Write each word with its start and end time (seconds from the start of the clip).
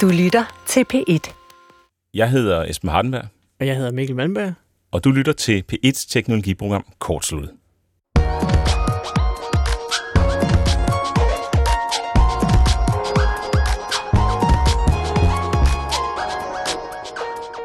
Du 0.00 0.08
lytter 0.08 0.44
til 0.66 0.84
P1. 0.94 1.32
Jeg 2.14 2.30
hedder 2.30 2.64
Esben 2.64 2.90
Hardenberg, 2.90 3.24
Og 3.60 3.66
jeg 3.66 3.76
hedder 3.76 3.90
Mikkel 3.90 4.16
Malmberg. 4.16 4.52
og 4.92 5.04
du 5.04 5.10
lytter 5.10 5.32
til 5.32 5.64
P1's 5.72 6.06
teknologiprogram 6.10 6.84
Kortslut. 6.98 7.48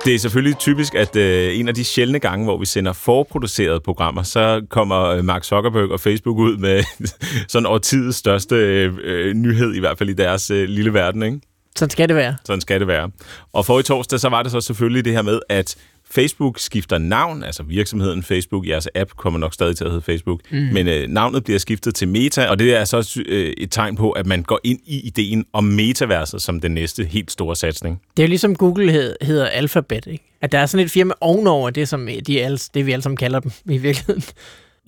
Det 0.05 0.15
er 0.15 0.19
selvfølgelig 0.19 0.57
typisk, 0.57 0.95
at 0.95 1.15
øh, 1.15 1.59
en 1.59 1.67
af 1.67 1.73
de 1.75 1.83
sjældne 1.83 2.19
gange, 2.19 2.45
hvor 2.45 2.57
vi 2.57 2.65
sender 2.65 2.93
forproducerede 2.93 3.79
programmer, 3.79 4.23
så 4.23 4.61
kommer 4.69 5.05
øh, 5.05 5.23
Mark 5.25 5.43
Zuckerberg 5.43 5.91
og 5.91 5.99
Facebook 5.99 6.37
ud 6.37 6.57
med 6.57 6.83
sådan 7.51 7.65
årtidets 7.65 8.17
største 8.17 8.55
øh, 8.55 8.93
øh, 9.03 9.33
nyhed, 9.33 9.73
i 9.73 9.79
hvert 9.79 9.97
fald 9.97 10.09
i 10.09 10.13
deres 10.13 10.51
øh, 10.51 10.69
lille 10.69 10.93
verden, 10.93 11.23
ikke? 11.23 11.39
Sådan 11.79 11.89
skal 11.89 12.07
det 12.07 12.15
være. 12.15 12.35
Sådan 12.45 12.61
skal 12.61 12.79
det 12.79 12.87
være. 12.87 13.11
Og 13.53 13.65
for 13.65 13.79
i 13.79 13.83
torsdag, 13.83 14.19
så 14.19 14.29
var 14.29 14.43
det 14.43 14.51
så 14.51 14.61
selvfølgelig 14.61 15.05
det 15.05 15.13
her 15.13 15.21
med, 15.21 15.39
at 15.49 15.75
Facebook 16.11 16.59
skifter 16.59 16.97
navn, 16.97 17.43
altså 17.43 17.63
virksomheden 17.63 18.23
Facebook, 18.23 18.67
jeres 18.67 18.87
app 18.95 19.11
kommer 19.17 19.39
nok 19.39 19.53
stadig 19.53 19.77
til 19.77 19.83
at 19.83 19.91
hedde 19.91 20.01
Facebook, 20.01 20.41
mm. 20.51 20.57
men 20.57 20.87
øh, 20.87 21.07
navnet 21.07 21.43
bliver 21.43 21.59
skiftet 21.59 21.95
til 21.95 22.07
Meta, 22.07 22.45
og 22.45 22.59
det 22.59 22.75
er 22.75 22.85
så 22.85 23.21
øh, 23.25 23.53
et 23.57 23.71
tegn 23.71 23.95
på, 23.95 24.11
at 24.11 24.25
man 24.25 24.43
går 24.43 24.59
ind 24.63 24.79
i 24.85 24.99
ideen 25.07 25.45
om 25.53 25.63
metaverset 25.63 26.41
som 26.41 26.59
den 26.59 26.71
næste 26.71 27.03
helt 27.05 27.31
store 27.31 27.55
satsning. 27.55 28.01
Det 28.17 28.23
er 28.23 28.27
jo 28.27 28.29
ligesom 28.29 28.55
Google 28.55 28.91
hed, 28.91 29.15
hedder 29.21 29.45
Alphabet, 29.45 30.07
ikke? 30.07 30.23
At 30.41 30.51
der 30.51 30.59
er 30.59 30.65
sådan 30.65 30.85
et 30.85 30.91
firma 30.91 31.13
ovenover 31.21 31.69
det, 31.69 31.87
som 31.87 32.09
de 32.27 32.41
alle, 32.41 32.57
det 32.73 32.85
vi 32.85 32.91
alle 32.91 33.03
sammen 33.03 33.17
kalder 33.17 33.39
dem 33.39 33.51
i 33.65 33.77
virkeligheden. 33.77 34.23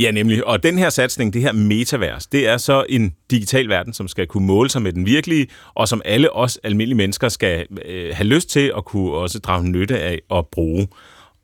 Ja, 0.02 0.12
nemlig. 0.12 0.48
Og 0.48 0.64
den 0.64 0.78
her 0.78 0.90
satsning, 0.90 1.34
det 1.34 1.42
her 1.42 1.52
metavers, 1.52 2.28
det 2.28 2.48
er 2.48 2.58
så 2.58 2.86
en 2.90 3.14
digital 3.32 3.70
verden, 3.70 3.94
som 3.94 4.08
skal 4.08 4.28
kunne 4.28 4.48
måle 4.48 4.70
sig 4.70 4.82
med 4.82 4.94
den 4.94 5.06
virkelige, 5.06 5.48
og 5.74 5.88
som 5.88 6.02
alle 6.06 6.36
os 6.36 6.60
almindelige 6.64 6.98
mennesker 6.98 7.30
skal 7.30 7.66
øh, 7.86 8.16
have 8.16 8.28
lyst 8.28 8.50
til 8.50 8.74
at 8.78 8.86
kunne 8.86 9.14
også 9.14 9.40
drage 9.40 9.70
nytte 9.70 10.00
af 10.00 10.20
og 10.30 10.48
bruge. 10.52 10.88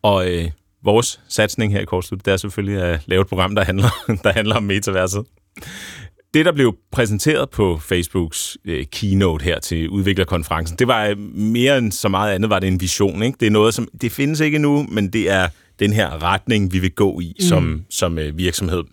Og 0.02 0.32
øh, 0.32 0.52
vores 0.84 1.20
satsning 1.28 1.74
her 1.74 1.80
i 1.80 1.86
Kortslut, 1.86 2.26
det 2.26 2.34
er 2.34 2.38
selvfølgelig 2.38 2.84
at 2.84 3.00
lave 3.06 3.22
et 3.22 3.28
program, 3.28 3.56
der 3.56 3.64
handler, 3.64 3.90
der 4.24 4.32
handler 4.32 4.56
om 4.56 4.64
metaverset. 4.64 5.26
Det, 6.34 6.46
der 6.46 6.52
blev 6.52 6.76
præsenteret 6.92 7.50
på 7.50 7.78
Facebooks 7.78 8.58
øh, 8.66 8.86
keynote 8.86 9.44
her 9.44 9.60
til 9.60 9.90
udviklerkonferencen, 9.90 10.78
det 10.80 10.88
var 10.88 11.06
øh, 11.06 11.18
mere 11.34 11.78
end 11.78 11.92
så 11.92 12.10
meget 12.10 12.34
andet, 12.34 12.50
var 12.50 12.60
det 12.60 12.68
en 12.68 12.82
vision. 12.82 13.24
Ikke? 13.24 13.38
Det 13.40 13.46
er 13.46 13.52
noget, 13.52 13.74
som 13.74 13.88
det 14.02 14.12
findes 14.12 14.40
ikke 14.40 14.60
nu, 14.60 14.88
men 14.90 15.10
det 15.14 15.32
er 15.32 15.48
den 15.80 15.94
her 15.94 16.24
retning, 16.24 16.74
vi 16.74 16.80
vil 16.80 16.92
gå 16.92 17.20
i 17.20 17.36
som, 17.40 17.64
mm. 17.64 17.84
som 17.90 18.20
øh, 18.20 18.38
virksomhed. 18.38 18.84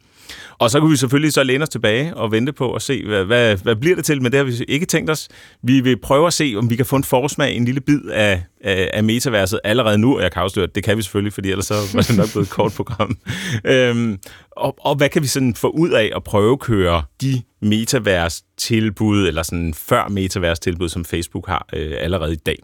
Og 0.59 0.71
så 0.71 0.81
kunne 0.81 0.91
vi 0.91 0.97
selvfølgelig 0.97 1.33
så 1.33 1.43
læne 1.43 1.63
os 1.63 1.69
tilbage 1.69 2.17
og 2.17 2.33
vente 2.33 2.53
på 2.53 2.73
at 2.73 2.83
se, 2.83 3.05
hvad, 3.07 3.25
hvad, 3.25 3.57
hvad 3.57 3.77
bliver 3.77 3.97
det 3.97 4.05
til, 4.05 4.23
men 4.23 4.33
det 4.33 4.39
har 4.39 4.45
vi 4.45 4.65
ikke 4.69 4.87
tænkt 4.87 5.11
os. 5.11 5.29
Vi 5.62 5.81
vil 5.81 6.01
prøve 6.01 6.27
at 6.27 6.33
se, 6.33 6.55
om 6.57 6.71
vi 6.71 6.77
kan 6.77 6.87
få 6.87 6.97
en 6.97 7.05
forsmag, 7.05 7.57
en 7.57 7.65
lille 7.65 7.81
bid 7.81 8.01
af, 8.12 8.43
af, 8.65 8.91
af 8.93 9.05
metaverset 9.05 9.61
allerede 9.65 9.99
nu, 9.99 10.17
og 10.17 10.23
jeg 10.23 10.33
kan 10.33 10.43
afsløre, 10.43 10.67
det 10.75 10.85
kan 10.85 10.97
vi 10.97 11.03
selvfølgelig, 11.03 11.33
fordi 11.33 11.51
ellers 11.51 11.67
så 11.67 11.75
var 11.95 12.03
det 12.03 12.17
nok 12.17 12.31
blevet 12.33 12.47
et 12.47 12.53
kort 12.53 12.73
program. 12.73 13.19
øhm, 13.65 14.19
og, 14.57 14.75
og 14.81 14.95
hvad 14.95 15.09
kan 15.09 15.23
vi 15.23 15.27
sådan 15.27 15.55
få 15.55 15.69
ud 15.69 15.91
af 15.91 16.11
at 16.17 16.25
prøve 16.25 16.53
at 16.53 16.61
køre 16.61 17.03
de 17.21 17.43
metavers-tilbud, 17.62 19.29
eller 19.29 19.43
sådan 19.43 19.75
før 19.75 20.09
metavers-tilbud, 20.09 20.89
som 20.89 21.05
Facebook 21.05 21.49
har 21.49 21.67
øh, 21.73 21.93
allerede 21.99 22.33
i 22.33 22.37
dag. 22.47 22.59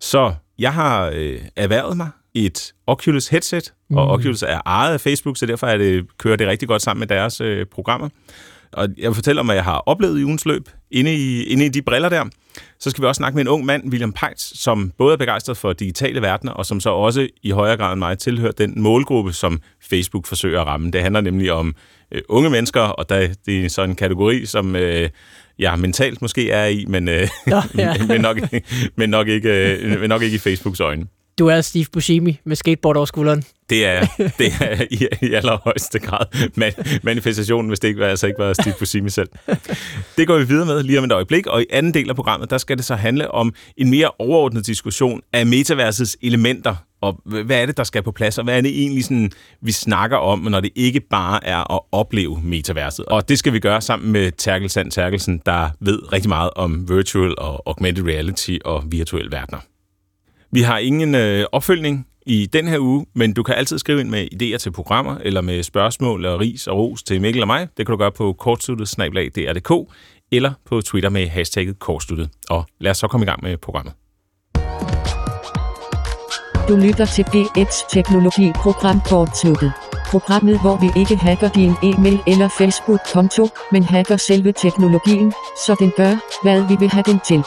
Så 0.00 0.34
jeg 0.58 0.72
har 0.72 1.10
øh, 1.14 1.40
erhvervet 1.56 1.96
mig 1.96 2.08
et 2.34 2.72
Oculus 2.86 3.28
headset, 3.28 3.72
mm. 3.90 3.96
og 3.96 4.08
Oculus 4.08 4.42
er 4.42 4.60
ejet 4.66 4.92
af 4.92 5.00
Facebook, 5.00 5.36
så 5.36 5.46
derfor 5.46 5.66
er 5.66 5.76
det, 5.76 6.18
kører 6.18 6.36
det 6.36 6.48
rigtig 6.48 6.68
godt 6.68 6.82
sammen 6.82 7.00
med 7.00 7.06
deres 7.06 7.40
øh, 7.40 7.66
programmer. 7.66 8.08
Og 8.72 8.88
jeg 8.98 9.08
vil 9.08 9.14
fortælle 9.14 9.40
om, 9.40 9.46
hvad 9.46 9.54
jeg 9.54 9.64
har 9.64 9.78
oplevet 9.78 10.20
i 10.20 10.24
ugens 10.24 10.46
løb 10.46 10.68
inde 10.90 11.14
i, 11.14 11.42
inde 11.44 11.66
i 11.66 11.68
de 11.68 11.82
briller 11.82 12.08
der. 12.08 12.24
Så 12.80 12.90
skal 12.90 13.02
vi 13.02 13.06
også 13.06 13.18
snakke 13.18 13.36
med 13.36 13.42
en 13.42 13.48
ung 13.48 13.64
mand, 13.64 13.90
William 13.90 14.12
Peitz, 14.12 14.58
som 14.58 14.92
både 14.98 15.12
er 15.12 15.16
begejstret 15.16 15.56
for 15.56 15.72
digitale 15.72 16.22
verdener, 16.22 16.52
og 16.52 16.66
som 16.66 16.80
så 16.80 16.90
også 16.90 17.28
i 17.42 17.50
højere 17.50 17.76
grad 17.76 17.92
end 17.92 17.98
mig 17.98 18.18
tilhører 18.18 18.52
den 18.52 18.82
målgruppe, 18.82 19.32
som 19.32 19.60
Facebook 19.90 20.26
forsøger 20.26 20.60
at 20.60 20.66
ramme. 20.66 20.90
Det 20.90 21.02
handler 21.02 21.20
nemlig 21.20 21.52
om 21.52 21.74
øh, 22.12 22.22
unge 22.28 22.50
mennesker, 22.50 22.80
og 22.80 23.08
der, 23.08 23.28
det 23.46 23.64
er 23.64 23.68
sådan 23.68 23.90
en 23.90 23.96
kategori, 23.96 24.46
som 24.46 24.76
øh, 24.76 25.08
jeg 25.58 25.78
mentalt 25.78 26.22
måske 26.22 26.50
er 26.50 26.66
i, 26.66 26.84
men, 26.88 27.08
øh, 27.08 27.28
Nå, 27.46 27.56
ja. 27.78 27.94
men, 28.08 28.20
nok, 28.20 28.38
men, 28.96 29.10
nok 29.10 29.28
ikke, 29.28 29.76
øh, 29.76 30.00
men 30.00 30.08
nok 30.08 30.22
ikke 30.22 30.34
i 30.34 30.38
Facebooks 30.38 30.80
øjne. 30.80 31.06
Du 31.38 31.46
er 31.46 31.60
Steve 31.60 31.86
Buscemi 31.92 32.38
med 32.44 32.56
skateboard 32.56 32.96
over 32.96 33.06
skulderen. 33.06 33.44
Det 33.70 33.86
er, 33.86 34.06
det 34.38 34.52
er 34.60 34.84
i, 34.90 35.06
i 35.22 35.32
allerhøjeste 35.32 35.98
grad 35.98 36.50
man, 36.56 36.72
manifestationen, 37.02 37.68
hvis 37.68 37.80
det 37.80 37.88
ikke 37.88 38.00
var, 38.00 38.06
altså 38.06 38.26
ikke 38.26 38.38
var 38.38 38.52
Steve 38.52 38.74
Buscemi 38.78 39.10
selv. 39.10 39.28
Det 40.16 40.26
går 40.26 40.38
vi 40.38 40.44
videre 40.44 40.66
med 40.66 40.82
lige 40.82 40.98
om 40.98 41.04
et 41.04 41.12
øjeblik, 41.12 41.46
og 41.46 41.62
i 41.62 41.66
anden 41.70 41.94
del 41.94 42.08
af 42.10 42.16
programmet, 42.16 42.50
der 42.50 42.58
skal 42.58 42.76
det 42.76 42.84
så 42.84 42.94
handle 42.94 43.30
om 43.30 43.54
en 43.76 43.90
mere 43.90 44.10
overordnet 44.18 44.66
diskussion 44.66 45.20
af 45.32 45.46
metaversets 45.46 46.16
elementer, 46.22 46.74
og 47.00 47.20
hvad 47.24 47.62
er 47.62 47.66
det, 47.66 47.76
der 47.76 47.84
skal 47.84 48.02
på 48.02 48.12
plads, 48.12 48.38
og 48.38 48.44
hvad 48.44 48.56
er 48.56 48.60
det 48.60 48.80
egentlig, 48.80 49.04
sådan, 49.04 49.30
vi 49.62 49.72
snakker 49.72 50.16
om, 50.16 50.38
når 50.38 50.60
det 50.60 50.70
ikke 50.74 51.00
bare 51.00 51.46
er 51.46 51.74
at 51.74 51.80
opleve 51.92 52.40
metaverset. 52.42 53.04
Og 53.04 53.28
det 53.28 53.38
skal 53.38 53.52
vi 53.52 53.58
gøre 53.58 53.80
sammen 53.80 54.12
med 54.12 54.32
Terkel 54.38 54.70
Sand 54.70 54.90
Terkelsen, 54.90 55.42
der 55.46 55.70
ved 55.80 56.12
rigtig 56.12 56.28
meget 56.28 56.50
om 56.56 56.88
virtual 56.88 57.34
og 57.38 57.62
augmented 57.66 58.04
reality 58.04 58.56
og 58.64 58.84
virtuelle 58.90 59.32
verdener. 59.32 59.58
Vi 60.54 60.60
har 60.60 60.78
ingen 60.78 61.14
øh, 61.14 61.44
opfølgning 61.52 62.06
i 62.26 62.46
den 62.46 62.68
her 62.68 62.78
uge, 62.78 63.06
men 63.14 63.32
du 63.34 63.42
kan 63.42 63.54
altid 63.54 63.78
skrive 63.78 64.00
ind 64.00 64.08
med 64.08 64.28
idéer 64.34 64.56
til 64.56 64.72
programmer, 64.72 65.16
eller 65.18 65.40
med 65.40 65.62
spørgsmål 65.62 66.26
og 66.26 66.40
ris 66.40 66.66
og 66.66 66.78
ros 66.78 67.02
til 67.02 67.20
Mikkel 67.20 67.42
og 67.42 67.46
mig. 67.46 67.68
Det 67.76 67.86
kan 67.86 67.92
du 67.92 67.96
gøre 67.96 68.12
på 68.12 68.32
kortsluttet 68.32 68.88
eller 70.32 70.52
på 70.66 70.80
Twitter 70.80 71.10
med 71.10 71.28
hashtagget 71.28 71.78
kortsluttet. 71.78 72.30
Og 72.50 72.66
lad 72.80 72.90
os 72.90 72.98
så 72.98 73.08
komme 73.08 73.24
i 73.24 73.26
gang 73.26 73.42
med 73.42 73.56
programmet. 73.56 73.94
Du 76.68 76.76
lytter 76.76 77.04
til 77.04 77.22
P1's 77.22 77.88
Teknologi-program 77.90 79.00
Kortsluttet. 79.08 79.72
Programmet, 80.06 80.60
hvor 80.60 80.80
vi 80.80 81.00
ikke 81.00 81.16
hacker 81.16 81.48
din 81.48 81.72
e-mail 81.82 82.18
eller 82.26 82.48
Facebook-konto, 82.58 83.48
men 83.72 83.82
hacker 83.82 84.16
selve 84.16 84.52
teknologien, 84.52 85.32
så 85.66 85.76
den 85.78 85.92
gør, 85.96 86.42
hvad 86.42 86.68
vi 86.68 86.76
vil 86.80 86.90
have 86.90 87.04
den 87.06 87.20
til. 87.28 87.42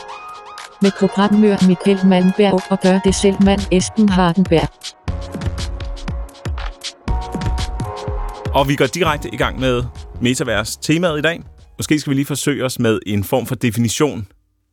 Med 0.82 0.92
programmør 1.00 1.68
Michael 1.68 2.08
Malmberg 2.08 2.72
og 2.72 2.80
gør 2.82 3.00
det 3.06 3.16
selv 3.16 3.36
mand 3.44 3.62
Esben 3.72 4.10
Hardenberg. 4.10 4.70
Og 8.56 8.68
vi 8.68 8.76
går 8.76 8.86
direkte 8.86 9.30
i 9.34 9.38
gang 9.38 9.60
med 9.60 9.84
Metavers 10.22 10.78
temaet 10.78 11.20
i 11.20 11.22
dag. 11.22 11.42
Måske 11.78 12.00
skal 12.00 12.10
vi 12.10 12.16
lige 12.16 12.26
forsøge 12.26 12.66
os 12.66 12.80
med 12.80 13.00
en 13.06 13.24
form 13.24 13.46
for 13.46 13.56
definition 13.56 14.28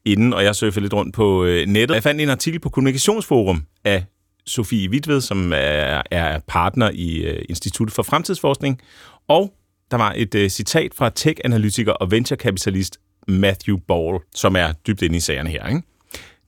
inden, 0.05 0.33
og 0.33 0.45
jeg 0.45 0.55
surfer 0.55 0.81
lidt 0.81 0.95
rundt 0.95 1.15
på 1.15 1.45
øh, 1.45 1.67
nettet. 1.67 1.95
Jeg 1.95 2.03
fandt 2.03 2.21
en 2.21 2.29
artikel 2.29 2.61
på 2.61 2.69
Kommunikationsforum 2.69 3.63
af 3.85 4.05
Sofie 4.47 4.91
Witved, 4.91 5.21
som 5.21 5.53
er, 5.55 6.03
er 6.11 6.39
partner 6.49 6.91
i 6.95 7.17
øh, 7.17 7.45
Institut 7.49 7.91
for 7.91 8.03
Fremtidsforskning, 8.03 8.81
og 9.29 9.53
der 9.91 9.97
var 9.97 10.13
et 10.17 10.35
øh, 10.35 10.51
citat 10.51 10.95
fra 10.95 11.11
tech-analytiker 11.11 11.93
og 11.93 12.11
venturekapitalist 12.11 12.99
Matthew 13.29 13.77
Ball, 13.89 14.19
som 14.35 14.57
er 14.57 14.73
dybt 14.73 15.03
inde 15.03 15.17
i 15.17 15.21
sagerne 15.21 15.51
her. 15.51 15.67
Ikke? 15.67 15.83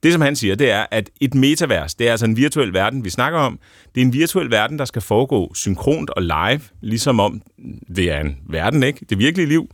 Det, 0.05 0.13
som 0.13 0.23
han 0.23 0.37
siger, 0.37 0.55
det 0.55 0.71
er, 0.71 0.87
at 0.91 1.11
et 1.21 1.35
metavers, 1.35 1.95
det 1.95 2.07
er 2.07 2.11
altså 2.11 2.27
en 2.27 2.37
virtuel 2.37 2.73
verden, 2.73 3.05
vi 3.05 3.11
snakker 3.11 3.39
om. 3.39 3.59
Det 3.95 4.01
er 4.01 4.05
en 4.05 4.13
virtuel 4.13 4.51
verden, 4.51 4.79
der 4.79 4.85
skal 4.85 5.03
foregå 5.03 5.55
synkront 5.55 6.11
og 6.11 6.23
live, 6.23 6.61
ligesom 6.81 7.21
om 7.21 7.43
det 7.97 8.11
er 8.11 8.21
en 8.21 8.37
verden, 8.49 8.83
ikke? 8.83 9.07
Det 9.11 9.19
virkelige 9.19 9.49
liv. 9.49 9.71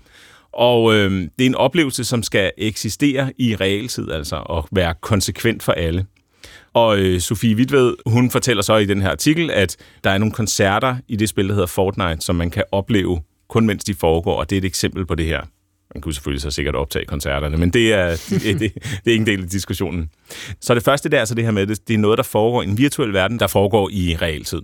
Og 0.52 0.94
øh, 0.94 1.10
det 1.10 1.42
er 1.44 1.46
en 1.46 1.54
oplevelse, 1.54 2.04
som 2.04 2.22
skal 2.22 2.52
eksistere 2.58 3.32
i 3.38 3.56
realtid, 3.56 4.10
altså, 4.10 4.36
og 4.36 4.68
være 4.72 4.94
konsekvent 5.00 5.62
for 5.62 5.72
alle. 5.72 6.06
Og 6.72 6.98
øh, 6.98 7.20
Sofie 7.20 7.56
Witved, 7.56 7.94
hun 8.06 8.30
fortæller 8.30 8.62
så 8.62 8.76
i 8.76 8.84
den 8.84 9.02
her 9.02 9.10
artikel, 9.10 9.50
at 9.50 9.76
der 10.04 10.10
er 10.10 10.18
nogle 10.18 10.32
koncerter 10.32 10.96
i 11.08 11.16
det 11.16 11.28
spil, 11.28 11.48
der 11.48 11.54
hedder 11.54 11.66
Fortnite, 11.66 12.20
som 12.20 12.36
man 12.36 12.50
kan 12.50 12.64
opleve 12.72 13.20
kun 13.48 13.66
mens 13.66 13.84
de 13.84 13.94
foregår, 13.94 14.36
og 14.36 14.50
det 14.50 14.56
er 14.56 14.60
et 14.60 14.64
eksempel 14.64 15.06
på 15.06 15.14
det 15.14 15.26
her. 15.26 15.40
Man 15.94 16.00
kunne 16.00 16.14
selvfølgelig 16.14 16.42
så 16.42 16.50
sikkert 16.50 16.74
optage 16.74 17.04
koncerterne, 17.04 17.56
men 17.56 17.70
det 17.70 17.92
er, 17.92 18.06
det, 18.30 18.60
det, 18.60 18.74
det 18.74 19.06
er 19.06 19.10
ikke 19.10 19.20
en 19.20 19.26
del 19.26 19.42
af 19.42 19.48
diskussionen. 19.48 20.10
Så 20.60 20.74
det 20.74 20.82
første, 20.82 21.08
det 21.08 21.16
er 21.16 21.20
altså 21.20 21.34
det 21.34 21.44
her 21.44 21.50
med, 21.50 21.66
det, 21.66 21.88
det 21.88 21.94
er 21.94 21.98
noget, 21.98 22.16
der 22.16 22.24
foregår 22.24 22.62
i 22.62 22.66
en 22.66 22.78
virtuel 22.78 23.12
verden, 23.12 23.38
der 23.38 23.46
foregår 23.46 23.90
i 23.92 24.16
realtid. 24.16 24.60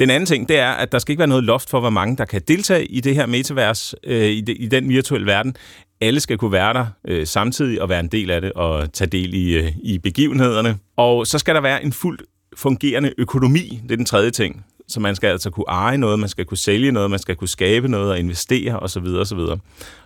Den 0.00 0.10
anden 0.10 0.26
ting, 0.26 0.48
det 0.48 0.58
er, 0.58 0.70
at 0.70 0.92
der 0.92 0.98
skal 0.98 1.12
ikke 1.12 1.18
være 1.18 1.28
noget 1.28 1.44
loft 1.44 1.70
for, 1.70 1.80
hvor 1.80 1.90
mange 1.90 2.16
der 2.16 2.24
kan 2.24 2.42
deltage 2.48 2.86
i 2.86 3.00
det 3.00 3.14
her 3.14 3.26
metavers, 3.26 3.94
øh, 4.04 4.24
i, 4.24 4.40
de, 4.40 4.52
i 4.54 4.66
den 4.66 4.88
virtuelle 4.88 5.26
verden. 5.26 5.56
Alle 6.00 6.20
skal 6.20 6.38
kunne 6.38 6.52
være 6.52 6.74
der 6.74 6.86
øh, 7.08 7.26
samtidig 7.26 7.82
og 7.82 7.88
være 7.88 8.00
en 8.00 8.08
del 8.08 8.30
af 8.30 8.40
det 8.40 8.52
og 8.52 8.92
tage 8.92 9.08
del 9.08 9.34
i, 9.34 9.58
øh, 9.58 9.72
i 9.82 9.98
begivenhederne. 9.98 10.78
Og 10.96 11.26
så 11.26 11.38
skal 11.38 11.54
der 11.54 11.60
være 11.60 11.84
en 11.84 11.92
fuldt 11.92 12.22
fungerende 12.56 13.12
økonomi. 13.18 13.80
Det 13.82 13.92
er 13.92 13.96
den 13.96 14.04
tredje 14.04 14.30
ting. 14.30 14.64
Så 14.88 15.00
man 15.00 15.16
skal 15.16 15.28
altså 15.28 15.50
kunne 15.50 15.68
eje 15.68 15.98
noget, 15.98 16.18
man 16.18 16.28
skal 16.28 16.44
kunne 16.44 16.58
sælge 16.58 16.92
noget, 16.92 17.10
man 17.10 17.18
skal 17.18 17.36
kunne 17.36 17.48
skabe 17.48 17.88
noget 17.88 18.10
og 18.10 18.18
investere 18.18 18.80
osv. 18.80 19.04
osv. 19.04 19.38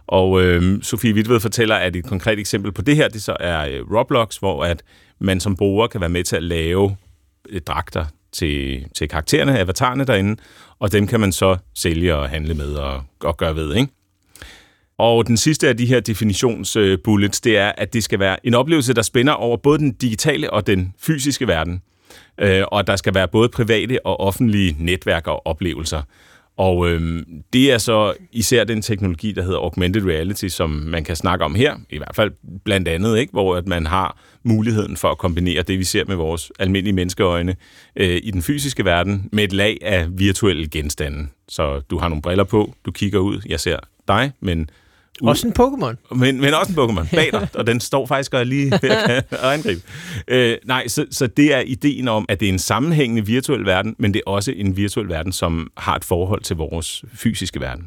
Og 0.07 0.43
øh, 0.43 0.83
Sofie 0.83 1.15
Witved 1.15 1.41
fortæller, 1.41 1.77
at 1.77 1.97
et 1.97 2.05
konkret 2.07 2.39
eksempel 2.39 2.73
på 2.73 2.83
det 2.83 2.97
her, 2.97 3.09
det 3.09 3.23
så 3.23 3.37
er 3.41 3.69
øh, 3.69 3.97
Roblox, 3.97 4.37
hvor 4.37 4.65
at 4.65 4.83
man 5.19 5.41
som 5.41 5.57
bruger 5.57 5.87
kan 5.87 6.01
være 6.01 6.11
med 6.11 6.25
til 6.25 6.37
at 6.37 6.43
lave 6.43 6.97
øh, 7.49 7.61
dragter 7.61 8.05
til, 8.33 8.87
til 8.97 9.09
karaktererne, 9.09 9.59
avatarerne 9.59 10.05
derinde, 10.05 10.37
og 10.79 10.93
dem 10.93 11.07
kan 11.07 11.21
man 11.21 11.33
så 11.33 11.57
sælge 11.75 12.17
og 12.17 12.29
handle 12.29 12.55
med 12.55 12.75
og, 12.75 13.03
og 13.21 13.37
gøre 13.37 13.57
ved, 13.57 13.75
ikke? 13.75 13.93
Og 14.99 15.27
den 15.27 15.37
sidste 15.37 15.69
af 15.69 15.77
de 15.77 15.87
her 15.87 16.01
definitionsbullets, 16.01 17.41
øh, 17.47 17.51
det 17.51 17.59
er, 17.59 17.73
at 17.79 17.93
det 17.93 18.05
skal 18.05 18.19
være 18.19 18.47
en 18.47 18.55
oplevelse, 18.55 18.95
der 18.95 19.03
spænder 19.03 19.33
over 19.33 19.57
både 19.57 19.79
den 19.79 19.93
digitale 19.93 20.53
og 20.53 20.67
den 20.67 20.95
fysiske 20.99 21.49
verden. 21.49 21.83
Øh, 22.41 22.63
og 22.69 22.87
der 22.87 22.97
skal 22.97 23.15
være 23.15 23.29
både 23.29 23.49
private 23.49 24.07
og 24.07 24.21
offentlige 24.21 24.77
netværk 24.79 25.27
og 25.27 25.47
oplevelser. 25.47 26.03
Og 26.57 26.89
øhm, 26.89 27.25
det 27.53 27.73
er 27.73 27.79
så 27.79 28.15
især 28.33 28.65
den 28.65 28.83
teknologi, 28.83 29.33
der 29.33 29.43
hedder 29.43 29.59
augmented 29.59 30.07
reality, 30.07 30.49
som 30.49 30.71
man 30.71 31.05
kan 31.05 31.17
snakke 31.17 31.45
om 31.45 31.55
her, 31.55 31.77
i 31.91 31.99
hvert 31.99 32.17
fald 32.17 32.31
blandt 32.65 32.89
andet, 32.89 33.19
ikke? 33.19 33.31
hvor 33.31 33.57
at 33.57 33.67
man 33.67 33.87
har 33.87 34.19
muligheden 34.43 34.97
for 34.97 35.09
at 35.09 35.19
kombinere 35.19 35.63
det, 35.63 35.79
vi 35.79 35.85
ser 35.85 36.05
med 36.05 36.17
vores 36.17 36.53
almindelige 36.59 36.95
menneskeøjne 36.95 37.57
øh, 37.97 38.21
i 38.23 38.31
den 38.31 38.43
fysiske 38.43 38.85
verden, 38.85 39.29
med 39.33 39.45
et 39.45 39.53
lag 39.53 39.79
af 39.83 40.07
virtuelle 40.11 40.69
genstande. 40.69 41.27
Så 41.49 41.81
du 41.81 41.99
har 41.99 42.09
nogle 42.09 42.23
briller 42.23 42.45
på, 42.45 42.75
du 42.87 42.91
kigger 42.91 43.19
ud, 43.19 43.41
jeg 43.49 43.61
ser 43.61 43.79
dig, 44.09 44.33
men. 44.41 44.71
Også 45.29 45.47
en 45.47 45.55
Pokémon. 45.61 46.15
Men, 46.17 46.41
men 46.41 46.55
også 46.55 46.73
en 46.73 46.79
Pokémon 46.79 47.15
bag 47.17 47.33
dig, 47.33 47.49
og 47.59 47.67
den 47.67 47.81
står 47.81 48.07
faktisk 48.07 48.35
og 48.35 48.47
lige 48.47 48.79
ved 48.83 48.91
at 48.91 49.25
angribe. 49.55 49.81
Øh, 50.29 50.57
nej, 50.65 50.89
så, 50.89 51.07
så 51.11 51.27
det 51.27 51.55
er 51.55 51.61
ideen 51.61 52.09
om, 52.09 52.27
at 52.29 52.41
det 52.41 52.49
er 52.49 52.53
en 52.53 52.59
sammenhængende 52.59 53.27
virtuel 53.27 53.67
verden, 53.67 53.95
men 53.99 54.15
det 54.15 54.23
er 54.27 54.31
også 54.31 54.53
en 54.57 54.77
virtuel 54.77 55.09
verden, 55.09 55.33
som 55.33 55.71
har 55.77 55.97
et 55.97 56.05
forhold 56.05 56.43
til 56.43 56.57
vores 56.57 57.05
fysiske 57.15 57.61
verden. 57.61 57.85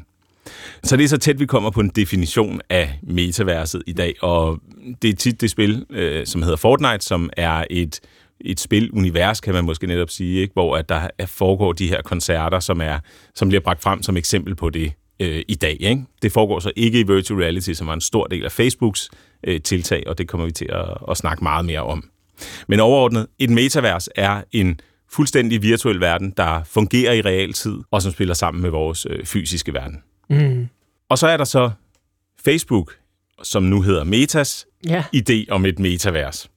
Så 0.82 0.96
det 0.96 1.04
er 1.04 1.08
så 1.08 1.18
tæt, 1.18 1.40
vi 1.40 1.46
kommer 1.46 1.70
på 1.70 1.80
en 1.80 1.88
definition 1.88 2.60
af 2.70 2.98
metaverset 3.02 3.82
i 3.86 3.92
dag, 3.92 4.14
og 4.22 4.60
det 5.02 5.10
er 5.10 5.14
tit 5.14 5.40
det 5.40 5.50
spil, 5.50 5.86
øh, 5.90 6.26
som 6.26 6.42
hedder 6.42 6.56
Fortnite, 6.56 7.00
som 7.00 7.30
er 7.36 7.64
et 7.70 8.00
et 8.40 8.60
spilunivers, 8.60 9.40
kan 9.40 9.54
man 9.54 9.64
måske 9.64 9.86
netop 9.86 10.10
sige, 10.10 10.40
ikke? 10.40 10.52
hvor 10.52 10.76
at 10.76 10.88
der 10.88 11.08
foregår 11.26 11.72
de 11.72 11.88
her 11.88 12.02
koncerter, 12.02 12.60
som, 12.60 12.80
er, 12.80 12.98
som 13.34 13.48
bliver 13.48 13.60
bragt 13.60 13.82
frem 13.82 14.02
som 14.02 14.16
eksempel 14.16 14.54
på 14.54 14.70
det 14.70 14.92
øh, 15.20 15.42
i 15.48 15.54
dag. 15.54 15.76
Ikke? 15.80 16.04
Det 16.22 16.32
foregår 16.32 16.60
så 16.60 16.72
ikke 16.76 17.00
i 17.00 17.02
virtual 17.02 17.40
reality, 17.40 17.72
som 17.72 17.88
er 17.88 17.92
en 17.92 18.00
stor 18.00 18.26
del 18.26 18.44
af 18.44 18.52
Facebooks 18.52 19.10
øh, 19.44 19.60
tiltag, 19.60 20.02
og 20.06 20.18
det 20.18 20.28
kommer 20.28 20.46
vi 20.46 20.52
til 20.52 20.68
at, 20.72 21.10
at 21.10 21.16
snakke 21.16 21.42
meget 21.42 21.64
mere 21.64 21.82
om. 21.82 22.10
Men 22.68 22.80
overordnet, 22.80 23.26
et 23.38 23.50
metavers 23.50 24.08
er 24.16 24.42
en 24.52 24.80
fuldstændig 25.12 25.62
virtuel 25.62 26.00
verden, 26.00 26.34
der 26.36 26.64
fungerer 26.64 27.12
i 27.12 27.20
realtid, 27.20 27.78
og 27.90 28.02
som 28.02 28.12
spiller 28.12 28.34
sammen 28.34 28.62
med 28.62 28.70
vores 28.70 29.06
øh, 29.10 29.24
fysiske 29.24 29.74
verden. 29.74 30.02
Mm. 30.30 30.68
Og 31.08 31.18
så 31.18 31.26
er 31.26 31.36
der 31.36 31.44
så 31.44 31.70
Facebook, 32.44 32.96
som 33.42 33.62
nu 33.62 33.82
hedder 33.82 34.04
Metas, 34.04 34.66
ja. 34.86 35.04
idé 35.16 35.44
om 35.50 35.66
et 35.66 35.78
metavers. 35.78 36.50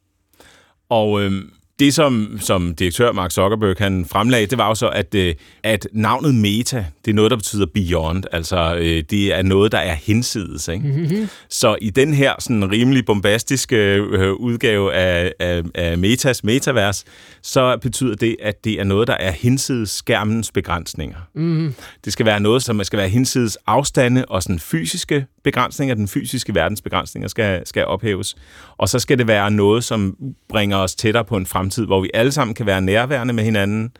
Og 0.89 1.21
øh, 1.21 1.31
det, 1.79 1.93
som, 1.93 2.37
som 2.41 2.75
direktør 2.75 3.11
Mark 3.11 3.31
Zuckerberg 3.31 3.75
han 3.77 4.05
fremlagde, 4.05 4.45
det 4.45 4.57
var 4.57 4.67
jo 4.67 4.75
så, 4.75 4.89
at, 4.89 5.15
øh, 5.15 5.35
at 5.63 5.87
navnet 5.93 6.35
Meta, 6.35 6.85
det 7.05 7.11
er 7.11 7.15
noget, 7.15 7.31
der 7.31 7.37
betyder 7.37 7.65
beyond. 7.65 8.23
Altså, 8.31 8.75
øh, 8.75 9.03
det 9.09 9.33
er 9.33 9.41
noget, 9.41 9.71
der 9.71 9.77
er 9.77 9.93
hinsides. 9.93 10.67
Ikke? 10.67 10.87
Mm-hmm. 10.87 11.29
Så 11.49 11.77
i 11.81 11.89
den 11.89 12.13
her 12.13 12.33
sådan 12.39 12.71
rimelig 12.71 13.05
bombastiske 13.05 13.75
øh, 13.95 14.33
udgave 14.33 14.93
af, 14.93 15.33
af, 15.39 15.63
af 15.75 15.97
Metas 15.97 16.43
metavers, 16.43 17.05
så 17.41 17.77
betyder 17.81 18.15
det, 18.15 18.35
at 18.41 18.63
det 18.63 18.73
er 18.73 18.83
noget, 18.83 19.07
der 19.07 19.13
er 19.13 19.31
hinsides 19.31 19.89
skærmens 19.89 20.51
begrænsninger. 20.51 21.17
Mm. 21.35 21.73
Det 22.05 22.13
skal 22.13 22.25
være 22.25 22.39
noget, 22.39 22.63
som 22.63 22.83
skal 22.83 22.99
være 22.99 23.09
hinsides 23.09 23.57
afstande 23.67 24.25
og 24.25 24.43
sådan 24.43 24.59
fysiske 24.59 25.25
begrænsninger, 25.43 25.95
den 25.95 26.07
fysiske 26.07 26.55
verdens 26.55 26.81
begrænsninger 26.81 27.27
skal, 27.27 27.67
skal 27.67 27.85
ophæves. 27.85 28.35
Og 28.77 28.89
så 28.89 28.99
skal 28.99 29.17
det 29.17 29.27
være 29.27 29.51
noget, 29.51 29.83
som 29.83 30.15
bringer 30.49 30.77
os 30.77 30.95
tættere 30.95 31.25
på 31.25 31.37
en 31.37 31.45
fremtid, 31.45 31.85
hvor 31.85 32.01
vi 32.01 32.09
alle 32.13 32.31
sammen 32.31 32.55
kan 32.55 32.65
være 32.65 32.81
nærværende 32.81 33.33
med 33.33 33.43
hinanden, 33.43 33.91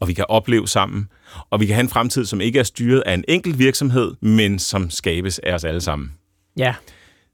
og 0.00 0.08
vi 0.08 0.12
kan 0.12 0.24
opleve 0.28 0.68
sammen, 0.68 1.08
og 1.50 1.60
vi 1.60 1.66
kan 1.66 1.74
have 1.74 1.82
en 1.82 1.88
fremtid, 1.88 2.24
som 2.24 2.40
ikke 2.40 2.58
er 2.58 2.62
styret 2.62 3.00
af 3.06 3.14
en 3.14 3.24
enkelt 3.28 3.58
virksomhed, 3.58 4.14
men 4.20 4.58
som 4.58 4.90
skabes 4.90 5.38
af 5.38 5.54
os 5.54 5.64
alle 5.64 5.80
sammen. 5.80 6.12
Ja 6.56 6.74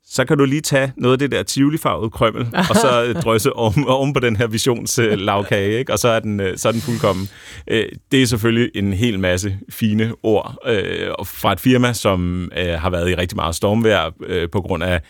så 0.06 0.24
kan 0.24 0.38
du 0.38 0.44
lige 0.44 0.60
tage 0.60 0.92
noget 0.96 1.12
af 1.12 1.18
det 1.18 1.32
der 1.32 1.42
tivolifarvede 1.42 2.10
krømmel, 2.10 2.46
og 2.70 2.76
så 2.76 3.20
drøse 3.22 3.52
om, 3.52 3.86
om 3.88 4.12
på 4.12 4.20
den 4.20 4.36
her 4.36 4.46
visionslavkage, 4.46 5.78
ikke? 5.78 5.92
og 5.92 5.98
så 5.98 6.08
er, 6.08 6.20
den, 6.20 6.40
øh, 6.40 6.58
så 6.58 6.68
er 6.68 6.72
den 6.72 6.80
fuldkommen. 6.80 7.28
Øh, 7.68 7.86
det 8.12 8.22
er 8.22 8.26
selvfølgelig 8.26 8.70
en 8.74 8.92
hel 8.92 9.18
masse 9.18 9.58
fine 9.70 10.12
ord 10.22 10.56
øh, 10.66 11.08
fra 11.24 11.52
et 11.52 11.60
firma, 11.60 11.92
som 11.92 12.50
har 12.56 12.90
været 12.90 13.10
i 13.10 13.14
rigtig 13.14 13.36
meget 13.36 13.54
stormvejr 13.54 14.10
på 14.52 14.60
grund 14.60 14.84
af 14.84 15.00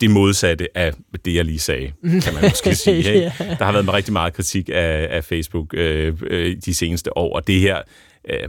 det 0.00 0.10
modsatte 0.10 0.78
af 0.78 0.92
det, 1.24 1.34
jeg 1.34 1.44
lige 1.44 1.58
sagde, 1.58 1.92
kan 2.02 2.34
man 2.34 2.42
måske 2.42 2.74
sige. 2.84 2.96
Ikke? 2.96 3.32
Der 3.58 3.64
har 3.64 3.72
været 3.72 3.92
rigtig 3.92 4.12
meget 4.12 4.34
kritik 4.34 4.68
af, 4.72 5.08
af 5.10 5.24
Facebook 5.24 5.72
de 6.66 6.74
seneste 6.74 7.18
år, 7.18 7.36
og 7.36 7.46
det 7.46 7.60
her 7.60 7.78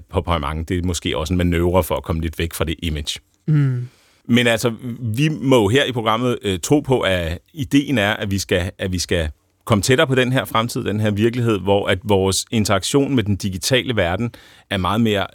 på 0.10 0.38
mange, 0.40 0.64
det 0.64 0.78
er 0.78 0.84
måske 0.84 1.18
også 1.18 1.34
en 1.34 1.38
manøvre 1.38 1.84
for 1.84 1.96
at 1.96 2.04
komme 2.04 2.22
lidt 2.22 2.40
væk 2.40 2.54
fra 2.54 2.66
det 2.66 2.76
image. 2.84 3.20
Mm. 3.48 3.88
Men 4.28 4.48
altså, 4.48 4.74
vi 5.00 5.30
må 5.30 5.70
her 5.70 5.84
i 5.84 5.92
programmet 5.92 6.38
øh, 6.42 6.60
tro 6.60 6.80
på, 6.80 7.00
at 7.00 7.40
ideen 7.54 7.98
er, 7.98 8.14
at 8.14 8.32
vi 8.32 8.40
skal, 8.40 8.72
at 8.78 8.92
vi 8.92 9.00
skal 9.00 9.30
komme 9.66 9.82
tættere 9.82 10.08
på 10.08 10.16
den 10.16 10.32
her 10.32 10.46
fremtid, 10.46 10.84
den 10.84 11.00
her 11.00 11.12
virkelighed, 11.12 11.60
hvor 11.60 11.88
at 11.88 12.00
vores 12.04 12.46
interaktion 12.52 13.16
med 13.16 13.24
den 13.24 13.36
digitale 13.36 13.96
verden 13.96 14.32
er 14.70 14.78
meget 14.78 15.02
mere 15.02 15.28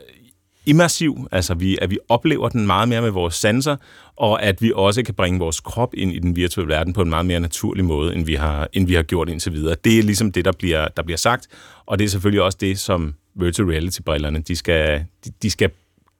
immersiv, 0.66 1.28
altså 1.32 1.54
vi, 1.54 1.78
at 1.82 1.90
vi 1.90 1.98
oplever 2.08 2.48
den 2.48 2.66
meget 2.66 2.88
mere 2.88 3.02
med 3.02 3.10
vores 3.10 3.34
sanser, 3.34 3.76
og 4.16 4.42
at 4.42 4.62
vi 4.62 4.72
også 4.74 5.02
kan 5.02 5.14
bringe 5.14 5.38
vores 5.38 5.60
krop 5.60 5.94
ind 5.94 6.12
i 6.12 6.18
den 6.18 6.36
virtuelle 6.36 6.74
verden 6.74 6.92
på 6.92 7.02
en 7.02 7.10
meget 7.10 7.26
mere 7.26 7.40
naturlig 7.40 7.84
måde, 7.84 8.14
end 8.14 8.26
vi 8.26 8.34
har, 8.34 8.68
end 8.72 8.86
vi 8.86 8.94
har 8.94 9.02
gjort 9.02 9.28
indtil 9.28 9.52
videre. 9.52 9.76
Det 9.84 9.98
er 9.98 10.02
ligesom 10.02 10.32
det, 10.32 10.44
der 10.44 10.52
bliver, 10.52 10.88
der 10.88 11.02
bliver 11.02 11.18
sagt, 11.18 11.48
og 11.86 11.98
det 11.98 12.04
er 12.04 12.08
selvfølgelig 12.08 12.42
også 12.42 12.58
det, 12.60 12.78
som 12.78 13.14
virtual 13.34 13.68
reality-brillerne, 13.68 14.38
de 14.38 14.56
skal, 14.56 15.04
de, 15.24 15.30
de 15.42 15.50
skal 15.50 15.70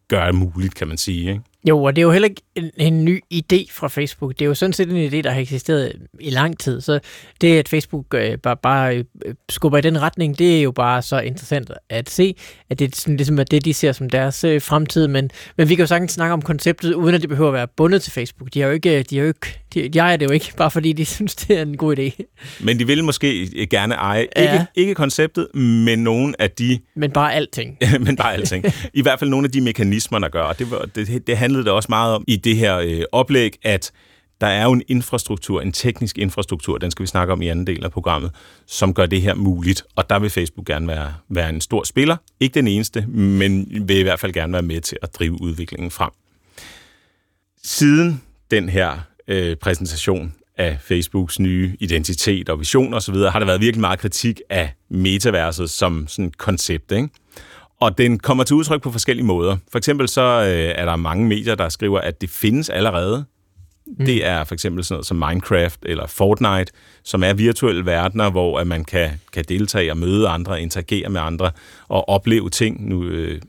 gøre 0.08 0.32
muligt, 0.32 0.74
kan 0.74 0.88
man 0.88 0.96
sige. 0.96 1.30
Ikke? 1.30 1.40
Jo, 1.68 1.82
og 1.82 1.96
det 1.96 2.02
er 2.02 2.06
jo 2.06 2.12
heller 2.12 2.28
ikke 2.28 2.42
en, 2.54 2.70
en 2.76 3.04
ny 3.04 3.20
idé 3.34 3.66
fra 3.70 3.88
Facebook. 3.88 4.30
Det 4.30 4.42
er 4.42 4.46
jo 4.46 4.54
sådan 4.54 4.72
set 4.72 4.90
en 4.90 5.12
idé, 5.12 5.22
der 5.22 5.30
har 5.30 5.40
eksisteret 5.40 5.92
i 6.20 6.30
lang 6.30 6.58
tid. 6.58 6.80
Så 6.80 7.00
det, 7.40 7.58
at 7.58 7.68
Facebook 7.68 8.14
øh, 8.14 8.38
bare, 8.38 8.56
bare 8.56 8.96
øh, 8.96 9.34
skubber 9.48 9.78
i 9.78 9.80
den 9.80 10.02
retning, 10.02 10.38
det 10.38 10.58
er 10.58 10.62
jo 10.62 10.72
bare 10.72 11.02
så 11.02 11.20
interessant 11.20 11.70
at 11.88 12.10
se, 12.10 12.34
at 12.70 12.78
det 12.78 12.92
er 12.92 12.96
sådan, 12.96 13.16
ligesom 13.16 13.38
at 13.38 13.50
det, 13.50 13.64
de 13.64 13.74
ser 13.74 13.92
som 13.92 14.10
deres 14.10 14.44
øh, 14.44 14.62
fremtid. 14.62 15.08
Men, 15.08 15.30
men 15.56 15.68
vi 15.68 15.74
kan 15.74 15.82
jo 15.82 15.86
sagtens 15.86 16.12
snakke 16.12 16.32
om 16.32 16.42
konceptet, 16.42 16.94
uden 16.94 17.14
at 17.14 17.20
det 17.20 17.28
behøver 17.28 17.48
at 17.48 17.54
være 17.54 17.68
bundet 17.76 18.02
til 18.02 18.12
Facebook. 18.12 18.48
De 18.54 18.60
har 18.60 18.66
jo 18.66 18.72
ikke, 18.72 19.02
de 19.02 19.16
har 19.16 19.22
jo 19.22 19.28
ikke 19.28 19.62
de, 19.74 19.88
de 19.88 19.98
ejer 19.98 20.16
det 20.16 20.26
jo 20.26 20.30
ikke, 20.30 20.52
bare 20.58 20.70
fordi 20.70 20.92
de 20.92 21.04
synes, 21.04 21.34
det 21.34 21.58
er 21.58 21.62
en 21.62 21.76
god 21.76 21.96
idé. 21.98 22.22
Men 22.60 22.78
de 22.78 22.86
vil 22.86 23.04
måske 23.04 23.48
gerne 23.70 23.94
eje, 23.94 24.26
ja. 24.36 24.52
ikke, 24.52 24.66
ikke 24.74 24.94
konceptet, 24.94 25.54
men 25.54 25.98
nogle 25.98 26.34
af 26.38 26.50
de... 26.50 26.78
Men 26.94 27.10
bare 27.10 27.34
alting. 27.34 27.78
men 28.06 28.16
bare 28.16 28.32
alting. 28.32 28.64
I 28.94 29.02
hvert 29.02 29.18
fald 29.18 29.30
nogle 29.30 29.44
af 29.44 29.52
de 29.52 29.60
mekanismer, 29.60 30.18
der 30.18 30.28
gør. 30.28 30.52
Det, 30.52 30.90
det, 30.94 31.26
det 31.26 31.36
handlede 31.52 31.64
det 31.64 31.72
også 31.72 31.86
meget 31.88 32.14
om 32.14 32.24
i 32.28 32.36
det 32.36 32.56
her 32.56 32.78
øh, 32.78 33.02
oplæg, 33.12 33.58
at 33.62 33.92
der 34.40 34.46
er 34.46 34.64
jo 34.64 34.72
en 34.72 34.82
infrastruktur, 34.88 35.60
en 35.60 35.72
teknisk 35.72 36.18
infrastruktur, 36.18 36.78
den 36.78 36.90
skal 36.90 37.02
vi 37.02 37.06
snakke 37.06 37.32
om 37.32 37.42
i 37.42 37.48
anden 37.48 37.66
del 37.66 37.84
af 37.84 37.90
programmet, 37.92 38.30
som 38.66 38.94
gør 38.94 39.06
det 39.06 39.22
her 39.22 39.34
muligt. 39.34 39.82
Og 39.96 40.10
der 40.10 40.18
vil 40.18 40.30
Facebook 40.30 40.66
gerne 40.66 40.88
være, 40.88 41.14
være 41.28 41.48
en 41.48 41.60
stor 41.60 41.84
spiller. 41.84 42.16
Ikke 42.40 42.54
den 42.54 42.66
eneste, 42.66 43.06
men 43.06 43.68
vil 43.88 43.96
i 43.96 44.02
hvert 44.02 44.20
fald 44.20 44.32
gerne 44.32 44.52
være 44.52 44.62
med 44.62 44.80
til 44.80 44.98
at 45.02 45.14
drive 45.14 45.40
udviklingen 45.40 45.90
frem. 45.90 46.10
Siden 47.64 48.22
den 48.50 48.68
her 48.68 48.98
øh, 49.28 49.56
præsentation 49.56 50.34
af 50.56 50.78
Facebooks 50.80 51.40
nye 51.40 51.76
identitet 51.80 52.48
og 52.48 52.58
vision 52.58 52.94
osv., 52.94 53.14
har 53.14 53.38
der 53.38 53.46
været 53.46 53.60
virkelig 53.60 53.80
meget 53.80 53.98
kritik 53.98 54.40
af 54.50 54.74
metaverset 54.88 55.70
som 55.70 56.08
sådan 56.08 56.24
et 56.24 56.38
koncept. 56.38 56.92
Ikke? 56.92 57.08
Og 57.82 57.98
den 57.98 58.18
kommer 58.18 58.44
til 58.44 58.56
udtryk 58.56 58.82
på 58.82 58.90
forskellige 58.92 59.26
måder. 59.26 59.56
For 59.72 59.78
eksempel 59.78 60.08
så 60.08 60.22
øh, 60.22 60.74
er 60.80 60.84
der 60.84 60.96
mange 60.96 61.28
medier, 61.28 61.54
der 61.54 61.68
skriver, 61.68 62.00
at 62.00 62.20
det 62.20 62.30
findes 62.30 62.70
allerede. 62.70 63.24
Mm. 63.86 64.06
Det 64.06 64.26
er 64.26 64.44
for 64.44 64.54
eksempel 64.54 64.84
sådan 64.84 64.94
noget 64.94 65.06
som 65.06 65.16
Minecraft 65.16 65.78
eller 65.82 66.06
Fortnite, 66.06 66.72
som 67.04 67.22
er 67.22 67.32
virtuelle 67.32 67.86
verdener, 67.86 68.30
hvor 68.30 68.58
at 68.58 68.66
man 68.66 68.84
kan, 68.84 69.10
kan 69.32 69.44
deltage 69.48 69.90
og 69.90 69.96
møde 69.96 70.28
andre, 70.28 70.62
interagere 70.62 71.08
med 71.08 71.20
andre 71.20 71.50
og 71.88 72.08
opleve 72.08 72.50
ting, 72.50 72.88
nu, 72.88 73.04
øh, 73.04 73.40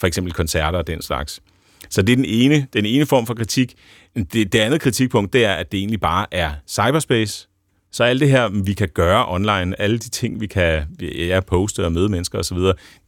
for 0.00 0.06
eksempel 0.06 0.32
koncerter 0.32 0.78
og 0.78 0.86
den 0.86 1.02
slags. 1.02 1.40
Så 1.88 2.02
det 2.02 2.12
er 2.12 2.16
den 2.16 2.24
ene, 2.24 2.66
den 2.72 2.86
ene 2.86 3.06
form 3.06 3.26
for 3.26 3.34
kritik. 3.34 3.74
Det, 4.16 4.52
det 4.52 4.58
andet 4.58 4.80
kritikpunkt, 4.80 5.32
det 5.32 5.44
er, 5.44 5.52
at 5.52 5.72
det 5.72 5.78
egentlig 5.78 6.00
bare 6.00 6.26
er 6.30 6.50
cyberspace. 6.68 7.48
Så 7.92 8.04
alt 8.04 8.20
det 8.20 8.30
her, 8.30 8.48
vi 8.48 8.72
kan 8.72 8.88
gøre 8.88 9.28
online, 9.28 9.80
alle 9.80 9.98
de 9.98 10.08
ting, 10.08 10.40
vi 10.40 10.46
kan 10.46 10.82
ja, 11.00 11.40
poste 11.40 11.84
og 11.84 11.92
møde 11.92 12.08
mennesker 12.08 12.38
osv., 12.38 12.58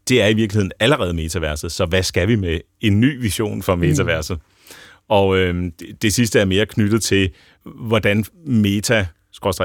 det 0.09 0.23
er 0.23 0.27
i 0.27 0.35
virkeligheden 0.35 0.73
allerede 0.81 1.15
metaverset. 1.15 1.73
Så 1.73 1.87
hvad 1.87 2.03
skal 2.03 2.29
vi 2.29 2.37
med 2.37 2.61
en 2.81 3.01
ny 3.01 3.21
vision 3.21 3.63
for 3.63 3.77
metaverset? 3.77 4.37
Mm. 4.37 4.75
Og 5.09 5.39
øh, 5.39 5.65
det, 5.81 6.03
det 6.03 6.15
sidste 6.15 6.41
er 6.41 6.45
mere 6.45 6.67
knyttet 6.67 7.03
til, 7.03 7.31
hvordan 7.65 8.25
meta 8.47 9.07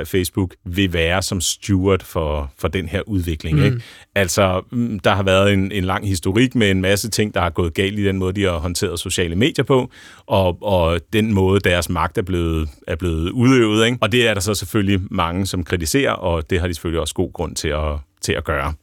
Facebook 0.05 0.55
vil 0.65 0.93
være 0.93 1.21
som 1.21 1.41
steward 1.41 2.03
for, 2.03 2.51
for 2.57 2.67
den 2.67 2.87
her 2.87 3.01
udvikling. 3.07 3.57
Mm. 3.57 3.65
Ikke? 3.65 3.81
Altså, 4.15 4.61
mm, 4.71 4.99
der 4.99 5.15
har 5.15 5.23
været 5.23 5.53
en, 5.53 5.71
en 5.71 5.83
lang 5.83 6.07
historik 6.07 6.55
med 6.55 6.71
en 6.71 6.81
masse 6.81 7.09
ting, 7.09 7.33
der 7.33 7.41
har 7.41 7.49
gået 7.49 7.73
galt 7.73 7.99
i 7.99 8.03
den 8.03 8.17
måde, 8.17 8.33
de 8.33 8.43
har 8.43 8.57
håndteret 8.57 8.99
sociale 8.99 9.35
medier 9.35 9.65
på, 9.65 9.91
og, 10.25 10.57
og 10.61 10.99
den 11.13 11.33
måde, 11.33 11.59
deres 11.59 11.89
magt 11.89 12.17
er 12.17 12.21
blevet, 12.21 12.69
er 12.87 12.95
blevet 12.95 13.31
udøvet. 13.31 13.85
Ikke? 13.85 13.97
Og 14.01 14.11
det 14.11 14.27
er 14.27 14.33
der 14.33 14.41
så 14.41 14.53
selvfølgelig 14.53 14.99
mange, 15.11 15.45
som 15.45 15.63
kritiserer, 15.63 16.11
og 16.11 16.49
det 16.49 16.59
har 16.59 16.67
de 16.67 16.73
selvfølgelig 16.73 17.01
også 17.01 17.13
god 17.13 17.33
grund 17.33 17.55
til 17.55 17.67
at, 17.67 17.93
til 18.21 18.33
at 18.33 18.43
gøre. 18.43 18.73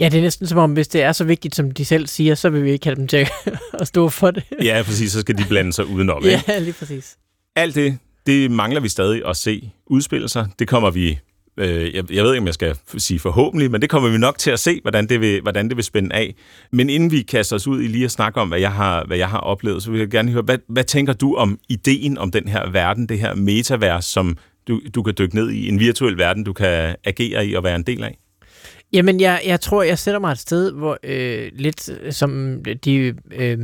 Ja, 0.00 0.08
det 0.08 0.18
er 0.18 0.22
næsten 0.22 0.46
som 0.46 0.58
om, 0.58 0.72
hvis 0.72 0.88
det 0.88 1.02
er 1.02 1.12
så 1.12 1.24
vigtigt, 1.24 1.54
som 1.54 1.70
de 1.70 1.84
selv 1.84 2.06
siger, 2.06 2.34
så 2.34 2.50
vil 2.50 2.64
vi 2.64 2.70
ikke 2.70 2.86
have 2.86 2.96
dem 2.96 3.06
til 3.06 3.26
at 3.72 3.86
stå 3.92 4.08
for 4.08 4.30
det. 4.30 4.44
Ja, 4.62 4.82
præcis, 4.86 5.12
så 5.12 5.20
skal 5.20 5.38
de 5.38 5.44
blande 5.48 5.72
sig 5.72 5.86
udenom. 5.86 6.24
Ikke? 6.26 6.44
ja, 6.48 6.58
lige 6.58 6.72
præcis. 6.72 7.16
Alt 7.56 7.74
det, 7.74 7.98
det 8.28 8.50
mangler 8.50 8.80
vi 8.80 8.88
stadig 8.88 9.22
at 9.28 9.36
se 9.36 9.70
udspille 9.86 10.28
sig. 10.28 10.48
Det 10.58 10.68
kommer 10.68 10.90
vi, 10.90 11.18
øh, 11.56 11.94
jeg, 11.94 12.12
jeg 12.12 12.24
ved 12.24 12.32
ikke, 12.32 12.40
om 12.40 12.46
jeg 12.46 12.54
skal 12.54 12.76
sige 12.98 13.20
forhåbentlig, 13.20 13.70
men 13.70 13.82
det 13.82 13.90
kommer 13.90 14.10
vi 14.10 14.18
nok 14.18 14.38
til 14.38 14.50
at 14.50 14.58
se, 14.58 14.80
hvordan 14.82 15.08
det 15.08 15.20
vil, 15.20 15.42
hvordan 15.42 15.68
det 15.68 15.76
vil 15.76 15.84
spænde 15.84 16.14
af. 16.14 16.34
Men 16.72 16.90
inden 16.90 17.10
vi 17.10 17.22
kaster 17.22 17.56
os 17.56 17.66
ud 17.66 17.82
i 17.82 17.86
lige 17.86 18.04
at 18.04 18.10
snakke 18.10 18.40
om, 18.40 18.48
hvad 18.48 18.58
jeg 18.58 18.72
har, 18.72 19.04
hvad 19.06 19.16
jeg 19.16 19.28
har 19.28 19.38
oplevet, 19.38 19.82
så 19.82 19.90
vil 19.90 19.98
jeg 19.98 20.08
gerne 20.08 20.32
høre, 20.32 20.42
hvad, 20.42 20.58
hvad 20.68 20.84
tænker 20.84 21.12
du 21.12 21.34
om 21.34 21.58
ideen 21.68 22.18
om 22.18 22.30
den 22.30 22.48
her 22.48 22.70
verden, 22.70 23.08
det 23.08 23.20
her 23.20 23.34
metavers, 23.34 24.04
som 24.04 24.36
du, 24.68 24.80
du 24.94 25.02
kan 25.02 25.14
dykke 25.18 25.34
ned 25.34 25.50
i, 25.50 25.68
en 25.68 25.78
virtuel 25.78 26.18
verden, 26.18 26.44
du 26.44 26.52
kan 26.52 26.96
agere 27.04 27.46
i 27.46 27.54
og 27.54 27.64
være 27.64 27.76
en 27.76 27.82
del 27.82 28.04
af? 28.04 28.18
Jamen, 28.92 29.20
jeg, 29.20 29.42
jeg 29.46 29.60
tror, 29.60 29.82
jeg 29.82 29.98
sætter 29.98 30.20
mig 30.20 30.32
et 30.32 30.38
sted, 30.38 30.72
hvor 30.72 30.98
øh, 31.02 31.50
lidt 31.54 31.90
som 32.10 32.62
de 32.84 33.14
øh, 33.32 33.58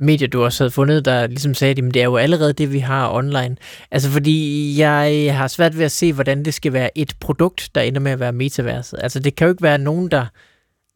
medier, 0.00 0.28
du 0.28 0.44
også 0.44 0.64
havde 0.64 0.70
fundet, 0.70 1.04
der 1.04 1.26
ligesom 1.26 1.54
sagde, 1.54 1.70
at 1.70 1.94
det 1.94 1.96
er 1.96 2.04
jo 2.04 2.16
allerede 2.16 2.52
det, 2.52 2.72
vi 2.72 2.78
har 2.78 3.12
online. 3.12 3.56
Altså, 3.90 4.10
fordi 4.10 4.74
jeg 4.78 5.36
har 5.36 5.48
svært 5.48 5.78
ved 5.78 5.84
at 5.84 5.92
se, 5.92 6.12
hvordan 6.12 6.44
det 6.44 6.54
skal 6.54 6.72
være 6.72 6.98
et 6.98 7.14
produkt, 7.20 7.70
der 7.74 7.80
ender 7.80 8.00
med 8.00 8.12
at 8.12 8.20
være 8.20 8.32
metaverset. 8.32 8.98
Altså, 9.02 9.20
det 9.20 9.34
kan 9.34 9.46
jo 9.46 9.52
ikke 9.52 9.62
være 9.62 9.78
nogen, 9.78 10.10
der 10.10 10.26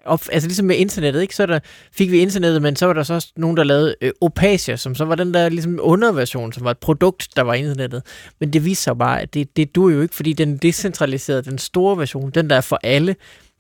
op, 0.04 0.20
altså 0.32 0.49
ligesom 0.49 0.66
med 0.66 0.76
internettet, 0.76 1.23
ikke? 1.23 1.37
Så 1.37 1.46
der, 1.46 1.58
fik 1.92 2.11
vi 2.11 2.18
internettet, 2.18 2.62
men 2.62 2.76
så 2.76 2.87
var 2.87 2.92
der 2.92 3.02
så 3.02 3.14
også 3.14 3.32
nogen, 3.37 3.56
der 3.56 3.64
lavede 3.64 3.94
øh, 4.00 4.12
Opasia, 4.20 4.76
som 4.76 4.94
så 4.94 5.04
var 5.04 5.14
den 5.14 5.34
der 5.34 5.49
ligesom 5.49 5.78
underversion, 5.82 6.52
som 6.52 6.64
var 6.64 6.70
et 6.70 6.78
produkt, 6.78 7.28
der 7.37 7.42
var 7.42 7.54
internettet. 7.54 8.02
Men 8.40 8.52
det 8.52 8.64
viser 8.64 8.82
sig 8.82 8.99
bare, 8.99 9.20
at 9.20 9.34
det, 9.34 9.56
det 9.56 9.75
duer 9.75 9.94
jo 9.94 10.02
ikke, 10.02 10.14
fordi 10.14 10.32
den 10.32 10.56
decentraliserede, 10.56 11.42
den 11.42 11.58
store 11.58 11.99
version, 11.99 12.30
den 12.30 12.50
der 12.50 12.56
er 12.56 12.61
for 12.61 12.80
alle, 12.82 13.16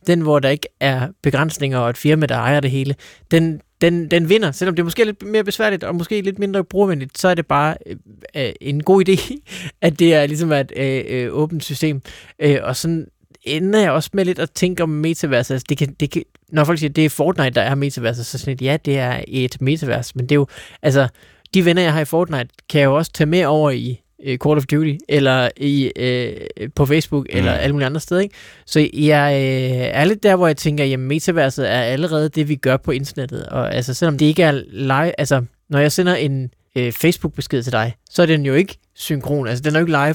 den 0.06 0.20
hvor 0.20 0.38
der 0.38 0.48
ikke 0.48 0.68
er 0.80 1.08
begrænsninger 1.22 1.78
og 1.78 1.90
et 1.90 1.96
firma, 1.96 2.26
der 2.26 2.36
ejer 2.36 2.60
det 2.60 2.70
hele, 2.70 2.94
den, 3.30 3.60
den, 3.84 4.10
den 4.10 4.28
vinder. 4.28 4.52
Selvom 4.52 4.74
det 4.74 4.82
er 4.82 4.84
måske 4.84 5.04
lidt 5.04 5.22
mere 5.22 5.44
besværligt 5.44 5.84
og 5.84 5.94
måske 5.94 6.20
lidt 6.20 6.38
mindre 6.38 6.64
brugervenligt, 6.64 7.18
så 7.18 7.28
er 7.28 7.34
det 7.34 7.46
bare 7.46 7.76
øh, 7.86 7.96
øh 8.36 8.52
en 8.60 8.82
god 8.82 9.08
idé, 9.08 9.36
at 9.86 9.98
det 9.98 10.14
er 10.14 10.26
ligesom 10.26 10.52
et 10.52 10.72
øh, 10.76 11.04
øh, 11.08 11.28
åbent 11.32 11.64
system. 11.64 12.02
Øh, 12.38 12.58
og 12.62 12.76
sådan 12.76 13.06
ender 13.42 13.80
jeg 13.80 13.90
også 13.90 14.10
med 14.12 14.24
lidt 14.24 14.38
at 14.38 14.50
tænke 14.50 14.82
om 14.82 14.88
metaverse. 14.88 15.54
Altså, 15.54 15.66
det 15.68 15.78
kan, 15.78 15.96
det 16.00 16.10
kan, 16.10 16.22
når 16.48 16.64
folk 16.64 16.78
siger, 16.78 16.90
at 16.90 16.96
det 16.96 17.04
er 17.04 17.10
Fortnite, 17.10 17.50
der 17.50 17.62
er 17.62 17.74
metaverse, 17.74 18.24
så 18.24 18.38
sådan 18.38 18.54
et, 18.54 18.62
ja, 18.62 18.76
det 18.84 18.98
er 18.98 19.24
et 19.28 19.60
metaverse, 19.60 20.12
men 20.14 20.22
det 20.22 20.32
er 20.32 20.36
jo, 20.36 20.46
altså, 20.82 21.08
de 21.54 21.64
venner, 21.64 21.82
jeg 21.82 21.92
har 21.92 22.00
i 22.00 22.04
Fortnite, 22.04 22.48
kan 22.70 22.80
jeg 22.80 22.86
jo 22.86 22.96
også 22.96 23.12
tage 23.12 23.26
med 23.26 23.44
over 23.44 23.70
i 23.70 24.03
øh, 24.24 24.38
Call 24.38 24.56
of 24.56 24.66
Duty, 24.66 24.94
eller 25.08 25.48
i, 25.56 25.92
øh, 25.96 26.36
på 26.74 26.86
Facebook, 26.86 27.26
mm. 27.32 27.38
eller 27.38 27.52
alle 27.52 27.72
mulige 27.72 27.86
andre 27.86 28.00
steder. 28.00 28.20
Ikke? 28.20 28.34
Så 28.66 28.88
jeg 28.92 29.32
øh, 29.34 29.88
er 29.92 30.04
lidt 30.04 30.22
der, 30.22 30.36
hvor 30.36 30.46
jeg 30.46 30.56
tænker, 30.56 30.92
at 30.92 31.00
metaverset 31.00 31.70
er 31.70 31.80
allerede 31.80 32.28
det, 32.28 32.48
vi 32.48 32.56
gør 32.56 32.76
på 32.76 32.90
internettet. 32.90 33.46
Og 33.46 33.74
altså, 33.74 33.94
selvom 33.94 34.18
det 34.18 34.26
ikke 34.26 34.42
er 34.42 34.62
live, 34.70 35.20
altså, 35.20 35.44
når 35.70 35.78
jeg 35.78 35.92
sender 35.92 36.14
en 36.14 36.50
øh, 36.76 36.92
Facebook-besked 36.92 37.62
til 37.62 37.72
dig, 37.72 37.94
så 38.10 38.22
er 38.22 38.26
den 38.26 38.46
jo 38.46 38.54
ikke 38.54 38.78
synkron. 38.94 39.46
Altså, 39.46 39.62
den 39.62 39.74
er 39.74 39.80
jo 39.80 39.86
ikke 39.86 39.98
live. 40.04 40.14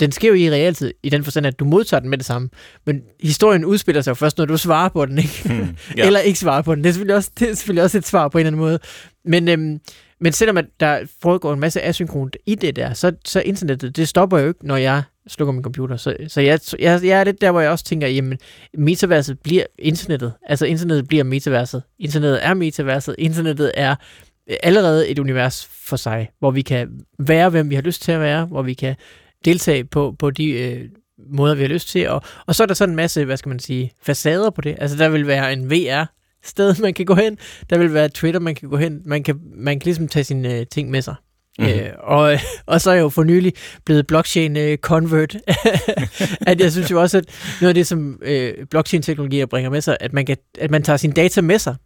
Den 0.00 0.12
sker 0.12 0.28
jo 0.28 0.34
i 0.34 0.50
realtid, 0.50 0.92
i 1.02 1.08
den 1.08 1.24
forstand, 1.24 1.46
at 1.46 1.58
du 1.58 1.64
modtager 1.64 2.00
den 2.00 2.10
med 2.10 2.18
det 2.18 2.26
samme. 2.26 2.48
Men 2.86 3.02
historien 3.22 3.64
udspiller 3.64 4.02
sig 4.02 4.10
jo 4.10 4.14
først, 4.14 4.38
når 4.38 4.44
du 4.44 4.56
svarer 4.56 4.88
på 4.88 5.06
den, 5.06 5.18
ikke? 5.18 5.42
Mm, 5.50 5.76
yeah. 5.98 6.06
Eller 6.06 6.20
ikke 6.20 6.38
svarer 6.38 6.62
på 6.62 6.74
den. 6.74 6.84
Det 6.84 6.88
er, 6.88 6.92
selvfølgelig 6.92 7.16
også, 7.16 7.30
det 7.38 7.50
er 7.50 7.54
selvfølgelig 7.54 7.84
også 7.84 7.98
et 7.98 8.06
svar 8.06 8.28
på 8.28 8.38
en 8.38 8.40
eller 8.40 8.48
anden 8.48 8.60
måde. 8.60 8.78
Men, 9.24 9.48
øhm, 9.48 9.80
men 10.20 10.32
selvom 10.32 10.56
at 10.56 10.64
der 10.80 11.00
foregår 11.22 11.52
en 11.52 11.60
masse 11.60 11.82
asynkront 11.82 12.36
i 12.46 12.54
det 12.54 12.76
der, 12.76 12.92
så, 12.92 13.12
så 13.24 13.40
internettet, 13.40 13.96
det 13.96 14.08
stopper 14.08 14.38
jo 14.38 14.48
ikke, 14.48 14.66
når 14.66 14.76
jeg 14.76 15.02
slukker 15.28 15.52
min 15.52 15.62
computer. 15.62 15.96
Så, 15.96 16.16
så 16.28 16.40
jeg, 16.40 16.60
jeg, 16.78 17.00
jeg 17.04 17.20
er 17.20 17.24
lidt 17.24 17.40
der, 17.40 17.50
hvor 17.50 17.60
jeg 17.60 17.70
også 17.70 17.84
tænker, 17.84 18.08
jamen, 18.08 18.38
metaverset 18.74 19.38
bliver 19.40 19.64
internettet. 19.78 20.32
Altså, 20.42 20.66
internettet 20.66 21.08
bliver 21.08 21.24
metaverset. 21.24 21.82
Internettet 21.98 22.46
er 22.46 22.54
metaverset. 22.54 23.14
Internettet 23.18 23.72
er 23.74 23.94
øh, 24.50 24.56
allerede 24.62 25.08
et 25.08 25.18
univers 25.18 25.68
for 25.88 25.96
sig, 25.96 26.30
hvor 26.38 26.50
vi 26.50 26.62
kan 26.62 26.88
være, 27.18 27.50
hvem 27.50 27.70
vi 27.70 27.74
har 27.74 27.82
lyst 27.82 28.02
til 28.02 28.12
at 28.12 28.20
være, 28.20 28.46
hvor 28.46 28.62
vi 28.62 28.74
kan 28.74 28.96
deltage 29.44 29.84
på, 29.84 30.14
på 30.18 30.30
de 30.30 30.50
øh, 30.50 30.88
måder, 31.32 31.54
vi 31.54 31.62
har 31.62 31.68
lyst 31.68 31.88
til. 31.88 32.08
Og, 32.08 32.22
og 32.46 32.54
så 32.54 32.62
er 32.62 32.66
der 32.66 32.74
sådan 32.74 32.92
en 32.92 32.96
masse, 32.96 33.24
hvad 33.24 33.36
skal 33.36 33.48
man 33.48 33.58
sige, 33.58 33.92
facader 34.02 34.50
på 34.50 34.60
det. 34.60 34.76
Altså, 34.78 34.96
der 34.96 35.08
vil 35.08 35.26
være 35.26 35.52
en 35.52 35.70
VR 35.70 36.04
sted, 36.42 36.74
man 36.82 36.94
kan 36.94 37.06
gå 37.06 37.14
hen. 37.14 37.38
Der 37.70 37.78
vil 37.78 37.94
være 37.94 38.08
Twitter, 38.08 38.40
man 38.40 38.54
kan 38.54 38.68
gå 38.68 38.76
hen. 38.76 39.02
Man 39.04 39.22
kan, 39.22 39.40
man 39.56 39.80
kan 39.80 39.84
ligesom 39.84 40.08
tage 40.08 40.24
sine 40.24 40.54
øh, 40.54 40.66
ting 40.66 40.90
med 40.90 41.02
sig. 41.02 41.14
Mm-hmm. 41.58 41.74
Øh, 41.74 41.90
og, 41.98 42.38
og 42.66 42.80
så 42.80 42.90
er 42.90 42.94
jeg 42.94 43.02
jo 43.02 43.08
for 43.08 43.24
nylig 43.24 43.52
blevet 43.84 44.06
blockchain 44.06 44.56
øh, 44.56 44.78
convert. 44.78 45.36
at 46.46 46.60
jeg 46.60 46.72
synes 46.72 46.90
jo 46.90 47.00
også, 47.00 47.18
at 47.18 47.24
noget 47.60 47.68
af 47.68 47.74
det, 47.74 47.86
som 47.86 48.18
øh, 48.22 48.54
blockchain-teknologier 48.70 49.46
bringer 49.46 49.70
med 49.70 49.80
sig, 49.80 49.96
at 50.00 50.12
man, 50.12 50.26
kan, 50.26 50.36
at 50.58 50.70
man 50.70 50.82
tager 50.82 50.96
sine 50.96 51.12
data 51.12 51.40
med 51.40 51.58
sig, 51.58 51.76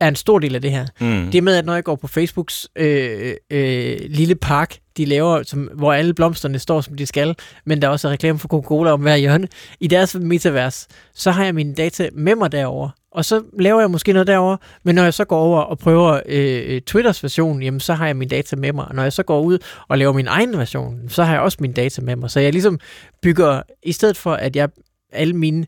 er 0.00 0.08
en 0.08 0.16
stor 0.16 0.38
del 0.38 0.54
af 0.54 0.62
det 0.62 0.70
her. 0.70 0.86
Mm. 1.00 1.30
Det 1.30 1.44
med, 1.44 1.56
at 1.56 1.66
når 1.66 1.74
jeg 1.74 1.84
går 1.84 1.96
på 1.96 2.06
Facebooks 2.06 2.68
øh, 2.76 3.34
øh, 3.50 3.96
lille 4.08 4.34
park, 4.34 4.78
de 4.96 5.04
laver, 5.04 5.42
som, 5.42 5.70
hvor 5.74 5.92
alle 5.92 6.14
blomsterne 6.14 6.58
står, 6.58 6.80
som 6.80 6.96
de 6.96 7.06
skal, 7.06 7.34
men 7.66 7.82
der 7.82 7.88
er 7.88 7.92
også 7.92 8.08
reklame 8.08 8.38
for 8.38 8.48
Coca-Cola 8.48 8.90
om 8.90 9.00
hver 9.00 9.16
hjørne, 9.16 9.48
i 9.80 9.86
deres 9.86 10.14
metavers, 10.14 10.88
så 11.14 11.30
har 11.30 11.44
jeg 11.44 11.54
mine 11.54 11.74
data 11.74 12.08
med 12.12 12.34
mig 12.34 12.52
derover 12.52 12.90
og 13.18 13.24
så 13.24 13.42
laver 13.58 13.80
jeg 13.80 13.90
måske 13.90 14.12
noget 14.12 14.26
derover, 14.26 14.56
men 14.82 14.94
når 14.94 15.02
jeg 15.02 15.14
så 15.14 15.24
går 15.24 15.38
over 15.38 15.60
og 15.60 15.78
prøver 15.78 16.20
øh, 16.26 16.74
øh, 16.74 16.80
Twitters 16.80 17.22
version, 17.22 17.62
jamen 17.62 17.80
så 17.80 17.94
har 17.94 18.06
jeg 18.06 18.16
min 18.16 18.28
data 18.28 18.56
med 18.56 18.72
mig. 18.72 18.88
Og 18.88 18.94
når 18.94 19.02
jeg 19.02 19.12
så 19.12 19.22
går 19.22 19.40
ud 19.40 19.58
og 19.88 19.98
laver 19.98 20.12
min 20.12 20.26
egen 20.26 20.58
version, 20.58 21.08
så 21.08 21.24
har 21.24 21.32
jeg 21.32 21.42
også 21.42 21.58
min 21.60 21.72
data 21.72 22.02
med 22.02 22.16
mig. 22.16 22.30
Så 22.30 22.40
jeg 22.40 22.52
ligesom 22.52 22.78
bygger, 23.22 23.62
i 23.82 23.92
stedet 23.92 24.16
for 24.16 24.32
at 24.34 24.56
jeg 24.56 24.68
alle 25.12 25.34
mine 25.34 25.66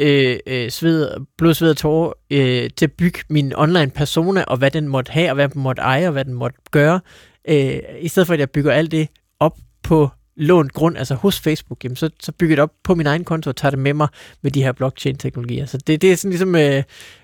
øh, 0.00 0.38
øh, 0.46 0.70
sved, 0.70 1.10
blod, 1.38 1.54
sved 1.54 1.70
og 1.70 1.76
tårer 1.76 2.12
øh, 2.30 2.70
til 2.76 2.86
at 2.86 2.92
bygge 2.92 3.18
min 3.30 3.52
online 3.56 3.90
persona, 3.90 4.44
og 4.44 4.56
hvad 4.56 4.70
den 4.70 4.88
måtte 4.88 5.12
have, 5.12 5.30
og 5.30 5.34
hvad 5.34 5.48
den 5.48 5.62
måtte 5.62 5.82
eje, 5.82 6.06
og 6.06 6.12
hvad 6.12 6.24
den 6.24 6.34
måtte 6.34 6.58
gøre, 6.70 7.00
øh, 7.48 7.78
i 8.00 8.08
stedet 8.08 8.26
for 8.26 8.34
at 8.34 8.40
jeg 8.40 8.50
bygger 8.50 8.72
alt 8.72 8.90
det 8.90 9.08
op 9.40 9.56
på 9.82 10.08
lånt 10.36 10.72
grund, 10.72 10.98
altså 10.98 11.14
hos 11.14 11.40
Facebook, 11.40 11.84
jamen 11.84 11.96
så, 11.96 12.10
så 12.20 12.32
bygger 12.32 12.52
jeg 12.52 12.56
det 12.56 12.62
op 12.62 12.72
på 12.84 12.94
min 12.94 13.06
egen 13.06 13.24
konto 13.24 13.50
og 13.50 13.56
tager 13.56 13.70
det 13.70 13.78
med 13.78 13.94
mig 13.94 14.08
med 14.42 14.50
de 14.50 14.62
her 14.62 14.72
blockchain-teknologier. 14.72 15.66
Så 15.66 15.78
det, 15.78 16.02
det 16.02 16.12
er 16.12 16.16
sådan 16.16 16.30
ligesom, 16.30 16.54
øh, 16.54 16.82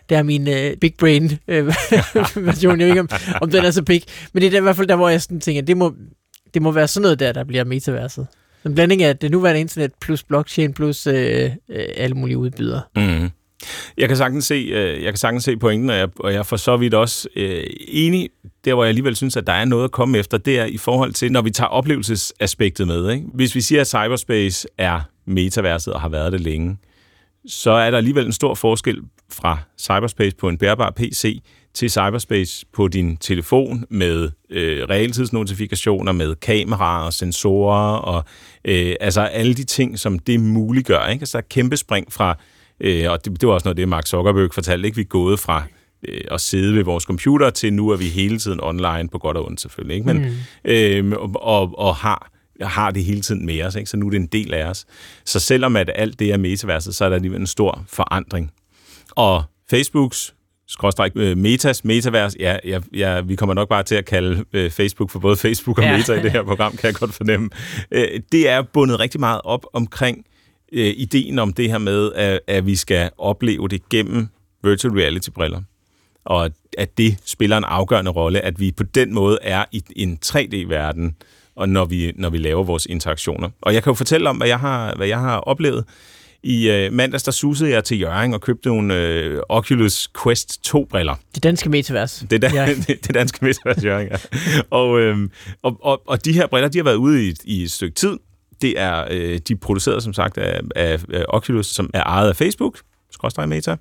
det 0.08 0.16
er 0.16 0.22
min 0.22 0.48
øh, 0.48 0.76
big 0.76 0.94
brain 0.98 1.38
øh, 1.48 1.66
version. 2.46 2.80
Jeg 2.80 2.86
ved 2.86 2.92
ikke, 2.92 3.00
om, 3.00 3.08
om 3.40 3.50
den 3.50 3.64
er 3.64 3.70
så 3.70 3.82
big, 3.82 4.02
men 4.32 4.40
det 4.40 4.46
er 4.46 4.50
der, 4.50 4.58
i 4.58 4.62
hvert 4.62 4.76
fald 4.76 4.88
der, 4.88 4.96
hvor 4.96 5.08
jeg 5.08 5.22
sådan 5.22 5.40
tænker, 5.40 5.62
det 5.62 5.76
må, 5.76 5.94
det 6.54 6.62
må 6.62 6.72
være 6.72 6.88
sådan 6.88 7.02
noget 7.02 7.20
der, 7.20 7.32
der 7.32 7.44
bliver 7.44 7.64
metaverset. 7.64 8.26
En 8.64 8.74
blanding 8.74 9.02
af 9.02 9.16
det 9.16 9.30
nuværende 9.30 9.60
internet 9.60 9.92
plus 10.00 10.22
blockchain 10.22 10.72
plus 10.72 11.06
øh, 11.06 11.50
øh, 11.68 11.84
alle 11.96 12.16
mulige 12.16 12.38
udbydere. 12.38 12.82
Mm. 12.96 13.30
Jeg 13.96 14.08
kan 14.08 14.16
sagtens 14.16 14.46
se, 14.46 14.54
øh, 14.54 15.02
jeg 15.02 15.12
kan 15.12 15.16
sagtens 15.16 15.44
se 15.44 15.56
pointen, 15.56 15.90
og 15.90 15.96
jeg, 15.96 16.08
og 16.20 16.32
jeg 16.32 16.38
er 16.38 16.42
for 16.42 16.56
så 16.56 16.76
vidt 16.76 16.94
også 16.94 17.28
øh, 17.36 17.64
enig. 17.88 18.28
Der, 18.64 18.74
hvor 18.74 18.84
jeg 18.84 18.88
alligevel 18.88 19.16
synes, 19.16 19.36
at 19.36 19.46
der 19.46 19.52
er 19.52 19.64
noget 19.64 19.84
at 19.84 19.90
komme 19.90 20.18
efter, 20.18 20.38
det 20.38 20.58
er 20.58 20.64
i 20.64 20.76
forhold 20.76 21.12
til, 21.12 21.32
når 21.32 21.42
vi 21.42 21.50
tager 21.50 21.68
oplevelsesaspektet 21.68 22.86
med. 22.86 23.10
Ikke? 23.10 23.26
Hvis 23.34 23.54
vi 23.54 23.60
siger, 23.60 23.80
at 23.80 23.86
cyberspace 23.86 24.68
er 24.78 25.00
metaverset 25.26 25.94
og 25.94 26.00
har 26.00 26.08
været 26.08 26.32
det 26.32 26.40
længe, 26.40 26.78
så 27.46 27.70
er 27.70 27.90
der 27.90 27.98
alligevel 27.98 28.26
en 28.26 28.32
stor 28.32 28.54
forskel 28.54 28.98
fra 29.32 29.58
cyberspace 29.78 30.36
på 30.36 30.48
en 30.48 30.58
bærbar 30.58 30.90
PC 30.96 31.42
til 31.74 31.90
cyberspace 31.90 32.66
på 32.72 32.88
din 32.88 33.16
telefon 33.16 33.84
med 33.90 34.30
øh, 34.50 34.84
realtidsnotifikationer, 34.90 36.12
med 36.12 36.34
kameraer 36.34 37.04
og 37.04 37.12
sensorer 37.12 37.96
og 37.96 38.24
øh, 38.64 38.94
altså 39.00 39.20
alle 39.20 39.54
de 39.54 39.64
ting, 39.64 39.98
som 39.98 40.18
det 40.18 40.40
muliggør. 40.40 41.06
Ikke? 41.06 41.22
Altså 41.22 41.38
der 41.38 41.42
er 41.42 41.46
kæmpe 41.50 41.76
spring 41.76 42.12
fra 42.12 42.38
Øh, 42.80 43.10
og 43.10 43.24
det, 43.24 43.40
det 43.40 43.48
var 43.48 43.54
også 43.54 43.68
noget 43.68 43.76
det, 43.76 43.88
Mark 43.88 44.06
Zuckerberg 44.06 44.54
fortalte. 44.54 44.86
Ikke? 44.86 44.96
Vi 44.96 45.02
er 45.02 45.06
gået 45.06 45.40
fra 45.40 45.64
øh, 46.08 46.20
at 46.30 46.40
sidde 46.40 46.74
ved 46.74 46.84
vores 46.84 47.04
computer 47.04 47.50
til 47.50 47.72
nu 47.72 47.88
er 47.88 47.96
vi 47.96 48.04
hele 48.04 48.38
tiden 48.38 48.60
online, 48.62 49.08
på 49.12 49.18
godt 49.18 49.36
og 49.36 49.46
ondt 49.46 49.60
selvfølgelig. 49.60 49.96
Ikke? 49.96 50.06
Men, 50.06 50.36
mm. 50.64 50.70
øh, 50.70 51.18
og, 51.34 51.78
og 51.78 51.96
har 51.96 52.32
har 52.60 52.90
det 52.90 53.04
hele 53.04 53.20
tiden 53.20 53.46
med 53.46 53.62
os, 53.62 53.74
ikke? 53.74 53.90
så 53.90 53.96
nu 53.96 54.06
er 54.06 54.10
det 54.10 54.16
en 54.16 54.26
del 54.26 54.54
af 54.54 54.64
os. 54.64 54.86
Så 55.24 55.40
selvom 55.40 55.76
at 55.76 55.90
alt 55.94 56.18
det 56.18 56.32
er 56.32 56.36
metaverset, 56.36 56.94
så 56.94 57.04
er 57.04 57.08
der 57.08 57.16
alligevel 57.16 57.40
en 57.40 57.46
stor 57.46 57.84
forandring. 57.88 58.52
Og 59.10 59.42
Facebooks 59.70 60.34
skråstræk 60.68 61.12
øh, 61.14 61.36
metas, 61.36 61.84
metavers, 61.84 62.36
ja, 62.40 62.56
ja, 62.64 62.80
ja, 62.94 63.20
vi 63.20 63.36
kommer 63.36 63.54
nok 63.54 63.68
bare 63.68 63.82
til 63.82 63.94
at 63.94 64.04
kalde 64.04 64.44
øh, 64.52 64.70
Facebook 64.70 65.10
for 65.10 65.18
både 65.18 65.36
Facebook 65.36 65.78
og 65.78 65.84
ja. 65.84 65.96
Meta 65.96 66.12
i 66.12 66.22
det 66.22 66.32
her 66.32 66.42
program, 66.42 66.76
kan 66.76 66.86
jeg 66.86 66.94
godt 66.94 67.14
fornemme. 67.14 67.50
Øh, 67.90 68.20
det 68.32 68.48
er 68.48 68.62
bundet 68.62 69.00
rigtig 69.00 69.20
meget 69.20 69.40
op 69.44 69.66
omkring 69.72 70.24
øh, 70.72 70.94
ideen 70.96 71.38
om 71.38 71.52
det 71.52 71.70
her 71.70 71.78
med, 71.78 72.12
at, 72.12 72.40
at 72.46 72.66
vi 72.66 72.76
skal 72.76 73.10
opleve 73.18 73.68
det 73.68 73.88
gennem 73.88 74.28
virtual 74.62 74.94
reality-briller. 74.94 75.62
Og 76.24 76.50
at 76.78 76.98
det 76.98 77.16
spiller 77.24 77.56
en 77.56 77.64
afgørende 77.64 78.10
rolle, 78.10 78.40
at 78.40 78.60
vi 78.60 78.72
på 78.72 78.82
den 78.82 79.14
måde 79.14 79.38
er 79.42 79.64
i 79.72 79.82
en 79.96 80.18
3D-verden, 80.26 81.16
og 81.56 81.68
når 81.68 81.84
vi, 81.84 82.12
når 82.16 82.30
vi 82.30 82.38
laver 82.38 82.62
vores 82.62 82.86
interaktioner. 82.86 83.48
Og 83.60 83.74
jeg 83.74 83.82
kan 83.82 83.90
jo 83.90 83.94
fortælle 83.94 84.28
om, 84.28 84.36
hvad 84.36 84.48
jeg 84.48 84.60
har, 84.60 84.94
hvad 84.96 85.06
jeg 85.06 85.18
har 85.18 85.36
oplevet. 85.38 85.84
I 86.42 86.70
øh, 86.70 86.92
mandags, 86.92 87.22
der 87.22 87.32
susede 87.32 87.70
jeg 87.70 87.84
til 87.84 88.00
Jørgen 88.00 88.34
og 88.34 88.40
købte 88.40 88.68
nogle 88.68 88.96
øh, 88.96 89.40
Oculus 89.48 90.08
Quest 90.22 90.60
2-briller. 90.66 91.14
Det 91.34 91.42
danske 91.42 91.68
metavers. 91.68 92.24
Det, 92.30 92.42
da, 92.42 92.50
ja. 92.54 92.66
det, 92.66 92.86
det 93.06 93.14
danske 93.14 93.44
metavers, 93.44 93.84
Jørgen, 93.84 94.08
ja. 94.08 94.16
og, 94.70 95.00
øh, 95.00 95.28
og, 95.62 95.78
og, 95.80 96.02
og 96.06 96.24
de 96.24 96.32
her 96.32 96.46
briller, 96.46 96.68
de 96.68 96.78
har 96.78 96.84
været 96.84 96.96
ude 96.96 97.28
i, 97.28 97.34
i 97.44 97.62
et 97.62 97.70
stykke 97.70 97.94
tid, 97.94 98.18
det 98.62 98.80
er, 98.80 99.04
øh, 99.10 99.38
de 99.48 99.52
er 99.52 99.56
produceret 99.60 100.02
som 100.02 100.12
sagt 100.12 100.38
af, 100.38 100.60
af, 100.76 101.04
af 101.12 101.24
Oculus, 101.28 101.66
som 101.66 101.90
er 101.94 102.02
ejet 102.02 102.28
af 102.28 102.36
Facebook. 102.36 102.78
skråstreg 103.10 103.48
Meta. 103.48 103.76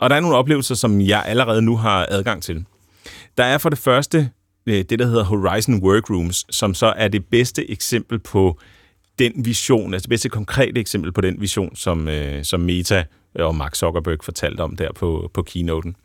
Og 0.00 0.10
der 0.10 0.16
er 0.16 0.20
nogle 0.20 0.36
oplevelser, 0.36 0.74
som 0.74 1.00
jeg 1.00 1.22
allerede 1.26 1.62
nu 1.62 1.76
har 1.76 2.06
adgang 2.10 2.42
til. 2.42 2.64
Der 3.38 3.44
er 3.44 3.58
for 3.58 3.68
det 3.68 3.78
første 3.78 4.30
øh, 4.66 4.84
det, 4.90 4.98
der 4.98 5.06
hedder 5.06 5.24
Horizon 5.24 5.82
Workrooms, 5.82 6.46
som 6.50 6.74
så 6.74 6.86
er 6.96 7.08
det 7.08 7.26
bedste 7.26 7.70
eksempel 7.70 8.18
på 8.18 8.58
den 9.18 9.32
vision, 9.44 9.94
altså 9.94 10.04
det 10.04 10.10
bedste 10.10 10.28
konkrete 10.28 10.80
eksempel 10.80 11.12
på 11.12 11.20
den 11.20 11.40
vision, 11.40 11.76
som, 11.76 12.08
øh, 12.08 12.44
som 12.44 12.60
Meta 12.60 13.04
og 13.34 13.54
Mark 13.54 13.74
Zuckerberg 13.74 14.18
fortalte 14.22 14.60
om 14.60 14.76
der 14.76 14.92
på, 14.92 15.30
på 15.34 15.42
keynoten. 15.42 15.96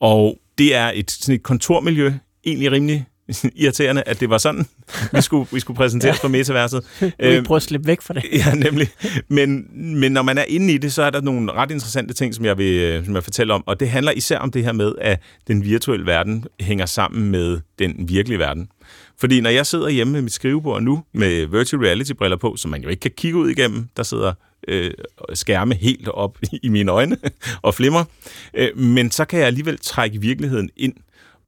Og 0.00 0.38
det 0.58 0.74
er 0.74 0.92
et, 0.94 1.10
sådan 1.10 1.34
et 1.34 1.42
kontormiljø, 1.42 2.12
egentlig 2.46 2.72
rimelig 2.72 3.06
irriterende, 3.62 4.02
at 4.06 4.20
det 4.20 4.30
var 4.30 4.38
sådan, 4.38 4.66
vi 5.12 5.20
skulle, 5.20 5.48
vi 5.52 5.60
skulle 5.60 5.76
præsentere 5.76 6.14
ja. 6.14 6.18
for 6.22 6.28
metaverset. 6.28 6.84
Vi 7.00 7.10
øhm, 7.20 7.44
prøver 7.44 7.56
at 7.56 7.62
slippe 7.62 7.86
væk 7.86 8.00
fra 8.00 8.14
det. 8.14 8.24
Ja, 8.32 8.54
nemlig. 8.54 8.88
Men, 9.28 9.66
men 10.00 10.12
når 10.12 10.22
man 10.22 10.38
er 10.38 10.44
inde 10.48 10.74
i 10.74 10.78
det, 10.78 10.92
så 10.92 11.02
er 11.02 11.10
der 11.10 11.20
nogle 11.20 11.52
ret 11.52 11.70
interessante 11.70 12.14
ting, 12.14 12.34
som 12.34 12.44
jeg 12.44 12.58
vil, 12.58 12.74
øh, 12.74 13.04
som 13.04 13.14
jeg 13.14 13.24
fortælle 13.24 13.54
om. 13.54 13.62
Og 13.66 13.80
det 13.80 13.88
handler 13.88 14.12
især 14.12 14.38
om 14.38 14.50
det 14.50 14.64
her 14.64 14.72
med, 14.72 14.92
at 15.00 15.20
den 15.48 15.64
virtuelle 15.64 16.06
verden 16.06 16.44
hænger 16.60 16.86
sammen 16.86 17.30
med 17.30 17.60
den 17.78 18.08
virkelige 18.08 18.38
verden. 18.38 18.68
Fordi 19.18 19.40
når 19.40 19.50
jeg 19.50 19.66
sidder 19.66 19.88
hjemme 19.88 20.12
med 20.12 20.22
mit 20.22 20.32
skrivebord 20.32 20.82
nu, 20.82 21.02
med 21.12 21.46
virtual 21.46 21.82
reality-briller 21.82 22.36
på, 22.36 22.56
som 22.56 22.70
man 22.70 22.82
jo 22.82 22.88
ikke 22.88 23.00
kan 23.00 23.10
kigge 23.16 23.38
ud 23.38 23.50
igennem, 23.50 23.88
der 23.96 24.02
sidder 24.02 24.32
øh, 24.68 24.90
skærme 25.34 25.74
helt 25.74 26.08
op 26.08 26.38
i 26.62 26.68
mine 26.68 26.92
øjne 26.92 27.16
og 27.62 27.74
flimmer, 27.74 28.04
øh, 28.54 28.78
men 28.78 29.10
så 29.10 29.24
kan 29.24 29.38
jeg 29.38 29.46
alligevel 29.46 29.78
trække 29.78 30.20
virkeligheden 30.20 30.70
ind 30.76 30.94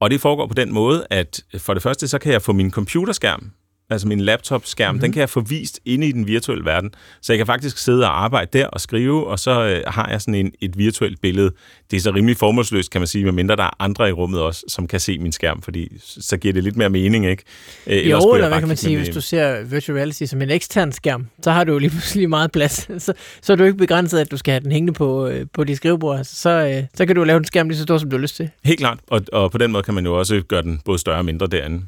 og 0.03 0.09
det 0.09 0.21
foregår 0.21 0.47
på 0.47 0.53
den 0.53 0.73
måde, 0.73 1.07
at 1.09 1.41
for 1.57 1.73
det 1.73 1.83
første, 1.83 2.07
så 2.07 2.19
kan 2.19 2.31
jeg 2.31 2.41
få 2.41 2.53
min 2.53 2.71
computerskærm, 2.71 3.51
altså 3.89 4.07
min 4.07 4.19
laptop-skærm, 4.19 4.95
mm-hmm. 4.95 5.01
den 5.01 5.11
kan 5.11 5.19
jeg 5.19 5.29
få 5.29 5.41
vist 5.41 5.79
inde 5.85 6.07
i 6.07 6.11
den 6.11 6.27
virtuelle 6.27 6.65
verden. 6.65 6.91
Så 7.21 7.33
jeg 7.33 7.37
kan 7.37 7.45
faktisk 7.45 7.77
sidde 7.77 8.03
og 8.05 8.23
arbejde 8.23 8.59
der 8.59 8.67
og 8.67 8.81
skrive, 8.81 9.27
og 9.27 9.39
så 9.39 9.63
øh, 9.63 9.83
har 9.87 10.09
jeg 10.09 10.21
sådan 10.21 10.35
en, 10.35 10.51
et 10.61 10.77
virtuelt 10.77 11.21
billede. 11.21 11.51
Det 11.91 11.97
er 11.97 12.01
så 12.01 12.11
rimelig 12.11 12.37
formålsløst, 12.37 12.91
kan 12.91 13.01
man 13.01 13.07
sige, 13.07 13.25
medmindre 13.25 13.55
der 13.55 13.63
er 13.63 13.75
andre 13.79 14.09
i 14.09 14.11
rummet 14.11 14.41
også, 14.41 14.63
som 14.67 14.87
kan 14.87 14.99
se 14.99 15.19
min 15.19 15.31
skærm, 15.31 15.61
fordi 15.61 15.97
så 15.99 16.37
giver 16.37 16.53
det 16.53 16.63
lidt 16.63 16.75
mere 16.75 16.89
mening, 16.89 17.25
ikke? 17.25 17.43
Øh, 17.87 18.09
jo, 18.09 18.33
eller 18.33 18.47
hvad 18.47 18.59
kan 18.59 18.67
man 18.67 18.77
sige, 18.77 18.97
hvis 18.97 19.09
du 19.09 19.21
ser 19.21 19.63
virtual 19.63 19.95
reality 19.95 20.23
som 20.23 20.41
en 20.41 20.49
ekstern 20.49 20.91
skærm, 20.91 21.27
så 21.43 21.51
har 21.51 21.63
du 21.63 21.71
jo 21.71 21.77
lige 21.77 21.89
pludselig 21.89 22.29
meget 22.29 22.51
plads. 22.51 22.73
så, 23.03 23.13
så 23.41 23.53
er 23.53 23.57
du 23.57 23.63
ikke 23.63 23.77
begrænset, 23.77 24.19
at 24.19 24.31
du 24.31 24.37
skal 24.37 24.51
have 24.51 24.63
den 24.63 24.71
hængende 24.71 24.93
på, 24.93 25.27
øh, 25.27 25.45
på 25.53 25.63
dit 25.63 25.77
skrivebord. 25.77 26.23
Så, 26.23 26.49
øh, 26.49 26.83
så 26.93 27.05
kan 27.05 27.15
du 27.15 27.23
lave 27.23 27.37
en 27.37 27.45
skærm 27.45 27.69
lige 27.69 27.77
så 27.77 27.83
stor, 27.83 27.97
som 27.97 28.09
du 28.09 28.15
har 28.15 28.21
lyst 28.21 28.35
til. 28.35 28.49
Helt 28.63 28.79
klart, 28.79 28.99
og, 29.07 29.21
og 29.31 29.51
på 29.51 29.57
den 29.57 29.71
måde 29.71 29.83
kan 29.83 29.93
man 29.93 30.05
jo 30.05 30.19
også 30.19 30.41
gøre 30.47 30.61
den 30.61 30.81
både 30.85 30.99
større 30.99 31.17
og 31.17 31.25
mindre 31.25 31.47
derinde. 31.47 31.81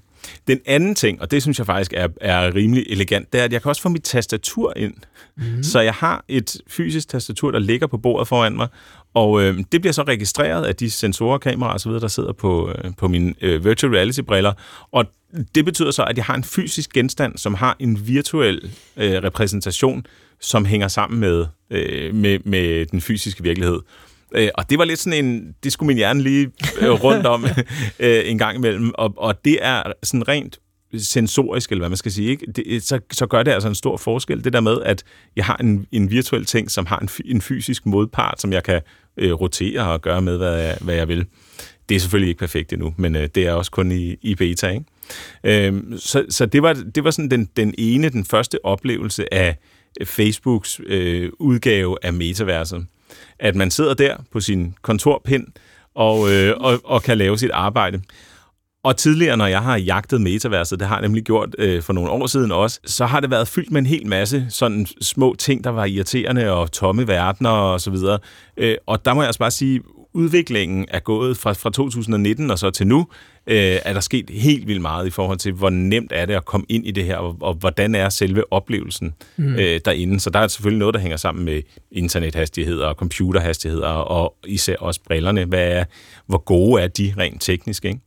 Den 0.48 0.60
anden 0.66 0.96
ting, 0.96 1.22
og 1.22 1.32
det 1.32 1.42
synes 1.42 1.58
jeg 1.58 1.66
faktisk 1.66 1.94
er, 1.94 2.08
er 2.22 2.56
rimelig 2.56 2.86
elegant, 2.90 3.34
det 3.34 3.42
er, 3.42 3.46
at 3.46 3.54
jeg 3.54 3.62
kan 3.62 3.70
også 3.70 3.82
få 3.82 3.90
mit 3.90 4.04
tastatur 4.04 4.74
ind. 4.76 4.94
Mm. 5.38 5.64
Så 5.64 5.80
jeg 5.80 5.94
har 5.94 6.26
et 6.28 6.58
fysisk 6.68 7.08
tastatur, 7.08 7.52
der 7.52 7.60
ligger 7.60 7.88
på 7.88 7.98
bordet 7.98 8.28
foran 8.28 8.56
mig, 8.56 8.68
og 9.14 9.42
øh, 9.42 9.64
det 9.72 9.82
bliver 9.82 9.94
så 9.94 10.04
registreret 10.04 10.66
af 10.66 10.76
de 10.76 10.92
sensorer, 10.92 11.38
kameraer 11.38 11.74
osv., 11.74 11.92
der 11.92 12.08
sidder 12.08 12.34
på, 12.34 12.70
øh, 12.70 12.92
på 12.98 13.08
mine 13.08 13.34
øh, 13.42 13.66
virtual 13.66 13.94
reality-briller. 13.94 14.54
Og 14.92 15.06
det 15.56 15.66
betyder 15.66 15.92
så, 15.92 16.04
at 16.04 16.18
jeg 16.18 16.26
har 16.26 16.36
en 16.36 16.44
fysisk 16.44 16.94
genstand, 16.94 17.38
som 17.38 17.54
har 17.54 17.76
en 17.80 18.08
virtuel 18.08 18.72
øh, 18.98 19.24
repræsentation, 19.24 20.06
som 20.42 20.66
hænger 20.66 20.88
sammen 20.88 21.20
med, 21.20 21.46
øh, 21.70 22.16
med, 22.16 22.40
med 22.44 22.86
den 22.86 23.02
fysiske 23.02 23.44
virkelighed. 23.44 23.80
Øh, 24.36 24.50
og 24.56 24.70
det 24.70 24.80
var 24.80 24.86
lidt 24.86 25.00
sådan 25.00 25.26
en, 25.26 25.56
det 25.64 25.74
skulle 25.74 25.88
min 25.88 25.98
hjerne 25.98 26.24
lige 26.24 26.52
øh, 26.82 26.90
rundt 26.90 27.26
om 27.26 27.46
øh, 28.00 28.22
en 28.26 28.38
gang 28.38 28.58
imellem. 28.58 28.92
Og, 28.94 29.14
og 29.18 29.46
det 29.46 29.58
er 29.62 29.84
sådan 30.04 30.28
rent 30.28 30.60
sensorisk, 30.98 31.72
eller 31.72 31.82
hvad 31.82 31.90
man 31.90 31.98
skal 31.98 32.12
sige, 32.12 32.30
ikke? 32.30 32.46
Det, 32.52 32.84
så, 32.84 33.00
så 33.12 33.26
gør 33.28 33.44
det 33.44 33.52
altså 33.52 33.70
en 33.70 33.76
stor 33.76 33.98
forskel, 33.98 34.44
det 34.44 34.54
der 34.54 34.60
med, 34.60 34.78
at 34.86 35.04
jeg 35.36 35.46
har 35.46 35.58
en, 35.58 35.88
en 35.92 36.12
virtuel 36.12 36.46
ting, 36.46 36.72
som 36.72 36.86
har 36.86 37.00
en, 37.00 37.10
en 37.26 37.42
fysisk 37.42 37.86
modpart, 37.86 38.42
som 38.42 38.54
jeg 38.54 38.64
kan 38.64 38.82
øh, 39.18 39.34
rotere 39.34 39.82
og 39.82 40.02
gøre 40.02 40.22
med, 40.22 40.38
hvad 40.38 40.62
jeg, 40.62 40.78
hvad 40.82 40.96
jeg 40.96 41.08
vil. 41.08 41.26
Det 41.90 41.96
er 41.96 42.00
selvfølgelig 42.00 42.30
ikke 42.30 42.40
perfekt 42.40 42.74
endnu, 42.74 42.94
men 42.98 43.16
øh, 43.16 43.30
det 43.36 43.48
er 43.48 43.54
også 43.54 43.72
kun 43.72 43.92
i, 43.92 44.16
i 44.22 44.36
beta, 44.36 44.70
ikke? 44.70 44.86
Øh, 45.44 45.84
så 45.98 46.26
så 46.30 46.46
det, 46.46 46.62
var, 46.64 46.74
det 46.96 47.04
var 47.04 47.12
sådan 47.12 47.32
den, 47.32 47.50
den 47.58 47.74
ene, 47.78 48.10
den 48.10 48.26
første 48.26 48.66
oplevelse 48.66 49.34
af 49.34 49.56
Facebooks 50.04 50.82
øh, 50.86 51.30
udgave 51.40 51.98
af 52.02 52.14
metaverset 52.14 52.86
at 53.40 53.56
man 53.56 53.72
sidder 53.72 53.94
der 53.94 54.16
på 54.32 54.40
sin 54.40 54.76
kontorpind 54.82 55.48
og, 55.96 56.32
øh, 56.32 56.54
og, 56.58 56.80
og 56.84 57.04
kan 57.04 57.18
lave 57.18 57.38
sit 57.38 57.52
arbejde. 57.54 58.02
Og 58.84 58.98
tidligere, 58.98 59.38
når 59.38 59.46
jeg 59.46 59.62
har 59.62 59.78
jagtet 59.78 60.22
metaverset, 60.22 60.80
det 60.80 60.88
har 60.88 60.96
jeg 60.96 61.02
nemlig 61.02 61.24
gjort 61.24 61.56
øh, 61.60 61.82
for 61.82 61.94
nogle 61.94 62.12
år 62.12 62.28
siden 62.28 62.52
også, 62.52 62.80
så 62.86 63.06
har 63.06 63.20
det 63.20 63.32
været 63.32 63.48
fyldt 63.48 63.72
med 63.72 63.82
en 63.82 63.86
hel 63.86 64.08
masse 64.08 64.46
sådan 64.50 64.86
små 65.02 65.36
ting, 65.40 65.64
der 65.64 65.70
var 65.70 65.86
irriterende 65.86 66.52
og 66.52 66.72
tomme 66.72 67.08
verdener 67.08 67.50
og 67.50 67.82
så 67.82 67.92
videre. 67.92 68.20
Øh, 68.58 68.76
og 68.86 69.06
der 69.06 69.14
må 69.14 69.22
jeg 69.22 69.28
også 69.28 69.40
bare 69.40 69.52
sige, 69.52 69.82
udviklingen 70.16 70.86
er 70.88 71.00
gået 71.00 71.38
fra, 71.38 71.54
fra 71.54 71.70
2019 71.70 72.52
og 72.52 72.60
så 72.60 72.72
til 72.72 72.88
nu, 72.88 73.08
øh, 73.48 73.80
er 73.86 73.94
der 73.94 74.00
sket 74.00 74.30
helt 74.30 74.68
vildt 74.68 74.82
meget 74.82 75.08
i 75.08 75.10
forhold 75.10 75.38
til, 75.38 75.52
hvor 75.52 75.70
nemt 75.70 76.12
er 76.16 76.26
det 76.26 76.34
at 76.34 76.46
komme 76.46 76.66
ind 76.70 76.88
i 76.88 76.92
det 76.92 77.06
her, 77.06 77.18
og, 77.18 77.38
og 77.42 77.54
hvordan 77.54 77.96
er 77.96 78.10
selve 78.10 78.54
oplevelsen 78.54 79.14
mm. 79.38 79.56
øh, 79.56 79.80
derinde. 79.86 80.20
Så 80.20 80.30
der 80.30 80.40
er 80.40 80.48
selvfølgelig 80.48 80.80
noget, 80.80 80.94
der 80.94 81.00
hænger 81.00 81.18
sammen 81.18 81.46
med 81.46 81.62
internethastigheder 81.92 82.88
og 82.88 82.96
computerhastigheder, 82.96 83.88
og 83.88 84.36
især 84.48 84.76
også 84.80 85.00
brillerne. 85.08 85.46
Hvad 85.46 85.68
er, 85.68 85.84
hvor 86.28 86.38
gode 86.38 86.82
er 86.84 86.88
de 86.88 87.14
rent 87.18 87.42
teknisk, 87.42 87.86
ikke? 87.86 88.00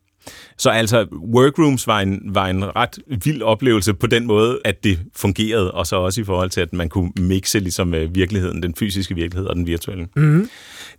Så 0.58 0.70
altså, 0.70 1.06
workrooms 1.34 1.86
var 1.86 2.00
en, 2.00 2.20
var 2.24 2.46
en 2.46 2.76
ret 2.76 2.98
vild 3.24 3.42
oplevelse 3.42 3.94
på 3.94 4.06
den 4.06 4.26
måde, 4.26 4.58
at 4.64 4.84
det 4.84 4.98
fungerede, 5.16 5.70
og 5.70 5.86
så 5.86 5.96
også 5.96 6.20
i 6.20 6.24
forhold 6.24 6.50
til, 6.50 6.60
at 6.60 6.72
man 6.72 6.88
kunne 6.88 7.10
mixe 7.18 7.58
ligesom 7.58 7.94
øh, 7.94 8.14
virkeligheden, 8.14 8.62
den 8.62 8.74
fysiske 8.74 9.14
virkelighed 9.14 9.48
og 9.48 9.56
den 9.56 9.66
virtuelle. 9.66 10.06
Mm-hmm. 10.16 10.50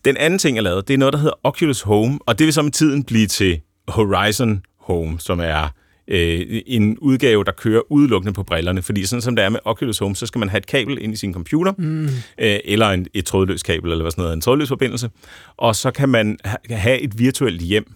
Den 0.06 0.18
anden 0.18 0.40
ting, 0.40 0.56
jeg 0.56 0.64
lavede, 0.64 0.82
det 0.88 0.94
er 0.94 0.98
noget, 0.98 1.14
der 1.14 1.20
hedder 1.20 1.40
Oculus 1.44 1.82
Home, 1.82 2.20
og 2.26 2.40
det 2.40 2.46
vil 2.46 2.54
så 2.54 2.62
med 2.62 2.72
tiden 2.72 3.04
blive 3.04 3.28
til 3.28 3.60
Horizon 3.88 4.62
Home, 4.80 5.20
som 5.20 5.40
er 5.40 5.68
øh, 6.08 6.62
en 6.68 6.98
udgave, 6.98 7.44
der 7.44 7.52
kører 7.52 7.82
udelukkende 7.92 8.34
på 8.34 8.44
brillerne. 8.44 8.82
Fordi 8.82 9.06
sådan 9.06 9.22
som 9.22 9.36
det 9.36 9.46
er 9.46 9.50
med 9.50 9.60
Oculus 9.66 10.00
Home, 10.00 10.16
så 10.16 10.26
skal 10.26 10.40
man 10.40 10.50
have 10.50 10.58
et 10.58 10.68
kabel 10.68 10.98
ind 11.02 11.14
i 11.14 11.16
sin 11.16 11.34
computer, 11.34 11.74
mm. 11.78 12.06
øh, 12.40 12.60
eller 12.66 12.90
en, 12.90 13.08
et 13.14 13.26
trådløst 13.26 13.66
kabel, 13.66 13.92
eller 13.92 14.04
hvad 14.04 14.12
sådan 14.12 14.22
noget, 14.22 14.34
en 14.34 14.42
trådløs 14.42 14.68
forbindelse, 14.68 15.10
og 15.58 15.76
så 15.76 15.92
kan 15.92 16.10
man 16.10 16.38
ha- 16.46 16.58
have 16.70 17.00
et 17.00 17.20
virtuelt 17.20 17.62
hjem. 17.62 17.94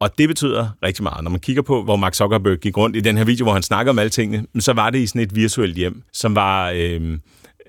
Og 0.00 0.18
det 0.18 0.28
betyder 0.28 0.68
rigtig 0.82 1.02
meget. 1.02 1.24
Når 1.24 1.30
man 1.30 1.40
kigger 1.40 1.62
på, 1.62 1.82
hvor 1.82 1.96
Mark 1.96 2.14
Zuckerberg 2.14 2.58
gik 2.58 2.76
rundt 2.76 2.96
i 2.96 3.00
den 3.00 3.16
her 3.16 3.24
video, 3.24 3.44
hvor 3.44 3.52
han 3.52 3.62
snakker 3.62 3.92
om 3.92 3.98
alle 3.98 4.10
tingene, 4.10 4.46
så 4.58 4.72
var 4.72 4.90
det 4.90 4.98
i 4.98 5.06
sådan 5.06 5.22
et 5.22 5.36
virtuelt 5.36 5.76
hjem, 5.76 6.02
som 6.12 6.34
var... 6.34 6.72
Øh, 6.74 7.18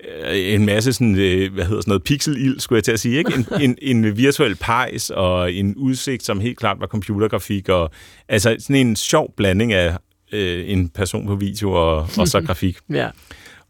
Øh, 0.04 0.54
en 0.54 0.66
masse 0.66 0.92
sådan, 0.92 1.14
øh, 1.14 1.52
hvad 1.54 1.64
hedder 1.64 1.80
sådan 1.80 1.90
noget, 1.90 2.04
pixelild, 2.04 2.60
skulle 2.60 2.76
jeg 2.76 2.84
til 2.84 2.92
at 2.92 3.00
sige, 3.00 3.18
ikke? 3.18 3.32
En, 3.34 3.46
en, 3.60 4.04
en 4.04 4.16
virtuel 4.16 4.56
pejs 4.56 5.10
og 5.10 5.52
en 5.52 5.74
udsigt, 5.76 6.24
som 6.24 6.40
helt 6.40 6.58
klart 6.58 6.80
var 6.80 6.86
computergrafik, 6.86 7.68
og 7.68 7.90
altså 8.28 8.56
sådan 8.58 8.86
en 8.86 8.96
sjov 8.96 9.34
blanding 9.36 9.72
af 9.72 9.96
øh, 10.32 10.64
en 10.70 10.88
person 10.88 11.26
på 11.26 11.34
video 11.34 11.72
og, 11.72 12.08
og 12.18 12.28
så 12.28 12.40
grafik. 12.46 12.78
ja. 12.90 13.08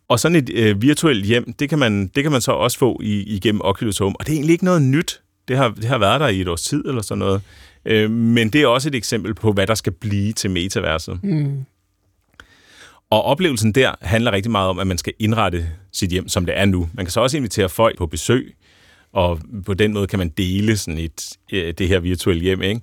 Og 0.08 0.20
sådan 0.20 0.36
et 0.36 0.50
øh, 0.54 0.82
virtuelt 0.82 1.26
hjem, 1.26 1.52
det 1.52 1.68
kan, 1.68 1.78
man, 1.78 2.06
det 2.06 2.22
kan 2.22 2.32
man 2.32 2.40
så 2.40 2.52
også 2.52 2.78
få 2.78 3.00
i, 3.02 3.22
igennem 3.22 3.60
Oculus 3.64 3.98
Home, 3.98 4.16
og 4.20 4.26
det 4.26 4.32
er 4.32 4.36
egentlig 4.36 4.52
ikke 4.52 4.64
noget 4.64 4.82
nyt. 4.82 5.20
Det 5.48 5.56
har, 5.56 5.68
det 5.68 5.84
har 5.84 5.98
været 5.98 6.20
der 6.20 6.28
i 6.28 6.40
et 6.40 6.48
års 6.48 6.62
tid 6.62 6.84
eller 6.84 7.02
sådan 7.02 7.18
noget. 7.18 7.42
Øh, 7.84 8.10
men 8.10 8.50
det 8.50 8.62
er 8.62 8.66
også 8.66 8.88
et 8.88 8.94
eksempel 8.94 9.34
på, 9.34 9.52
hvad 9.52 9.66
der 9.66 9.74
skal 9.74 9.92
blive 9.92 10.32
til 10.32 10.50
metaverset. 10.50 11.20
Mm. 11.22 11.64
Og 13.10 13.22
oplevelsen 13.22 13.72
der 13.72 13.94
handler 14.02 14.32
rigtig 14.32 14.52
meget 14.52 14.68
om, 14.68 14.78
at 14.78 14.86
man 14.86 14.98
skal 14.98 15.12
indrette 15.18 15.68
sit 15.92 16.10
hjem, 16.10 16.28
som 16.28 16.46
det 16.46 16.58
er 16.58 16.64
nu. 16.64 16.88
Man 16.94 17.04
kan 17.04 17.12
så 17.12 17.20
også 17.20 17.36
invitere 17.36 17.68
folk 17.68 17.98
på 17.98 18.06
besøg, 18.06 18.56
og 19.12 19.40
på 19.66 19.74
den 19.74 19.92
måde 19.92 20.06
kan 20.06 20.18
man 20.18 20.28
dele 20.28 20.76
sådan 20.76 20.98
et, 20.98 21.32
øh, 21.52 21.74
det 21.78 21.88
her 21.88 22.00
virtuelle 22.00 22.42
hjem, 22.42 22.62
ikke? 22.62 22.80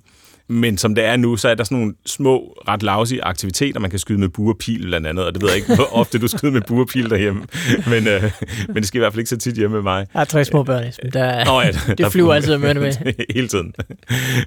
Men 0.48 0.78
som 0.78 0.94
det 0.94 1.04
er 1.04 1.16
nu, 1.16 1.36
så 1.36 1.48
er 1.48 1.54
der 1.54 1.64
sådan 1.64 1.78
nogle 1.78 1.94
små, 2.06 2.56
ret 2.68 2.82
lousy 2.82 3.14
aktiviteter. 3.22 3.80
Man 3.80 3.90
kan 3.90 3.98
skyde 3.98 4.18
med 4.20 4.28
buerpil 4.28 4.82
blandt 4.82 5.06
andet, 5.06 5.24
og 5.24 5.34
det 5.34 5.42
ved 5.42 5.48
jeg 5.48 5.56
ikke, 5.56 5.74
hvor 5.74 5.96
ofte 6.00 6.18
du 6.18 6.28
skyder 6.28 6.52
med 6.52 6.60
buerpil 6.60 7.10
derhjemme. 7.10 7.42
Men, 7.86 8.08
øh, 8.08 8.22
men 8.68 8.76
det 8.76 8.86
skal 8.86 8.98
i 8.98 9.00
hvert 9.00 9.12
fald 9.12 9.20
ikke 9.20 9.28
så 9.28 9.36
tit 9.36 9.54
hjemme 9.54 9.74
med 9.74 9.82
mig. 9.82 10.06
Jeg 10.14 10.20
har 10.20 10.24
tre 10.24 10.44
små 10.44 10.62
børn, 10.62 10.92
der, 11.12 11.44
Nå, 11.44 11.60
ja, 11.60 11.70
der, 11.88 11.94
det 11.94 12.12
flyver 12.12 12.28
der, 12.28 12.34
altid 12.34 12.58
med 12.58 12.74
med. 13.04 13.12
Hele 13.34 13.48
tiden. 13.48 13.74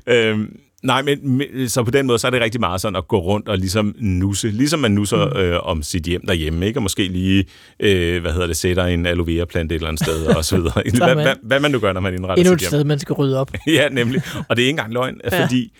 øhm, 0.07 0.55
Nej, 0.83 1.01
men 1.01 1.69
så 1.69 1.83
på 1.83 1.91
den 1.91 2.07
måde, 2.07 2.19
så 2.19 2.27
er 2.27 2.31
det 2.31 2.41
rigtig 2.41 2.59
meget 2.59 2.81
sådan 2.81 2.95
at 2.95 3.07
gå 3.07 3.19
rundt 3.19 3.49
og 3.49 3.57
ligesom 3.57 3.95
nusse, 3.97 4.49
ligesom 4.49 4.79
man 4.79 4.91
nusser 4.91 5.25
mm. 5.25 5.39
øh, 5.39 5.59
om 5.63 5.83
sit 5.83 6.03
hjem 6.03 6.25
derhjemme, 6.25 6.67
ikke? 6.67 6.77
Og 6.77 6.83
måske 6.83 7.07
lige, 7.07 7.45
øh, 7.79 8.21
hvad 8.21 8.31
hedder 8.31 8.47
det, 8.47 8.57
sætter 8.57 8.85
en 8.85 9.05
aloe 9.05 9.27
vera 9.27 9.45
plante 9.45 9.75
et 9.75 9.79
eller 9.79 9.87
andet 9.87 10.05
sted, 10.05 10.25
og 10.25 10.45
så 10.45 10.55
videre. 10.55 10.73
hvad, 10.97 11.15
hvad, 11.15 11.35
hvad, 11.43 11.59
man 11.59 11.71
nu 11.71 11.79
gør, 11.79 11.93
når 11.93 12.01
man 12.01 12.13
indretter 12.13 12.35
Endnu 12.35 12.53
sit 12.53 12.59
hjem. 12.59 12.65
Et 12.65 12.69
sted, 12.69 12.83
man 12.83 12.99
skal 12.99 13.13
rydde 13.13 13.39
op. 13.39 13.51
ja, 13.67 13.89
nemlig. 13.89 14.21
Og 14.49 14.55
det 14.55 14.63
er 14.63 14.67
ikke 14.67 14.69
engang 14.69 14.93
løgn, 14.93 15.21
ja. 15.31 15.43
fordi 15.43 15.73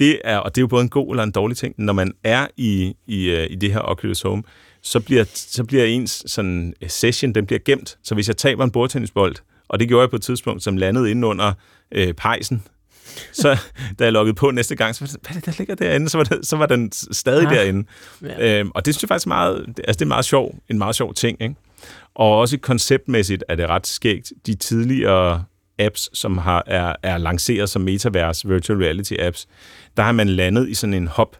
det 0.00 0.18
er, 0.24 0.36
og 0.36 0.54
det 0.54 0.60
er 0.60 0.62
jo 0.62 0.66
både 0.66 0.82
en 0.82 0.88
god 0.88 1.12
eller 1.12 1.22
en 1.22 1.30
dårlig 1.30 1.56
ting, 1.56 1.74
når 1.78 1.92
man 1.92 2.12
er 2.24 2.46
i, 2.56 2.94
i, 3.06 3.32
uh, 3.32 3.50
i 3.50 3.54
det 3.54 3.72
her 3.72 3.80
Oculus 3.80 4.22
Home, 4.22 4.42
så 4.82 5.00
bliver, 5.00 5.24
så 5.34 5.64
bliver 5.64 5.84
ens 5.84 6.22
sådan, 6.26 6.74
session, 6.86 7.32
den 7.34 7.46
bliver 7.46 7.60
gemt. 7.64 7.98
Så 8.04 8.14
hvis 8.14 8.28
jeg 8.28 8.36
taber 8.36 8.64
en 8.64 8.70
bordtennisbold, 8.70 9.34
og 9.68 9.80
det 9.80 9.88
gjorde 9.88 10.00
jeg 10.00 10.10
på 10.10 10.16
et 10.16 10.22
tidspunkt, 10.22 10.62
som 10.62 10.76
landede 10.76 11.10
inde 11.10 11.26
under 11.26 11.52
øh, 11.92 12.14
pejsen, 12.14 12.62
så 13.32 13.58
da 13.98 14.04
jeg 14.04 14.12
loggede 14.12 14.34
på 14.34 14.50
næste 14.50 14.76
gang, 14.76 14.94
så 14.94 15.00
var 15.04 15.06
det, 15.06 15.16
hvad 15.22 15.30
er 15.30 15.34
det, 15.34 15.46
der 15.46 15.52
ligger 15.58 15.74
derinde? 15.74 16.08
Så 16.08 16.18
var, 16.18 16.24
det, 16.24 16.46
så 16.46 16.56
var 16.56 16.66
den 16.66 16.92
stadig 16.92 17.46
ah, 17.46 17.54
derinde. 17.54 17.88
Ja. 18.22 18.60
Øhm, 18.60 18.70
og 18.74 18.86
det 18.86 18.94
synes 18.94 19.02
jeg 19.02 19.08
faktisk 19.08 19.26
meget, 19.26 19.64
altså 19.68 19.98
det 19.98 20.02
er 20.02 20.06
meget 20.06 20.24
sjov, 20.24 20.54
en 20.68 20.78
meget 20.78 20.96
sjov 20.96 21.14
ting. 21.14 21.42
Ikke? 21.42 21.54
Og 22.14 22.38
også 22.38 22.58
konceptmæssigt 22.58 23.44
er 23.48 23.54
det 23.54 23.68
ret 23.68 23.86
skægt. 23.86 24.32
De 24.46 24.54
tidligere 24.54 25.44
apps, 25.78 26.18
som 26.18 26.38
har, 26.38 26.62
er, 26.66 26.94
er 27.02 27.18
lanceret 27.18 27.70
som 27.70 27.82
Metaverse 27.82 28.48
Virtual 28.48 28.78
Reality 28.78 29.12
apps, 29.18 29.46
der 29.96 30.02
har 30.02 30.12
man 30.12 30.28
landet 30.28 30.68
i 30.68 30.74
sådan 30.74 30.94
en 30.94 31.06
hop. 31.06 31.36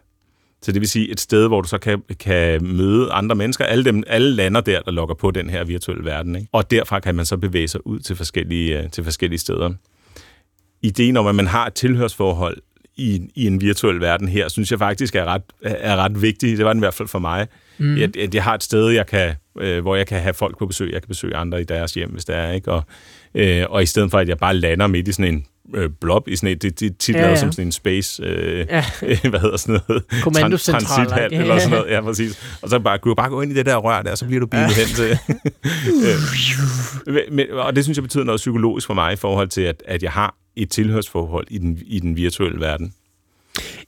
Så 0.61 0.71
det 0.71 0.81
vil 0.81 0.89
sige 0.89 1.11
et 1.11 1.19
sted, 1.19 1.47
hvor 1.47 1.61
du 1.61 1.67
så 1.67 1.77
kan, 1.77 2.03
kan 2.19 2.65
møde 2.65 3.11
andre 3.11 3.35
mennesker. 3.35 3.65
Alle, 3.65 3.85
dem, 3.85 4.03
alle 4.07 4.35
lander 4.35 4.61
der, 4.61 4.81
der 4.81 4.91
logger 4.91 5.15
på 5.15 5.31
den 5.31 5.49
her 5.49 5.63
virtuelle 5.63 6.05
verden. 6.05 6.35
Ikke? 6.35 6.47
Og 6.51 6.71
derfra 6.71 6.99
kan 6.99 7.15
man 7.15 7.25
så 7.25 7.37
bevæge 7.37 7.67
sig 7.67 7.87
ud 7.87 7.99
til 7.99 8.15
forskellige, 8.15 8.81
øh, 8.81 8.89
til 8.89 9.03
forskellige 9.03 9.39
steder. 9.39 9.73
Ideen 10.81 11.17
om, 11.17 11.27
at 11.27 11.35
man 11.35 11.47
har 11.47 11.67
et 11.67 11.73
tilhørsforhold 11.73 12.57
i, 12.97 13.21
i 13.35 13.47
en 13.47 13.61
virtuel 13.61 14.01
verden 14.01 14.27
her, 14.27 14.47
synes 14.47 14.71
jeg 14.71 14.79
faktisk 14.79 15.15
er 15.15 15.25
ret, 15.25 15.41
er 15.63 15.95
ret 15.95 16.21
vigtig. 16.21 16.57
Det 16.57 16.65
var 16.65 16.73
den 16.73 16.79
i 16.79 16.85
hvert 16.85 16.93
fald 16.93 17.07
for 17.07 17.19
mig. 17.19 17.47
Mm. 17.77 17.97
At, 18.01 18.17
at 18.17 18.35
jeg 18.35 18.43
har 18.43 18.53
et 18.53 18.63
sted, 18.63 18.89
jeg 18.89 19.07
kan, 19.07 19.35
øh, 19.59 19.81
hvor 19.81 19.95
jeg 19.95 20.07
kan 20.07 20.21
have 20.21 20.33
folk 20.33 20.59
på 20.59 20.65
besøg. 20.65 20.93
Jeg 20.93 21.01
kan 21.01 21.07
besøge 21.07 21.35
andre 21.35 21.61
i 21.61 21.63
deres 21.63 21.93
hjem, 21.93 22.11
hvis 22.11 22.25
det 22.25 22.35
er. 22.35 22.51
Ikke? 22.51 22.71
Og, 22.71 22.83
øh, 23.35 23.65
og 23.69 23.83
i 23.83 23.85
stedet 23.85 24.11
for, 24.11 24.17
at 24.17 24.29
jeg 24.29 24.37
bare 24.37 24.55
lander 24.55 24.87
midt 24.87 25.07
i 25.07 25.11
sådan 25.11 25.33
en 25.33 25.45
øh, 25.75 25.89
blob 26.01 26.27
i 26.27 26.35
sådan 26.35 26.49
et, 26.49 26.61
det, 26.61 26.79
det 26.79 26.97
tit 26.97 27.15
ja, 27.15 27.29
ja. 27.29 27.35
som 27.35 27.51
sådan 27.51 27.67
en 27.67 27.71
space, 27.71 28.23
øh, 28.23 28.65
ja. 28.69 28.85
hvad 29.29 29.39
hedder 29.39 29.57
sådan 29.57 29.79
noget? 29.87 30.03
Kommandocentral. 30.23 31.29
Ja. 31.31 31.39
eller 31.39 31.59
sådan 31.59 31.77
noget, 31.77 31.91
ja, 31.91 32.01
præcis. 32.01 32.57
Og 32.61 32.69
så 32.69 32.79
bare, 32.79 32.97
du 32.97 33.15
bare 33.15 33.29
gå 33.29 33.41
ind 33.41 33.51
i 33.51 33.55
det 33.55 33.65
der 33.65 33.75
rør 33.75 34.01
der, 34.01 34.15
så 34.15 34.25
bliver 34.25 34.39
du 34.39 34.45
bilet 34.45 34.77
ja. 34.77 34.85
hen 34.85 34.95
til. 34.95 35.19
øh, 37.17 37.21
men, 37.31 37.45
og 37.51 37.75
det 37.75 37.83
synes 37.83 37.97
jeg 37.97 38.03
betyder 38.03 38.23
noget 38.23 38.39
psykologisk 38.39 38.87
for 38.87 38.93
mig 38.93 39.13
i 39.13 39.15
forhold 39.15 39.47
til, 39.47 39.61
at, 39.61 39.83
at 39.85 40.03
jeg 40.03 40.11
har 40.11 40.35
et 40.57 40.69
tilhørsforhold 40.69 41.47
i 41.49 41.57
den, 41.57 41.79
i 41.85 41.99
den 41.99 42.15
virtuelle 42.15 42.59
verden. 42.59 42.93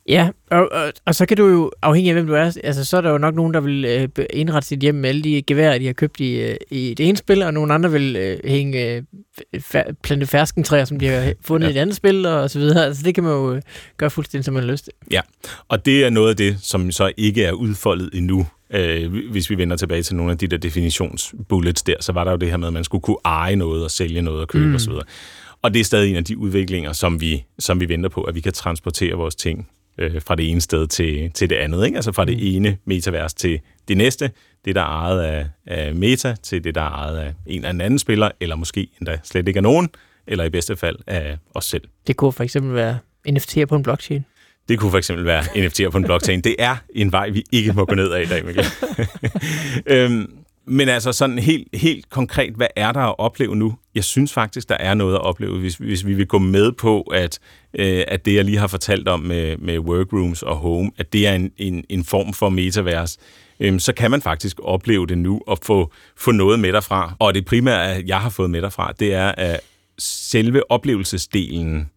Ja, 0.07 0.29
og, 0.51 0.71
og, 0.71 0.93
og 1.05 1.15
så 1.15 1.25
kan 1.25 1.37
du 1.37 1.47
jo, 1.47 1.71
afhængig 1.81 2.09
af 2.09 2.15
hvem 2.15 2.27
du 2.27 2.33
er, 2.33 2.57
altså 2.63 2.85
så 2.85 2.97
er 2.97 3.01
der 3.01 3.11
jo 3.11 3.17
nok 3.17 3.35
nogen, 3.35 3.53
der 3.53 3.59
vil 3.59 3.85
øh, 3.85 4.25
indrette 4.33 4.67
sit 4.67 4.79
hjem 4.79 4.95
med 4.95 5.09
alle 5.09 5.21
de 5.21 5.41
geværer, 5.41 5.77
de 5.77 5.85
har 5.85 5.93
købt 5.93 6.19
i, 6.19 6.41
øh, 6.41 6.55
i 6.71 6.93
det 6.93 7.07
ene 7.07 7.17
spil, 7.17 7.43
og 7.43 7.53
nogle 7.53 7.73
andre 7.73 7.91
vil 7.91 8.15
øh, 8.15 8.39
hænge 8.45 8.95
øh, 8.95 9.03
fær, 9.61 9.83
plante 10.03 10.25
ferskentræer, 10.25 10.85
som 10.85 10.99
de 10.99 11.07
har 11.07 11.33
fundet 11.41 11.67
ja. 11.67 11.71
i 11.73 11.77
et 11.77 11.81
andet 11.81 11.95
spil, 11.95 12.25
og 12.25 12.49
så 12.49 12.59
videre. 12.59 12.85
Altså 12.85 13.03
det 13.03 13.15
kan 13.15 13.23
man 13.23 13.33
jo 13.33 13.53
øh, 13.53 13.61
gøre 13.97 14.09
fuldstændig, 14.09 14.45
som 14.45 14.53
man 14.53 14.63
har 14.63 14.71
lyst 14.71 14.83
til. 14.83 14.93
Ja, 15.11 15.21
og 15.67 15.85
det 15.85 16.05
er 16.05 16.09
noget 16.09 16.29
af 16.29 16.35
det, 16.35 16.57
som 16.61 16.91
så 16.91 17.11
ikke 17.17 17.43
er 17.43 17.51
udfoldet 17.51 18.09
endnu. 18.13 18.47
Øh, 18.73 19.13
hvis 19.31 19.49
vi 19.49 19.57
vender 19.57 19.75
tilbage 19.75 20.03
til 20.03 20.15
nogle 20.15 20.31
af 20.31 20.37
de 20.37 20.47
der 20.47 20.57
definitionsbullets 20.57 21.83
der, 21.83 21.95
så 21.99 22.11
var 22.11 22.23
der 22.23 22.31
jo 22.31 22.37
det 22.37 22.49
her 22.49 22.57
med, 22.57 22.67
at 22.67 22.73
man 22.73 22.83
skulle 22.83 23.01
kunne 23.01 23.17
eje 23.25 23.55
noget 23.55 23.83
og 23.83 23.91
sælge 23.91 24.21
noget 24.21 24.41
og 24.41 24.47
købe 24.47 24.65
mm. 24.65 24.75
osv. 24.75 24.91
Og 24.91 25.05
det 25.63 25.79
er 25.79 25.83
stadig 25.83 26.09
en 26.09 26.15
af 26.15 26.23
de 26.23 26.37
udviklinger, 26.37 26.93
som 26.93 27.21
vi, 27.21 27.45
som 27.59 27.79
vi 27.79 27.89
venter 27.89 28.09
på, 28.09 28.23
at 28.23 28.35
vi 28.35 28.41
kan 28.41 28.53
transportere 28.53 29.13
vores 29.13 29.35
ting 29.35 29.69
øh, 29.97 30.21
fra 30.21 30.35
det 30.35 30.51
ene 30.51 30.61
sted 30.61 30.87
til, 30.87 31.31
til 31.31 31.49
det 31.49 31.55
andet. 31.55 31.85
Ikke? 31.85 31.95
Altså 31.95 32.11
fra 32.11 32.25
det 32.25 32.37
mm. 32.37 32.43
ene 32.43 32.77
metavers 32.85 33.33
til 33.33 33.59
det 33.87 33.97
næste. 33.97 34.31
Det, 34.65 34.75
der 34.75 34.81
er 34.81 34.85
ejet 34.85 35.21
af, 35.21 35.47
af 35.65 35.95
Meta, 35.95 36.35
til 36.43 36.63
det, 36.63 36.75
der 36.75 36.81
er 36.81 36.89
ejet 36.89 37.17
af 37.17 37.33
en 37.45 37.65
eller 37.65 37.85
anden 37.85 37.99
spiller, 37.99 38.31
eller 38.39 38.55
måske 38.55 38.87
endda 39.01 39.19
slet 39.23 39.47
ikke 39.47 39.57
af 39.57 39.63
nogen, 39.63 39.89
eller 40.27 40.43
i 40.43 40.49
bedste 40.49 40.75
fald 40.75 40.95
af 41.07 41.37
os 41.53 41.65
selv. 41.65 41.83
Det 42.07 42.15
kunne 42.15 42.33
for 42.33 42.43
eksempel 42.43 42.73
være 42.73 42.97
NFT'er 43.29 43.65
på 43.65 43.75
en 43.75 43.83
blockchain. 43.83 44.25
Det 44.69 44.79
kunne 44.79 44.91
for 44.91 44.97
eksempel 44.97 45.25
være 45.25 45.43
NFT'er 45.43 45.89
på 45.89 45.97
en 45.97 46.03
blockchain. 46.03 46.41
Det 46.41 46.55
er 46.59 46.75
en 46.95 47.11
vej, 47.11 47.29
vi 47.29 47.43
ikke 47.51 47.73
må 47.73 47.85
gå 47.85 47.95
ned 47.95 48.11
af 48.11 48.21
i 48.21 48.25
dag, 48.25 48.45
Mikkel. 48.45 48.65
øhm, 49.85 50.38
men 50.69 50.89
altså 50.89 51.11
sådan 51.11 51.39
helt, 51.39 51.67
helt 51.73 52.09
konkret, 52.09 52.53
hvad 52.53 52.67
er 52.75 52.91
der 52.91 52.99
at 52.99 53.15
opleve 53.17 53.55
nu? 53.55 53.77
Jeg 53.95 54.03
synes 54.03 54.33
faktisk, 54.33 54.69
der 54.69 54.77
er 54.79 54.93
noget 54.93 55.15
at 55.15 55.21
opleve, 55.21 55.59
hvis, 55.59 55.75
hvis 55.75 56.05
vi 56.05 56.13
vil 56.13 56.27
gå 56.27 56.37
med 56.37 56.71
på, 56.71 57.01
at, 57.01 57.39
øh, 57.73 58.03
at 58.07 58.25
det, 58.25 58.35
jeg 58.35 58.45
lige 58.45 58.57
har 58.57 58.67
fortalt 58.67 59.07
om 59.07 59.19
med, 59.19 59.57
med 59.57 59.79
workrooms 59.79 60.43
og 60.43 60.55
home, 60.55 60.91
at 60.97 61.13
det 61.13 61.27
er 61.27 61.33
en, 61.33 61.51
en, 61.57 61.83
en 61.89 62.03
form 62.03 62.33
for 62.33 62.49
metavers, 62.49 63.17
øh, 63.59 63.79
så 63.79 63.93
kan 63.93 64.11
man 64.11 64.21
faktisk 64.21 64.59
opleve 64.63 65.07
det 65.07 65.17
nu 65.17 65.41
og 65.47 65.57
få, 65.63 65.91
få 66.17 66.31
noget 66.31 66.59
med 66.59 66.73
derfra. 66.73 67.15
Og 67.19 67.33
det 67.33 67.45
primære, 67.45 68.03
jeg 68.07 68.21
har 68.21 68.29
fået 68.29 68.49
med 68.49 68.61
derfra, 68.61 68.93
det 68.99 69.13
er, 69.13 69.31
at 69.37 69.59
selve 69.99 70.71
oplevelsesdelen 70.71 71.89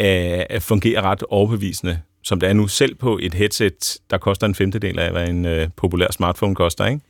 øh, 0.00 0.60
fungerer 0.60 1.02
ret 1.02 1.22
overbevisende 1.22 2.00
som 2.22 2.40
det 2.40 2.48
er 2.48 2.52
nu, 2.52 2.68
selv 2.68 2.94
på 2.94 3.18
et 3.22 3.34
headset, 3.34 3.98
der 4.10 4.18
koster 4.18 4.46
en 4.46 4.54
femtedel 4.54 4.98
af, 4.98 5.10
hvad 5.10 5.28
en 5.28 5.44
øh, 5.44 5.68
populær 5.76 6.06
smartphone 6.12 6.54
koster, 6.54 6.86
ikke? 6.86 7.00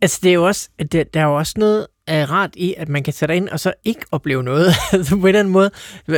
Altså, 0.00 0.20
det 0.22 0.30
er 0.30 0.34
jo 0.34 0.46
også, 0.46 0.68
det, 0.92 1.14
der 1.14 1.20
er 1.20 1.24
jo 1.24 1.36
også 1.36 1.54
noget 1.56 1.86
af 2.06 2.30
rart 2.30 2.50
i, 2.56 2.74
at 2.76 2.88
man 2.88 3.02
kan 3.02 3.12
sætte 3.12 3.36
ind 3.36 3.48
og 3.48 3.60
så 3.60 3.72
ikke 3.84 4.00
opleve 4.12 4.42
noget. 4.42 4.72
på 5.10 5.14
en 5.14 5.26
eller 5.26 5.38
anden 5.38 5.52
måde. 5.52 5.70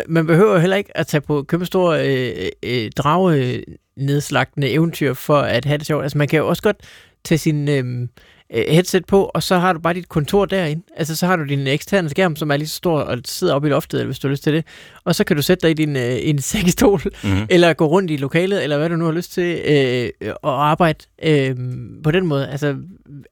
Man 0.08 0.26
behøver 0.26 0.58
heller 0.58 0.76
ikke 0.76 0.96
at 0.96 1.06
tage 1.06 1.20
på 1.20 1.42
kæmpe 1.42 1.66
store 1.66 2.08
øh, 2.08 2.50
øh, 2.62 2.84
øh 2.84 2.90
drage 2.96 3.64
nedslagtende 3.96 4.70
eventyr 4.70 5.14
for 5.14 5.38
at 5.38 5.64
have 5.64 5.78
det 5.78 5.86
sjovt. 5.86 6.02
Altså, 6.02 6.18
man 6.18 6.28
kan 6.28 6.38
jo 6.38 6.48
også 6.48 6.62
godt 6.62 6.76
tage 7.24 7.38
sin... 7.38 7.68
Øh, 7.68 8.08
Øh, 8.54 8.64
headset 8.68 9.06
på, 9.06 9.30
og 9.34 9.42
så 9.42 9.58
har 9.58 9.72
du 9.72 9.78
bare 9.78 9.94
dit 9.94 10.08
kontor 10.08 10.44
derinde. 10.44 10.82
Altså, 10.96 11.16
så 11.16 11.26
har 11.26 11.36
du 11.36 11.44
din 11.44 11.66
eksterne 11.66 12.08
skærm, 12.08 12.36
som 12.36 12.50
er 12.50 12.56
lige 12.56 12.68
så 12.68 12.76
stor 12.76 13.00
og 13.00 13.18
sidder 13.24 13.54
oppe 13.54 13.68
i 13.68 13.70
loftet, 13.70 14.06
hvis 14.06 14.18
du 14.18 14.28
har 14.28 14.30
lyst 14.30 14.42
til 14.42 14.52
det. 14.52 14.64
Og 15.04 15.14
så 15.14 15.24
kan 15.24 15.36
du 15.36 15.42
sætte 15.42 15.62
dig 15.62 15.70
i 15.70 15.74
din 15.74 15.96
øh, 15.96 16.18
en 16.22 16.38
sækkestol, 16.50 17.00
mm-hmm. 17.24 17.46
eller 17.50 17.72
gå 17.72 17.86
rundt 17.86 18.10
i 18.10 18.16
lokalet, 18.16 18.62
eller 18.62 18.78
hvad 18.78 18.88
du 18.88 18.96
nu 18.96 19.04
har 19.04 19.12
lyst 19.12 19.32
til, 19.32 19.60
øh, 19.64 20.34
og 20.42 20.70
arbejde 20.70 20.98
øh, 21.22 21.56
på 22.04 22.10
den 22.10 22.26
måde. 22.26 22.48
Altså, 22.48 22.76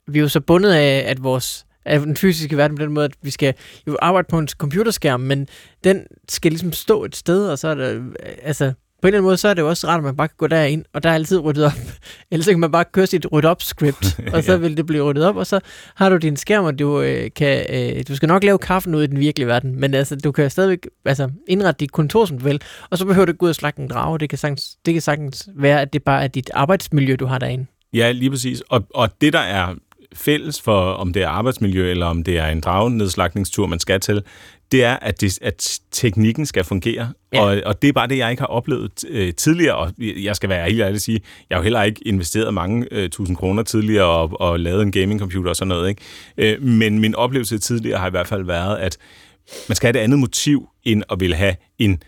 vi 0.07 0.19
er 0.19 0.23
jo 0.23 0.29
så 0.29 0.41
bundet 0.41 0.73
af, 0.73 1.05
at 1.07 1.23
vores 1.23 1.65
af 1.85 2.01
den 2.01 2.17
fysiske 2.17 2.57
verden 2.57 2.77
på 2.77 2.83
den 2.83 2.93
måde, 2.93 3.05
at 3.05 3.13
vi 3.23 3.31
skal 3.31 3.55
jo 3.87 3.97
arbejde 4.03 4.27
på 4.31 4.39
en 4.39 4.49
computerskærm, 4.49 5.21
men 5.21 5.49
den 5.85 6.07
skal 6.29 6.53
ligesom 6.53 6.73
stå 6.73 7.05
et 7.05 7.17
sted, 7.17 7.49
og 7.49 7.59
så 7.59 7.69
er 7.69 7.75
der, 7.75 8.01
altså, 8.43 8.73
på 9.03 9.07
en 9.07 9.09
eller 9.09 9.19
anden 9.19 9.29
måde, 9.29 9.37
så 9.37 9.49
er 9.49 9.55
det 9.55 9.63
jo 9.63 9.69
også 9.69 9.87
rart, 9.87 9.99
at 9.99 10.05
man 10.05 10.17
bare 10.17 10.29
kan 10.29 10.35
gå 10.39 10.47
derind, 10.47 10.85
og 10.93 11.03
der 11.03 11.11
er 11.11 11.15
altid 11.15 11.39
ryddet 11.39 11.65
op. 11.65 11.73
Ellers 12.31 12.47
kan 12.47 12.61
man 12.61 12.73
bare 12.73 12.85
køre 12.93 13.07
sit 13.07 13.27
rydde 13.33 13.49
op 13.49 13.63
script, 13.63 14.21
og 14.35 14.45
så 14.45 14.53
ja. 14.53 14.59
vil 14.59 14.77
det 14.77 14.87
blive 14.87 15.03
ryddet 15.03 15.25
op, 15.25 15.37
og 15.37 15.47
så 15.47 15.61
har 15.95 16.09
du 16.09 16.17
din 16.17 16.37
skærm, 16.37 16.65
og 16.65 16.79
du 16.79 17.01
øh, 17.01 17.31
kan, 17.37 17.67
øh, 17.71 18.03
du 18.09 18.17
skal 18.17 18.27
nok 18.27 18.45
lave 18.45 18.59
kaffen 18.59 18.95
ud 18.95 19.03
i 19.03 19.07
den 19.07 19.21
virkelige 19.21 19.47
verden, 19.47 19.81
men 19.81 19.95
altså, 19.95 20.17
du 20.17 20.33
kan 20.33 20.51
stadigvæk 20.51 20.87
altså, 21.05 21.31
indrette 21.49 21.81
dit 21.81 21.93
kontor, 21.93 22.25
som 22.25 22.39
du 22.39 22.45
vil, 22.45 22.61
og 22.91 22.99
så 22.99 23.05
behøver 23.05 23.27
du 23.27 23.31
ikke 23.31 23.39
gå 23.39 23.47
ud 23.47 23.51
og 23.51 23.55
slagte 23.55 23.83
en 23.83 23.89
drage. 23.89 24.19
Det 24.19 24.29
kan, 24.29 24.39
sagtens, 24.39 24.77
det 24.87 24.95
kan 24.95 25.03
sagtens 25.03 25.49
være, 25.57 25.81
at 25.81 25.93
det 25.93 26.03
bare 26.03 26.23
er 26.23 26.29
dit 26.29 26.51
arbejdsmiljø, 26.55 27.17
du 27.17 27.27
har 27.27 27.39
derinde. 27.39 27.67
Ja, 27.93 28.11
lige 28.13 28.31
præcis. 28.31 28.61
Og, 28.61 28.85
og 28.95 29.21
det, 29.21 29.33
der 29.33 29.39
er 29.39 29.75
fælles 30.15 30.61
for, 30.61 30.93
om 30.93 31.13
det 31.13 31.23
er 31.23 31.29
arbejdsmiljø, 31.29 31.91
eller 31.91 32.07
om 32.07 32.25
det 32.25 32.39
er 32.39 32.47
en 32.47 32.61
dragnedslagningstur, 32.61 33.67
man 33.67 33.79
skal 33.79 34.01
til, 34.01 34.23
det 34.73 34.85
er, 34.85 34.97
at, 34.97 35.21
det, 35.21 35.39
at 35.43 35.81
teknikken 35.91 36.47
skal 36.47 36.65
fungere. 36.65 37.13
Ja. 37.33 37.41
Og, 37.41 37.63
og 37.67 37.83
det 37.83 37.89
er 37.89 37.93
bare 37.93 38.09
det, 38.09 38.19
jeg 38.19 38.31
ikke 38.31 38.41
har 38.41 38.47
oplevet 38.47 38.93
øh, 39.09 39.35
tidligere. 39.35 39.77
Og 39.77 39.93
jeg 39.99 40.37
skal 40.37 40.49
være 40.49 40.71
helt 40.71 40.81
ærlig 40.81 40.95
at 40.95 41.03
sige, 41.03 41.21
jeg 41.51 41.57
har 41.57 41.61
jo 41.61 41.63
heller 41.63 41.83
ikke 41.83 42.09
investeret 42.09 42.55
mange 42.55 42.87
øh, 42.91 43.11
tusind 43.11 43.37
kroner 43.37 43.63
tidligere 43.63 44.07
og, 44.07 44.41
og 44.41 44.61
lavet 44.61 44.83
en 44.83 44.93
gamingcomputer 44.93 45.51
og 45.51 45.57
sådan 45.57 45.69
noget. 45.69 45.89
Ikke? 45.89 46.03
Øh, 46.39 46.63
men 46.63 46.99
min 46.99 47.15
oplevelse 47.15 47.59
tidligere 47.59 47.99
har 47.99 48.07
i 48.07 48.11
hvert 48.11 48.27
fald 48.27 48.45
været, 48.45 48.77
at 48.77 48.99
man 49.69 49.77
skal 49.77 49.87
have 49.87 50.01
et 50.01 50.05
andet 50.05 50.19
motiv, 50.19 50.69
end 50.85 51.03
at 51.11 51.21
ville 51.21 51.37
have 51.37 51.57
en 51.79 52.03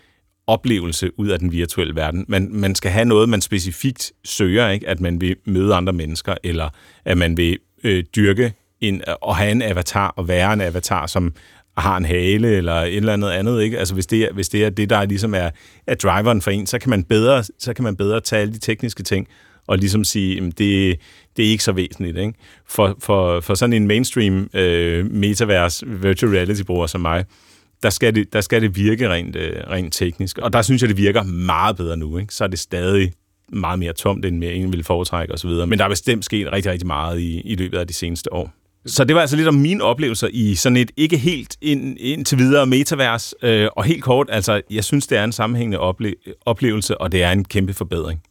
oplevelse 0.47 1.19
ud 1.19 1.27
af 1.27 1.39
den 1.39 1.51
virtuelle 1.51 1.95
verden. 1.95 2.25
Man, 2.27 2.49
man 2.51 2.75
skal 2.75 2.91
have 2.91 3.05
noget, 3.05 3.29
man 3.29 3.41
specifikt 3.41 4.11
søger, 4.25 4.69
ikke? 4.69 4.87
at 4.87 4.99
man 4.99 5.21
vil 5.21 5.35
møde 5.45 5.73
andre 5.73 5.93
mennesker, 5.93 6.35
eller 6.43 6.69
at 7.05 7.17
man 7.17 7.37
vil 7.37 7.57
øh, 7.83 8.03
dyrke 8.15 8.53
en, 8.81 9.01
og 9.21 9.35
have 9.35 9.51
en 9.51 9.61
avatar 9.61 10.07
og 10.07 10.27
være 10.27 10.53
en 10.53 10.61
avatar, 10.61 11.07
som 11.07 11.33
har 11.77 11.97
en 11.97 12.05
hale 12.05 12.47
eller 12.47 12.73
et 12.73 12.97
eller 12.97 13.13
andet 13.13 13.29
andet, 13.29 13.61
ikke? 13.61 13.79
Altså 13.79 13.93
hvis 13.93 14.07
det 14.07 14.23
er, 14.23 14.33
hvis 14.33 14.49
det 14.49 14.65
er 14.65 14.69
det, 14.69 14.89
der 14.89 15.05
ligesom 15.05 15.33
er, 15.33 15.49
er 15.87 15.95
driveren 15.95 16.41
for 16.41 16.51
en, 16.51 16.67
så 16.67 16.79
kan 16.79 16.89
man 16.89 17.03
bedre, 17.03 17.43
så 17.59 17.73
kan 17.73 17.83
man 17.83 17.95
bedre 17.95 18.19
tage 18.19 18.41
alle 18.41 18.53
de 18.53 18.59
tekniske 18.59 19.03
ting 19.03 19.27
og 19.67 19.77
ligesom 19.77 20.03
sige, 20.03 20.37
at 20.37 20.43
det, 20.43 20.99
det 21.37 21.45
er 21.45 21.49
ikke 21.49 21.63
så 21.63 21.71
væsentligt. 21.71 22.17
Ikke? 22.17 22.33
For, 22.67 22.95
for, 22.99 23.39
for 23.39 23.53
sådan 23.53 23.73
en 23.73 23.87
mainstream 23.87 24.49
øh, 24.53 25.11
metavers 25.11 25.83
virtual 25.87 26.31
reality-bruger 26.31 26.87
som 26.87 27.01
mig, 27.01 27.25
der 27.83 27.89
skal, 27.89 28.15
det, 28.15 28.33
der 28.33 28.41
skal 28.41 28.61
det 28.61 28.75
virke 28.75 29.09
rent, 29.09 29.35
øh, 29.35 29.53
rent 29.69 29.93
teknisk. 29.93 30.37
Og 30.37 30.53
der 30.53 30.61
synes 30.61 30.81
jeg, 30.81 30.89
det 30.89 30.97
virker 30.97 31.23
meget 31.23 31.77
bedre 31.77 31.97
nu. 31.97 32.17
Ikke? 32.17 32.33
Så 32.33 32.43
er 32.43 32.47
det 32.47 32.59
stadig 32.59 33.13
meget 33.53 33.79
mere 33.79 33.93
tomt, 33.93 34.25
end 34.25 34.37
mere 34.37 34.53
en 34.53 34.71
ville 34.71 34.83
foretrække 34.83 35.33
osv. 35.33 35.49
Men 35.49 35.79
der 35.79 35.85
er 35.85 35.89
bestemt 35.89 36.25
sket 36.25 36.51
rigtig, 36.51 36.71
rigtig 36.71 36.87
meget 36.87 37.19
i, 37.19 37.41
i 37.41 37.55
løbet 37.55 37.77
af 37.77 37.87
de 37.87 37.93
seneste 37.93 38.33
år. 38.33 38.51
Så 38.85 39.03
det 39.03 39.15
var 39.15 39.21
altså 39.21 39.35
lidt 39.35 39.47
om 39.47 39.53
mine 39.53 39.83
oplevelser 39.83 40.27
i 40.31 40.55
sådan 40.55 40.77
et 40.77 40.91
ikke 40.97 41.17
helt 41.17 41.57
ind, 41.61 41.97
indtil 41.99 42.37
videre 42.37 42.65
metavers. 42.65 43.33
Øh, 43.43 43.67
og 43.75 43.83
helt 43.83 44.03
kort, 44.03 44.27
altså, 44.31 44.61
jeg 44.71 44.83
synes, 44.83 45.07
det 45.07 45.17
er 45.17 45.23
en 45.23 45.31
sammenhængende 45.31 45.79
ople- 45.79 46.41
oplevelse, 46.45 47.01
og 47.01 47.11
det 47.11 47.23
er 47.23 47.31
en 47.31 47.45
kæmpe 47.45 47.73
forbedring. 47.73 48.21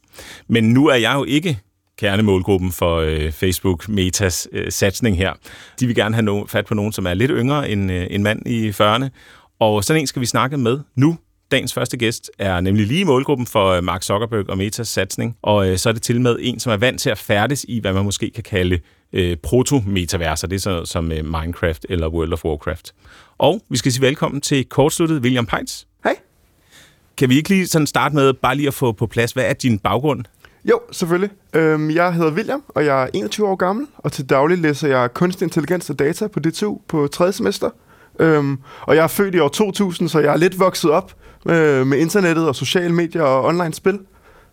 Men 0.47 0.63
nu 0.63 0.87
er 0.87 0.95
jeg 0.95 1.13
jo 1.15 1.23
ikke 1.23 1.59
kernemålgruppen 1.97 2.71
for 2.71 2.97
øh, 2.97 3.31
Facebook 3.31 3.89
Metas 3.89 4.47
øh, 4.51 4.71
satsning 4.71 5.17
her. 5.17 5.33
De 5.79 5.87
vil 5.87 5.95
gerne 5.95 6.15
have 6.15 6.41
no- 6.41 6.45
fat 6.47 6.65
på 6.65 6.73
nogen, 6.73 6.91
som 6.91 7.05
er 7.05 7.13
lidt 7.13 7.31
yngre 7.33 7.69
end 7.69 7.91
øh, 7.91 8.07
en 8.09 8.23
mand 8.23 8.47
i 8.47 8.69
40'erne. 8.69 9.09
Og 9.59 9.83
sådan 9.83 10.01
en 10.01 10.07
skal 10.07 10.19
vi 10.19 10.25
snakke 10.25 10.57
med 10.57 10.79
nu. 10.95 11.17
Dagens 11.51 11.73
første 11.73 11.97
gæst 11.97 12.31
er 12.39 12.61
nemlig 12.61 12.87
lige 12.87 13.05
målgruppen 13.05 13.47
for 13.47 13.67
øh, 13.67 13.83
Mark 13.83 14.03
Zuckerberg 14.03 14.49
og 14.49 14.57
Metas 14.57 14.87
satsning. 14.87 15.37
Og 15.41 15.67
øh, 15.67 15.77
så 15.77 15.89
er 15.89 15.93
det 15.93 16.01
til 16.01 16.21
med 16.21 16.37
en, 16.39 16.59
som 16.59 16.71
er 16.71 16.77
vant 16.77 17.01
til 17.01 17.09
at 17.09 17.17
færdes 17.17 17.65
i, 17.67 17.79
hvad 17.79 17.93
man 17.93 18.05
måske 18.05 18.31
kan 18.35 18.43
kalde 18.43 18.79
øh, 19.13 19.37
proto-metaverser. 19.37 20.47
Det 20.47 20.55
er 20.55 20.59
sådan 20.59 20.75
noget 20.75 20.87
som 20.87 21.11
øh, 21.11 21.25
Minecraft 21.25 21.85
eller 21.89 22.07
World 22.07 22.33
of 22.33 22.45
Warcraft. 22.45 22.93
Og 23.37 23.61
vi 23.69 23.77
skal 23.77 23.91
sige 23.91 24.01
velkommen 24.01 24.41
til 24.41 24.65
kortsluttet 24.65 25.21
William 25.21 25.45
Peitz. 25.45 25.83
Hej. 26.03 26.15
Kan 27.17 27.29
vi 27.29 27.35
ikke 27.35 27.49
lige 27.49 27.67
sådan 27.67 27.87
starte 27.87 28.15
med 28.15 28.33
bare 28.33 28.55
lige 28.55 28.67
at 28.67 28.73
få 28.73 28.91
på 28.91 29.07
plads, 29.07 29.31
hvad 29.31 29.45
er 29.45 29.53
din 29.53 29.79
baggrund? 29.79 30.25
Jo, 30.65 30.79
selvfølgelig. 30.91 31.29
Øhm, 31.53 31.91
jeg 31.91 32.13
hedder 32.13 32.31
William, 32.31 32.63
og 32.67 32.85
jeg 32.85 33.03
er 33.03 33.07
21 33.13 33.47
år 33.47 33.55
gammel, 33.55 33.87
og 33.97 34.11
til 34.11 34.29
daglig 34.29 34.57
læser 34.57 34.87
jeg 34.87 35.13
kunstig 35.13 35.45
intelligens 35.45 35.89
og 35.89 35.99
data 35.99 36.27
på 36.27 36.39
DTU 36.39 36.79
på 36.87 37.07
tredje 37.07 37.33
semester. 37.33 37.69
Øhm, 38.19 38.57
og 38.81 38.95
jeg 38.95 39.03
er 39.03 39.07
født 39.07 39.35
i 39.35 39.39
år 39.39 39.47
2000, 39.47 40.09
så 40.09 40.19
jeg 40.19 40.33
er 40.33 40.37
lidt 40.37 40.59
vokset 40.59 40.91
op 40.91 41.13
øh, 41.49 41.87
med 41.87 41.97
internettet 41.97 42.47
og 42.47 42.55
sociale 42.55 42.93
medier 42.93 43.21
og 43.23 43.45
online 43.45 43.73
spil. 43.73 43.99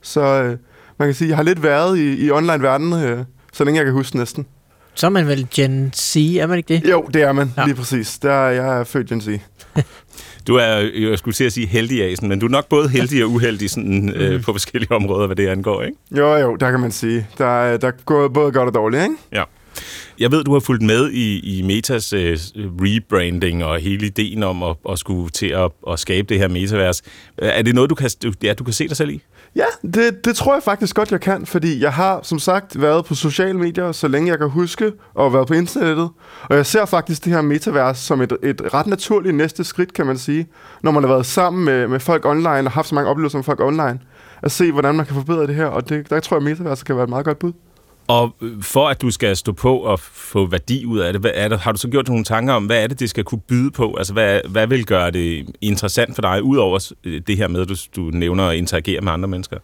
Så 0.02 0.20
øh, 0.20 0.56
man 0.98 1.08
kan 1.08 1.14
sige, 1.14 1.26
at 1.26 1.28
jeg 1.28 1.36
har 1.36 1.42
lidt 1.44 1.62
været 1.62 1.98
i, 1.98 2.26
i 2.26 2.30
online-verdenen, 2.30 3.04
øh, 3.04 3.24
så 3.52 3.64
længe 3.64 3.78
jeg 3.78 3.84
kan 3.84 3.94
huske 3.94 4.16
næsten. 4.16 4.46
Så 4.94 5.06
er 5.06 5.10
man 5.10 5.26
vel 5.26 5.46
Gen 5.54 5.92
Z, 5.96 6.16
er 6.16 6.46
man 6.46 6.58
ikke 6.58 6.74
det? 6.74 6.90
Jo, 6.90 7.02
det 7.14 7.22
er 7.22 7.32
man, 7.32 7.52
Ja. 7.56 7.64
lige 7.64 7.74
præcis. 7.74 8.18
Der, 8.18 8.32
er- 8.32 8.50
jeg 8.50 8.78
er 8.80 8.84
født 8.84 9.08
Gen 9.08 9.20
Z. 9.20 9.28
Du 10.48 10.54
er, 10.56 10.90
jeg 11.10 11.18
skulle 11.18 11.34
til 11.34 11.44
at 11.44 11.52
sige 11.52 11.66
heldig 11.66 12.04
Asen, 12.04 12.28
men 12.28 12.38
du 12.38 12.46
er 12.46 12.50
nok 12.50 12.68
både 12.68 12.88
heldig 12.88 13.24
og 13.24 13.30
uheldig 13.30 13.70
sådan, 13.70 14.08
øh, 14.14 14.42
på 14.42 14.52
forskellige 14.52 14.92
områder, 14.92 15.26
hvad 15.26 15.36
det 15.36 15.46
angår, 15.48 15.82
ikke? 15.82 15.96
Jo, 16.16 16.34
jo, 16.36 16.56
der 16.56 16.70
kan 16.70 16.80
man 16.80 16.92
sige. 16.92 17.26
Der, 17.38 17.46
er- 17.62 17.76
der 17.76 17.90
går 17.90 18.28
både 18.28 18.52
godt 18.52 18.68
og 18.68 18.74
dårligt, 18.74 19.02
ikke? 19.02 19.14
Ja. 19.32 19.42
Jeg 20.18 20.32
ved, 20.32 20.44
du 20.44 20.52
har 20.52 20.60
fulgt 20.60 20.82
med 20.82 21.10
i, 21.10 21.58
i 21.58 21.62
Metas 21.62 22.12
øh, 22.12 22.38
rebranding 22.56 23.64
og 23.64 23.78
hele 23.78 24.06
ideen 24.06 24.42
om 24.42 24.62
at, 24.62 24.76
at 24.90 24.98
skulle 24.98 25.30
til 25.30 25.46
at, 25.46 25.70
at 25.90 25.98
skabe 25.98 26.28
det 26.28 26.38
her 26.38 26.48
metavers. 26.48 27.02
Er 27.38 27.62
det 27.62 27.74
noget, 27.74 27.90
du 27.90 27.94
kan, 27.94 28.10
du, 28.22 28.32
ja, 28.42 28.54
du 28.54 28.64
kan 28.64 28.72
se 28.72 28.88
dig 28.88 28.96
selv 28.96 29.10
i? 29.10 29.22
Ja, 29.56 29.64
det, 29.94 30.24
det 30.24 30.36
tror 30.36 30.54
jeg 30.54 30.62
faktisk 30.62 30.96
godt, 30.96 31.10
jeg 31.10 31.20
kan, 31.20 31.46
fordi 31.46 31.82
jeg 31.82 31.92
har 31.92 32.20
som 32.22 32.38
sagt 32.38 32.80
været 32.80 33.04
på 33.04 33.14
sociale 33.14 33.58
medier, 33.58 33.92
så 33.92 34.08
længe 34.08 34.30
jeg 34.30 34.38
kan 34.38 34.48
huske, 34.48 34.92
og 35.14 35.32
været 35.32 35.48
på 35.48 35.54
internettet. 35.54 36.10
Og 36.42 36.56
jeg 36.56 36.66
ser 36.66 36.84
faktisk 36.84 37.24
det 37.24 37.32
her 37.32 37.42
metavers 37.42 37.98
som 37.98 38.20
et, 38.20 38.32
et 38.42 38.74
ret 38.74 38.86
naturligt 38.86 39.34
næste 39.34 39.64
skridt, 39.64 39.92
kan 39.92 40.06
man 40.06 40.18
sige, 40.18 40.46
når 40.82 40.90
man 40.90 41.02
har 41.02 41.10
været 41.10 41.26
sammen 41.26 41.64
med, 41.64 41.88
med 41.88 42.00
folk 42.00 42.26
online 42.26 42.48
og 42.48 42.70
haft 42.70 42.88
så 42.88 42.94
mange 42.94 43.10
oplevelser 43.10 43.38
med 43.38 43.44
folk 43.44 43.60
online, 43.60 43.98
at 44.42 44.50
se, 44.50 44.72
hvordan 44.72 44.94
man 44.94 45.06
kan 45.06 45.14
forbedre 45.14 45.46
det 45.46 45.54
her, 45.54 45.66
og 45.66 45.88
det, 45.88 46.10
der 46.10 46.20
tror 46.20 46.36
jeg, 46.36 46.48
at 46.48 46.58
metaverset 46.58 46.86
kan 46.86 46.96
være 46.96 47.04
et 47.04 47.10
meget 47.10 47.24
godt 47.24 47.38
bud. 47.38 47.52
Og 48.08 48.34
for 48.60 48.88
at 48.88 49.02
du 49.02 49.10
skal 49.10 49.36
stå 49.36 49.52
på 49.52 49.76
og 49.76 50.00
få 50.00 50.46
værdi 50.46 50.84
ud 50.84 50.98
af 50.98 51.12
det, 51.12 51.20
hvad 51.20 51.30
er 51.34 51.48
det, 51.48 51.58
har 51.58 51.72
du 51.72 51.78
så 51.78 51.88
gjort 51.88 52.06
dig 52.06 52.12
nogle 52.12 52.24
tanker 52.24 52.54
om, 52.54 52.66
hvad 52.66 52.82
er 52.82 52.86
det, 52.86 53.00
det 53.00 53.10
skal 53.10 53.24
kunne 53.24 53.40
byde 53.48 53.70
på? 53.70 53.94
Altså, 53.98 54.12
hvad, 54.12 54.40
hvad 54.48 54.66
vil 54.66 54.86
gøre 54.86 55.10
det 55.10 55.48
interessant 55.60 56.14
for 56.14 56.22
dig, 56.22 56.42
udover 56.42 56.92
øh, 57.04 57.20
det 57.26 57.36
her 57.36 57.48
med, 57.48 57.60
at 57.60 57.68
du, 57.68 57.74
du 57.96 58.00
nævner 58.00 58.44
at 58.48 58.56
interagere 58.56 59.00
med 59.00 59.12
andre 59.12 59.28
mennesker? 59.28 59.56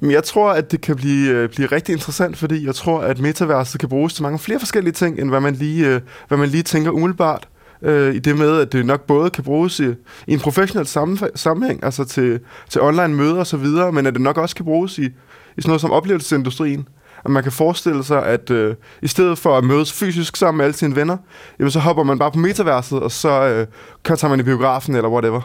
Men 0.00 0.10
jeg 0.10 0.24
tror, 0.24 0.50
at 0.52 0.72
det 0.72 0.80
kan 0.80 0.96
blive, 0.96 1.30
øh, 1.30 1.48
blive 1.48 1.66
rigtig 1.66 1.92
interessant, 1.92 2.36
fordi 2.36 2.66
jeg 2.66 2.74
tror, 2.74 3.00
at 3.00 3.18
metaverset 3.18 3.80
kan 3.80 3.88
bruges 3.88 4.14
til 4.14 4.22
mange 4.22 4.38
flere 4.38 4.58
forskellige 4.58 4.92
ting, 4.92 5.20
end 5.20 5.28
hvad 5.28 5.40
man 5.40 5.54
lige, 5.54 5.88
øh, 5.88 6.00
hvad 6.28 6.38
man 6.38 6.48
lige 6.48 6.62
tænker 6.62 6.90
umiddelbart. 6.90 7.48
Øh, 7.82 8.14
I 8.14 8.18
det 8.18 8.38
med, 8.38 8.60
at 8.60 8.72
det 8.72 8.86
nok 8.86 9.06
både 9.06 9.30
kan 9.30 9.44
bruges 9.44 9.80
i, 9.80 9.88
i 10.26 10.32
en 10.32 10.40
professionel 10.40 10.86
sammenf- 10.86 11.32
sammenhæng, 11.34 11.84
altså 11.84 12.04
til, 12.04 12.40
til 12.68 12.80
online 12.80 13.08
møder 13.08 13.38
og 13.38 13.46
så 13.46 13.56
videre, 13.56 13.92
men 13.92 14.06
at 14.06 14.12
det 14.12 14.22
nok 14.22 14.38
også 14.38 14.56
kan 14.56 14.64
bruges 14.64 14.98
i, 14.98 15.02
i 15.02 15.10
sådan 15.58 15.68
noget 15.68 15.80
som 15.80 15.90
oplevelsesindustrien. 15.90 16.88
At 17.24 17.30
man 17.30 17.42
kan 17.42 17.52
forestille 17.52 18.04
sig, 18.04 18.26
at 18.26 18.50
øh, 18.50 18.74
i 19.02 19.08
stedet 19.08 19.38
for 19.38 19.58
at 19.58 19.64
mødes 19.64 19.92
fysisk 19.92 20.36
sammen 20.36 20.56
med 20.56 20.64
alle 20.64 20.76
sine 20.76 20.96
venner, 20.96 21.16
jamen 21.58 21.70
så 21.70 21.78
hopper 21.78 22.02
man 22.02 22.18
bare 22.18 22.32
på 22.32 22.38
metaverset, 22.38 23.00
og 23.00 23.10
så 23.10 23.44
øh, 23.44 23.66
kan 24.04 24.16
tager 24.16 24.30
man 24.30 24.40
i 24.40 24.42
biografen 24.42 24.94
eller 24.94 25.08
whatever. 25.08 25.40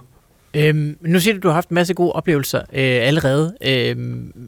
Øhm, 0.54 0.98
nu 1.02 1.20
siger 1.20 1.34
du, 1.34 1.38
at 1.38 1.44
du 1.44 1.48
har 1.48 1.54
haft 1.54 1.70
en 1.70 1.76
masse 1.76 1.94
gode 1.94 2.12
oplevelser 2.12 2.60
øh, 2.60 2.66
allerede 3.08 3.56
øh, 3.66 3.96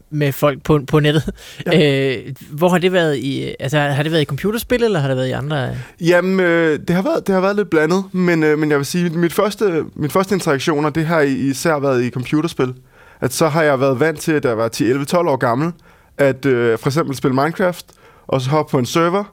med 0.10 0.32
folk 0.32 0.63
på, 0.63 0.80
på 0.88 1.00
nettet. 1.00 1.30
Ja. 1.65 2.15
Øh, 2.15 2.36
hvor 2.52 2.70
har 2.70 2.78
det 2.78 2.94
været 2.94 3.18
i? 3.18 3.56
Altså, 3.60 3.80
har 3.80 4.04
det 4.04 4.12
været 4.12 4.22
i 4.22 4.26
computerspil, 4.26 4.84
eller 4.84 5.00
har 5.00 5.08
det 5.08 5.18
været 5.18 5.28
i 5.28 5.32
andre? 5.32 5.70
Jamen, 6.02 6.39
øh, 6.39 6.80
det, 6.80 6.96
har 6.96 7.02
været, 7.02 7.28
det 7.28 7.36
har 7.36 7.42
været 7.42 7.56
lidt 7.56 7.70
blandet, 7.70 8.04
men, 8.12 8.44
øh, 8.44 8.60
men 8.60 8.70
jeg 8.70 8.78
vil 8.78 8.86
sige, 8.86 9.10
mit 9.10 9.34
første, 9.34 9.86
mit 9.96 10.12
første 10.12 10.36
interaktioner, 10.36 10.89
det 10.89 11.06
har 11.06 11.22
især 11.22 11.80
været 11.80 12.04
i 12.04 12.10
computerspil. 12.10 12.74
At 13.22 13.34
så 13.34 13.48
har 13.48 13.63
jeg 13.63 13.80
været 13.80 14.00
vant 14.00 14.20
til, 14.20 14.32
at 14.32 14.46
jeg 14.46 14.58
var 14.58 14.70
10-11-12 14.76 15.18
år 15.18 15.36
gammel, 15.36 15.72
at 16.20 16.46
øh, 16.46 16.78
for 16.80 16.88
eksempel 16.90 17.16
spille 17.16 17.36
Minecraft, 17.36 17.86
og 18.28 18.42
så 18.42 18.50
hoppe 18.50 18.72
på 18.72 18.78
en 18.80 18.86
server, 18.86 19.24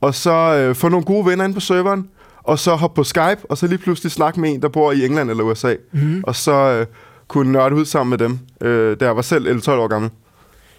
og 0.00 0.14
så 0.14 0.32
øh, 0.32 0.74
få 0.74 0.88
nogle 0.88 1.04
gode 1.04 1.26
venner 1.26 1.44
ind 1.44 1.54
på 1.54 1.60
serveren, 1.60 2.08
og 2.42 2.58
så 2.58 2.74
hoppe 2.74 2.96
på 2.96 3.04
Skype, 3.04 3.38
og 3.48 3.58
så 3.58 3.66
lige 3.66 3.78
pludselig 3.78 4.12
snakke 4.12 4.40
med 4.40 4.50
en, 4.50 4.62
der 4.62 4.68
bor 4.68 4.92
i 4.92 5.04
England 5.06 5.30
eller 5.30 5.44
USA, 5.44 5.74
Mm-hmm. 5.92 6.24
og 6.26 6.36
så 6.36 6.52
øh, 6.52 6.86
kunne 7.28 7.52
nørde 7.52 7.74
ud 7.74 7.84
sammen 7.84 8.10
med 8.10 8.18
dem, 8.18 8.38
øh, 8.60 8.96
da 9.00 9.04
jeg 9.04 9.16
var 9.16 9.22
selv 9.22 9.58
11-12 9.58 9.70
år 9.70 9.88
gammel. 9.88 10.10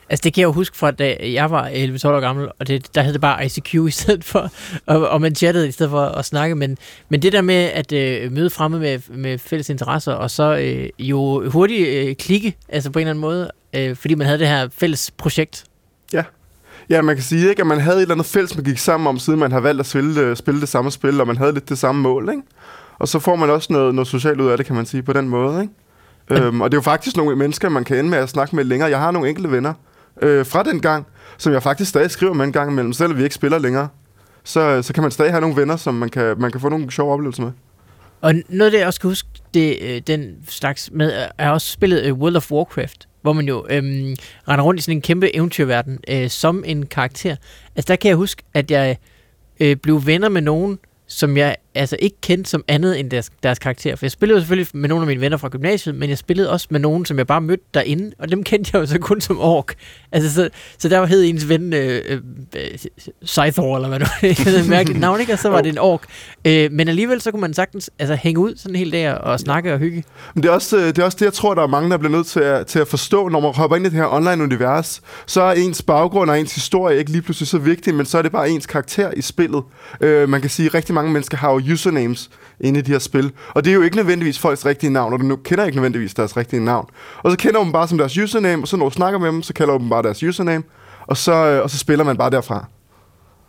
Altså, 0.10 0.24
det 0.24 0.34
kan 0.34 0.42
jeg 0.42 0.48
jo 0.48 0.52
huske 0.52 0.78
fra, 0.78 0.92
da 0.92 1.18
jeg 1.22 1.52
var 1.52 1.70
11-12 1.70 2.08
år 2.08 2.20
gammel, 2.20 2.50
og 2.60 2.68
det, 2.68 2.96
der 2.96 3.02
hed 3.02 3.14
det 3.14 3.22
bare 3.22 3.46
ICQ 3.46 3.74
i 3.74 3.92
stedet 3.92 4.24
for, 4.24 4.50
og, 4.86 5.10
og 5.10 5.22
man 5.22 5.36
chattede 5.36 5.68
i 5.68 5.72
stedet 5.72 5.90
for 5.90 6.06
at 6.06 6.26
snakke. 6.26 6.56
Men, 6.56 6.78
men 7.10 7.22
det 7.22 7.34
der 7.34 7.42
med 7.42 7.56
at 7.56 7.92
øh, 7.92 8.32
møde 8.32 8.50
fremme 8.50 8.80
med, 8.80 9.00
med 9.10 9.38
fælles 9.38 9.70
interesser, 9.70 10.14
og 10.14 10.32
så 10.32 10.58
øh, 10.58 10.90
jo 11.00 11.50
hurtigt 11.50 11.88
øh, 11.88 12.16
klikke, 12.16 12.58
altså 12.70 12.92
på 12.92 13.00
en 13.00 13.02
eller 13.02 13.12
anden 13.12 13.22
måde, 13.22 13.52
øh, 13.76 13.96
fordi 13.96 14.16
man 14.16 14.28
havde 14.28 14.40
det 14.40 14.48
her 14.48 14.68
fælles 14.78 15.12
projekt. 15.18 15.64
Ja, 16.90 17.02
man 17.02 17.16
kan 17.16 17.24
sige, 17.24 17.50
ikke, 17.50 17.62
at 17.62 17.68
man 17.68 17.80
havde 17.80 17.98
et 17.98 18.02
eller 18.02 18.16
andet 18.16 18.26
fælles, 18.26 18.56
man 18.56 18.66
gik 18.66 18.78
sammen 18.78 19.08
om, 19.08 19.20
siden 19.20 19.40
man 19.40 19.52
har 19.52 19.60
valgt 19.60 19.80
at 19.80 19.86
spille, 19.86 20.36
spille 20.36 20.62
det 20.62 20.70
samme 20.70 20.92
spil, 20.92 21.22
og 21.22 21.28
man 21.28 21.38
havde 21.38 21.54
lidt 21.54 21.70
det 21.70 21.78
samme 21.78 22.02
mål, 22.02 22.30
ikke? 22.30 22.42
Og 23.00 23.08
så 23.08 23.20
får 23.20 23.36
man 23.36 23.50
også 23.50 23.74
noget, 23.74 23.96
noget 23.96 24.08
socialt 24.08 24.42
ud 24.42 24.50
af 24.50 24.58
det, 24.58 24.66
kan 24.66 24.76
man 24.76 24.86
sige, 24.86 25.04
på 25.04 25.14
den 25.14 25.30
måde, 25.30 25.62
ikke? 25.62 25.74
Øhm, 26.44 26.62
og 26.62 26.72
det 26.72 26.78
er 26.78 26.78
jo 26.78 26.84
faktisk 26.84 27.18
nogle 27.18 27.36
mennesker, 27.36 27.70
man 27.70 27.84
kan 27.84 27.98
ende 27.98 28.10
med 28.10 28.18
at 28.18 28.30
snakke 28.30 28.56
med 28.56 28.64
længere. 28.64 28.90
Jeg 28.90 29.00
har 29.00 29.12
nogle 29.12 29.30
enkelte 29.30 29.52
venner 29.52 29.74
øh, 30.22 30.46
fra 30.46 30.64
den 30.64 30.82
gang, 30.82 31.08
som 31.38 31.54
jeg 31.54 31.64
faktisk 31.64 31.90
stadig 31.90 32.12
skriver 32.12 32.34
med 32.34 32.46
en 32.46 32.52
gang 32.52 32.72
imellem, 32.72 32.94
selvom 32.94 33.18
vi 33.18 33.24
ikke 33.24 33.36
spiller 33.36 33.60
længere. 33.60 33.88
Så, 34.44 34.60
øh, 34.60 34.84
så 34.84 34.94
kan 34.94 35.04
man 35.04 35.12
stadig 35.12 35.32
have 35.32 35.42
nogle 35.42 35.56
venner, 35.56 35.76
som 35.76 35.94
man 35.94 36.10
kan, 36.10 36.36
man 36.38 36.52
kan 36.52 36.62
få 36.62 36.70
nogle 36.70 36.92
sjove 36.92 37.14
oplevelser 37.14 37.44
med. 37.44 37.52
Og 38.22 38.34
noget 38.50 38.66
af 38.66 38.72
det, 38.72 38.80
jeg 38.80 38.88
også 38.88 39.02
kan 39.02 39.10
huske, 39.10 39.30
det, 39.54 39.78
øh, 39.82 40.02
den 40.08 40.36
slags 40.48 40.90
med, 40.94 41.28
er 41.38 41.50
også 41.50 41.72
spillet 41.72 42.04
øh, 42.04 42.14
World 42.14 42.36
of 42.36 42.52
Warcraft, 42.52 43.08
hvor 43.22 43.34
man 43.34 43.48
jo 43.48 43.66
øhm, 43.70 44.16
render 44.48 44.64
rundt 44.64 44.80
i 44.80 44.84
sådan 44.84 44.98
en 44.98 45.02
kæmpe 45.02 45.36
eventyrverden 45.36 46.00
øh, 46.10 46.30
som 46.30 46.64
en 46.68 46.86
karakter. 46.86 47.36
Altså 47.76 47.88
der 47.88 47.96
kan 47.96 48.10
jeg 48.10 48.18
huske, 48.18 48.44
at 48.54 48.72
jeg 48.72 48.98
øh, 49.60 49.76
blev 49.76 50.06
venner 50.06 50.30
med 50.30 50.42
nogen, 50.42 50.80
som 51.08 51.38
jeg 51.38 51.56
altså 51.76 51.96
ikke 52.00 52.16
kendte 52.22 52.50
som 52.50 52.64
andet 52.68 53.00
end 53.00 53.12
deres, 53.12 53.32
deres 53.44 53.60
karakter. 53.60 53.96
For 53.96 54.06
jeg 54.06 54.12
spillede 54.12 54.38
jo 54.38 54.42
selvfølgelig 54.42 54.68
med 54.74 54.90
nogle 54.90 55.04
af 55.04 55.08
mine 55.08 55.22
venner 55.22 55.38
fra 55.38 55.50
gymnasiet, 55.50 55.96
men 55.96 56.10
jeg 56.10 56.18
spillede 56.18 56.50
også 56.50 56.68
med 56.70 56.80
nogen, 56.80 57.06
som 57.06 57.18
jeg 57.18 57.28
bare 57.28 57.42
mødte 57.42 57.64
derinde, 57.74 58.12
og 58.20 58.32
dem 58.32 58.44
kendte 58.44 58.70
jeg 58.74 58.82
jo 58.82 58.86
så 58.86 59.00
kun 59.00 59.22
som 59.22 59.40
ork. 59.40 59.74
Altså, 60.12 60.34
så, 60.34 60.50
så 60.78 60.90
der 60.90 61.00
var 61.00 61.06
hed 61.06 61.24
ens 61.24 61.50
ven 61.50 61.74
øh, 61.74 62.22
øh, 62.56 62.62
Scythor, 63.24 63.76
eller 63.76 63.88
hvad. 63.88 64.00
Det 64.22 64.48
er 64.48 64.70
mærkeligt 64.70 65.00
navn, 65.00 65.20
ikke? 65.20 65.34
Og 65.34 65.40
så 65.40 65.50
var 65.50 65.62
det 65.62 65.70
en 65.70 65.78
ork. 65.78 66.02
Øh, 66.46 66.72
men 66.72 66.88
alligevel 66.88 67.22
så 67.22 67.32
kunne 67.32 67.42
man 67.42 67.54
sagtens 67.54 67.90
altså, 68.00 68.16
hænge 68.16 68.40
ud 68.40 68.56
sådan 68.56 68.76
en 68.76 68.80
hel 68.80 68.92
dag 68.92 69.18
og 69.18 69.40
snakke 69.40 69.74
og 69.74 69.80
hygge. 69.80 70.04
Men 70.34 70.44
det 70.44 70.50
er, 70.50 70.54
også, 70.54 70.78
øh, 70.78 70.88
det 70.88 70.98
er 70.98 71.04
også 71.04 71.18
det, 71.20 71.26
jeg 71.26 71.34
tror, 71.34 71.54
der 71.54 71.64
er 71.64 71.68
mange, 71.68 71.90
der 71.90 71.98
bliver 71.98 72.12
nødt 72.12 72.28
til 72.28 72.40
at, 72.40 72.68
til 72.68 72.80
at 72.80 72.88
forstå, 72.88 73.30
når 73.30 73.40
man 73.40 73.54
hopper 73.54 73.78
ind 73.78 73.86
i 73.86 73.90
det 73.90 73.98
her 73.98 74.14
online-univers. 74.14 75.02
Så 75.26 75.42
er 75.42 75.54
ens 75.54 75.82
baggrund 75.82 76.30
og 76.30 76.40
ens 76.40 76.56
historie 76.56 77.00
ikke 77.00 77.12
lige 77.12 77.22
pludselig 77.22 77.48
så 77.48 77.58
vigtig, 77.58 77.96
men 77.96 78.06
så 78.06 78.18
er 78.18 78.22
det 78.22 78.32
bare 78.32 78.50
ens 78.50 78.66
karakter 78.66 79.12
i 79.12 79.22
spillet. 79.22 79.64
Øh, 80.02 80.30
man 80.30 80.42
kan 80.42 80.50
sige, 80.50 80.66
at 80.66 80.74
rigtig 80.74 80.96
mange 80.96 81.12
mennesker 81.12 81.38
har 81.38 81.52
jo 81.52 81.58
usernames 81.72 82.30
inde 82.60 82.80
i 82.80 82.82
de 82.82 82.92
her 82.92 83.00
spil. 83.00 83.32
Og 83.54 83.64
det 83.64 83.70
er 83.70 83.76
jo 83.76 83.82
ikke 83.82 83.96
nødvendigvis 83.96 84.40
folks 84.40 84.66
rigtige 84.66 84.90
navn, 84.90 85.14
og 85.14 85.20
du 85.20 85.26
nu 85.26 85.36
kender 85.36 85.66
ikke 85.66 85.76
nødvendigvis 85.76 86.14
deres 86.14 86.38
rigtige 86.38 86.66
navn. 86.66 86.90
Og 87.24 87.32
så 87.32 87.38
kender 87.38 87.60
du 87.60 87.64
dem 87.64 87.72
bare 87.72 87.88
som 87.88 87.98
deres 87.98 88.18
username, 88.18 88.64
og 88.64 88.68
så 88.68 88.78
når 88.78 88.90
du 88.90 88.96
snakker 88.96 89.20
med 89.20 89.28
dem, 89.28 89.44
så 89.44 89.54
kalder 89.54 89.74
du 89.74 89.80
dem 89.80 89.90
bare 89.90 90.04
deres 90.04 90.24
username, 90.24 90.64
og 91.08 91.18
så, 91.18 91.34
øh, 91.34 91.64
og 91.64 91.70
så 91.70 91.78
spiller 91.78 92.06
man 92.06 92.18
bare 92.18 92.30
derfra. 92.30 92.66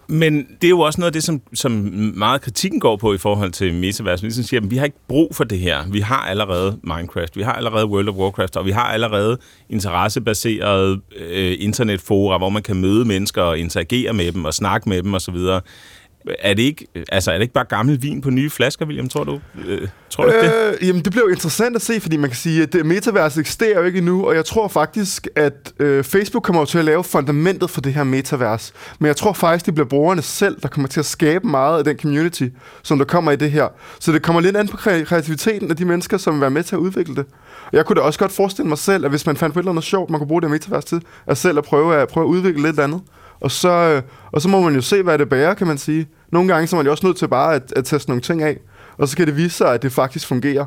Men 0.09 0.47
det 0.61 0.65
er 0.65 0.69
jo 0.69 0.81
også 0.81 1.01
noget 1.01 1.09
af 1.09 1.13
det, 1.13 1.23
som, 1.23 1.41
som 1.55 1.73
meget 2.17 2.41
kritikken 2.41 2.81
går 2.81 2.97
på 2.97 3.15
i 3.15 3.19
forhold 3.19 3.53
til 3.53 3.75
metaverse. 3.75 4.23
Vi 4.23 4.27
ligesom 4.27 4.45
siger, 4.45 4.61
at 4.61 4.71
vi 4.71 4.77
har 4.77 4.85
ikke 4.85 4.99
brug 5.09 5.35
for 5.35 5.45
det 5.45 5.59
her. 5.59 5.85
Vi 5.91 6.01
har 6.01 6.17
allerede 6.17 6.79
Minecraft, 6.83 7.37
vi 7.37 7.43
har 7.43 7.53
allerede 7.53 7.87
World 7.87 8.09
of 8.09 8.15
Warcraft, 8.15 8.57
og 8.57 8.67
vi 8.67 8.71
har 8.71 8.85
allerede 8.85 9.39
interessebaserede 9.71 11.01
øh, 11.17 11.57
internetfora, 11.59 12.39
hvor 12.39 12.49
man 12.49 12.63
kan 12.63 12.77
møde 12.77 13.05
mennesker 13.05 13.43
og 13.43 13.59
interagere 13.59 14.13
med 14.13 14.33
dem 14.33 14.45
og 14.45 14.55
snakke 14.55 14.89
med 14.89 15.03
dem 15.03 15.15
osv. 15.15 15.37
Er 16.39 16.55
det 16.55 16.63
ikke, 16.63 16.87
øh, 16.95 17.05
altså, 17.13 17.31
er 17.31 17.35
det 17.35 17.43
ikke 17.43 17.55
bare 17.55 17.65
gammel 17.65 18.03
vin 18.03 18.21
på 18.21 18.31
nye 18.31 18.51
flasker, 18.51 18.87
William, 18.87 19.09
tror 19.09 19.25
du? 19.25 19.41
Øh, 19.67 19.89
tror 20.11 20.25
du 20.25 20.33
øh, 20.33 20.45
det? 20.45 20.79
Jamen, 20.83 21.05
det 21.05 21.13
bliver 21.13 21.25
jo 21.25 21.31
interessant 21.31 21.77
at 21.77 21.83
se, 21.83 22.01
fordi 22.01 22.17
man 22.17 22.31
kan 22.31 22.37
sige, 22.37 22.63
at 22.63 22.73
det 22.73 22.87
metaverse 22.87 23.41
eksisterer 23.41 23.81
jo 23.81 23.85
ikke 23.85 23.99
endnu, 23.99 24.27
og 24.27 24.35
jeg 24.35 24.45
tror 24.45 24.69
faktisk, 24.69 25.29
at 25.37 25.73
øh, 25.79 26.05
Facebook 26.05 26.43
kommer 26.43 26.63
jo 26.63 26.67
til 26.67 26.79
at 26.79 26.85
lave 26.85 27.05
fundamentet 27.05 27.71
for 27.71 27.81
det 27.81 27.95
her 27.95 28.05
metavers. 28.05 28.73
Men 28.99 29.07
jeg 29.07 29.17
tror 29.17 29.33
faktisk, 29.33 29.67
det 29.67 29.75
bliver 29.75 29.89
brugerne 29.89 30.23
selv, 30.23 30.61
der 30.63 30.69
kommer 30.69 30.89
til 30.89 31.01
at 31.01 31.07
skabe 31.07 31.47
meget 31.47 31.79
af 31.79 31.85
den 31.85 31.99
community, 31.99 32.49
som 32.83 32.99
der 32.99 33.05
kommer 33.05 33.33
i 33.33 33.37
det 33.37 33.51
her. 33.51 33.69
Så 34.01 34.13
det 34.13 34.23
kommer 34.23 34.41
lidt 34.41 34.57
an 34.57 34.69
på 34.69 34.77
kreativiteten 34.77 35.71
af 35.71 35.77
de 35.77 35.85
mennesker, 35.85 36.17
som 36.17 36.35
vil 36.35 36.41
være 36.41 36.51
med 36.51 36.63
til 36.63 36.77
at 36.77 36.81
udvikle 36.81 37.15
det. 37.15 37.25
Og 37.67 37.73
jeg 37.73 37.87
kunne 37.87 37.97
da 37.97 38.01
også 38.01 38.19
godt 38.19 38.33
forestille 38.33 38.69
mig 38.69 38.79
selv, 38.79 39.05
at 39.05 39.11
hvis 39.11 39.27
man 39.27 39.37
fandt 39.37 39.53
på 39.53 39.59
et 39.59 39.63
eller 39.63 39.73
andet 39.73 39.85
sjovt, 39.85 40.11
man 40.11 40.21
kunne 40.21 40.29
bruge 40.29 40.43
det 40.43 40.49
her 40.49 40.55
metavers 40.55 40.85
til, 40.85 41.03
at 41.27 41.39
selv 41.39 41.59
at 41.59 41.65
prøve 41.65 41.97
at, 41.97 42.09
prøve 42.09 42.25
at 42.25 42.29
udvikle 42.29 42.63
lidt 42.63 42.81
andet. 42.81 43.01
Og 43.41 43.51
så, 43.51 43.69
øh, 43.69 44.03
og 44.33 44.43
så 44.43 44.49
må 44.49 44.61
man 44.61 44.75
jo 44.75 44.81
se, 44.81 45.03
hvad 45.03 45.19
det 45.19 45.29
bærer, 45.29 45.55
kan 45.55 45.67
man 45.67 45.79
sige. 45.79 46.09
Nogle 46.31 46.53
gange 46.53 46.67
så 46.67 46.77
er 46.77 46.79
man 46.79 46.87
jo 46.87 46.93
også 46.93 47.07
nødt 47.07 47.17
til 47.17 47.29
bare 47.29 47.55
at, 47.55 47.73
at 47.77 47.85
teste 47.85 48.11
nogle 48.11 48.23
ting 48.23 48.43
af, 48.43 48.59
og 48.99 49.09
så 49.09 49.17
kan 49.17 49.27
det 49.27 49.37
vise 49.37 49.57
sig, 49.57 49.75
at 49.75 49.83
det 49.83 49.93
faktisk 49.93 50.27
fungerer. 50.27 50.65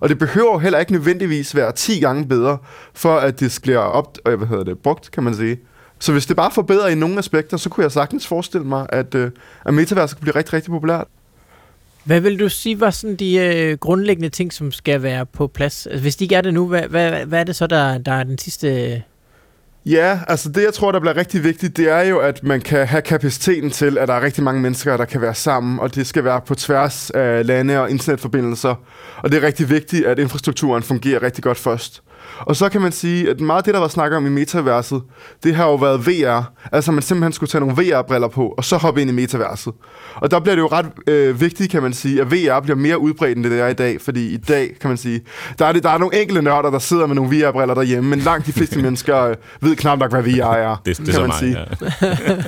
Og 0.00 0.08
det 0.08 0.18
behøver 0.18 0.58
heller 0.58 0.78
ikke 0.78 0.92
nødvendigvis 0.92 1.56
være 1.56 1.72
10 1.72 2.00
gange 2.00 2.28
bedre, 2.28 2.58
for 2.94 3.16
at 3.16 3.40
det 3.40 3.58
bliver 3.62 3.78
op, 3.78 4.18
øh, 4.26 4.38
hvad 4.38 4.48
hedder 4.48 4.64
det, 4.64 4.78
brugt, 4.78 5.10
kan 5.10 5.22
man 5.22 5.34
sige. 5.34 5.58
Så 5.98 6.12
hvis 6.12 6.26
det 6.26 6.36
bare 6.36 6.50
forbedrer 6.50 6.88
i 6.88 6.94
nogle 6.94 7.18
aspekter, 7.18 7.56
så 7.56 7.68
kunne 7.68 7.84
jeg 7.84 7.92
sagtens 7.92 8.26
forestille 8.26 8.66
mig, 8.66 8.86
at, 8.88 9.14
øh, 9.14 9.30
at 9.64 9.74
metaverset 9.74 10.16
kan 10.16 10.22
blive 10.22 10.34
rigtig, 10.34 10.52
rigtig 10.52 10.70
populært. 10.70 11.06
Hvad 12.04 12.20
vil 12.20 12.40
du 12.40 12.48
sige 12.48 12.80
var 12.80 12.90
sådan 12.90 13.16
de 13.16 13.36
øh, 13.36 13.78
grundlæggende 13.78 14.28
ting, 14.28 14.52
som 14.52 14.72
skal 14.72 15.02
være 15.02 15.26
på 15.26 15.46
plads? 15.46 15.86
Altså, 15.86 16.02
hvis 16.02 16.16
de 16.16 16.24
ikke 16.24 16.34
er 16.34 16.40
det 16.40 16.54
nu, 16.54 16.68
hvad, 16.68 16.82
hvad, 16.82 17.26
hvad 17.26 17.40
er 17.40 17.44
det 17.44 17.56
så, 17.56 17.66
der, 17.66 17.98
der 17.98 18.12
er 18.12 18.24
den 18.24 18.38
sidste 18.38 18.92
øh, 18.92 19.00
Ja, 19.86 20.20
altså 20.28 20.48
det, 20.48 20.62
jeg 20.62 20.74
tror, 20.74 20.92
der 20.92 21.00
bliver 21.00 21.16
rigtig 21.16 21.44
vigtigt, 21.44 21.76
det 21.76 21.88
er 21.88 22.00
jo, 22.00 22.18
at 22.18 22.44
man 22.44 22.60
kan 22.60 22.86
have 22.86 23.02
kapaciteten 23.02 23.70
til, 23.70 23.98
at 23.98 24.08
der 24.08 24.14
er 24.14 24.20
rigtig 24.20 24.44
mange 24.44 24.60
mennesker, 24.60 24.96
der 24.96 25.04
kan 25.04 25.20
være 25.20 25.34
sammen, 25.34 25.80
og 25.80 25.94
det 25.94 26.06
skal 26.06 26.24
være 26.24 26.40
på 26.40 26.54
tværs 26.54 27.10
af 27.10 27.46
lande 27.46 27.80
og 27.80 27.90
internetforbindelser. 27.90 28.74
Og 29.16 29.32
det 29.32 29.42
er 29.42 29.46
rigtig 29.46 29.70
vigtigt, 29.70 30.06
at 30.06 30.18
infrastrukturen 30.18 30.82
fungerer 30.82 31.22
rigtig 31.22 31.44
godt 31.44 31.58
først. 31.58 32.02
Og 32.40 32.56
så 32.56 32.68
kan 32.68 32.80
man 32.80 32.92
sige, 32.92 33.30
at 33.30 33.40
meget 33.40 33.58
af 33.58 33.64
det, 33.64 33.74
der 33.74 33.80
var 33.80 33.88
snakket 33.88 34.16
om 34.16 34.26
i 34.26 34.28
metaverset, 34.28 35.02
det 35.44 35.54
har 35.54 35.64
jo 35.64 35.74
været 35.74 36.06
VR. 36.06 36.52
Altså 36.72 36.92
man 36.92 37.02
simpelthen 37.02 37.32
skulle 37.32 37.50
tage 37.50 37.60
nogle 37.66 37.82
VR-briller 37.82 38.28
på, 38.28 38.54
og 38.56 38.64
så 38.64 38.76
hoppe 38.76 39.00
ind 39.00 39.10
i 39.10 39.12
metaverset. 39.12 39.72
Og 40.14 40.30
der 40.30 40.40
bliver 40.40 40.54
det 40.54 40.62
jo 40.62 40.66
ret 40.66 40.86
øh, 41.06 41.40
vigtigt, 41.40 41.70
kan 41.70 41.82
man 41.82 41.92
sige, 41.92 42.20
at 42.20 42.30
VR 42.30 42.60
bliver 42.60 42.76
mere 42.76 42.98
udbredt, 42.98 43.36
end 43.36 43.44
det 43.44 43.60
er 43.60 43.66
i 43.66 43.72
dag. 43.74 44.00
Fordi 44.00 44.34
i 44.34 44.36
dag, 44.36 44.70
kan 44.80 44.90
man 44.90 44.96
sige, 44.96 45.20
der 45.58 45.66
er, 45.66 45.72
det, 45.72 45.82
der 45.82 45.90
er 45.90 45.98
nogle 45.98 46.20
enkelte 46.20 46.42
nørder, 46.42 46.70
der 46.70 46.78
sidder 46.78 47.06
med 47.06 47.14
nogle 47.14 47.36
VR-briller 47.36 47.74
derhjemme, 47.74 48.10
men 48.10 48.18
langt 48.18 48.46
de 48.46 48.52
fleste 48.52 48.82
mennesker 48.82 49.20
øh, 49.22 49.36
ved 49.60 49.76
knap 49.76 49.98
nok, 49.98 50.10
hvad 50.10 50.22
VR 50.22 50.52
er. 50.52 50.76
Det, 50.86 50.98
det 50.98 51.08
kan 51.08 51.20
man 51.20 51.26
mig, 51.26 51.38
sige. 51.38 51.58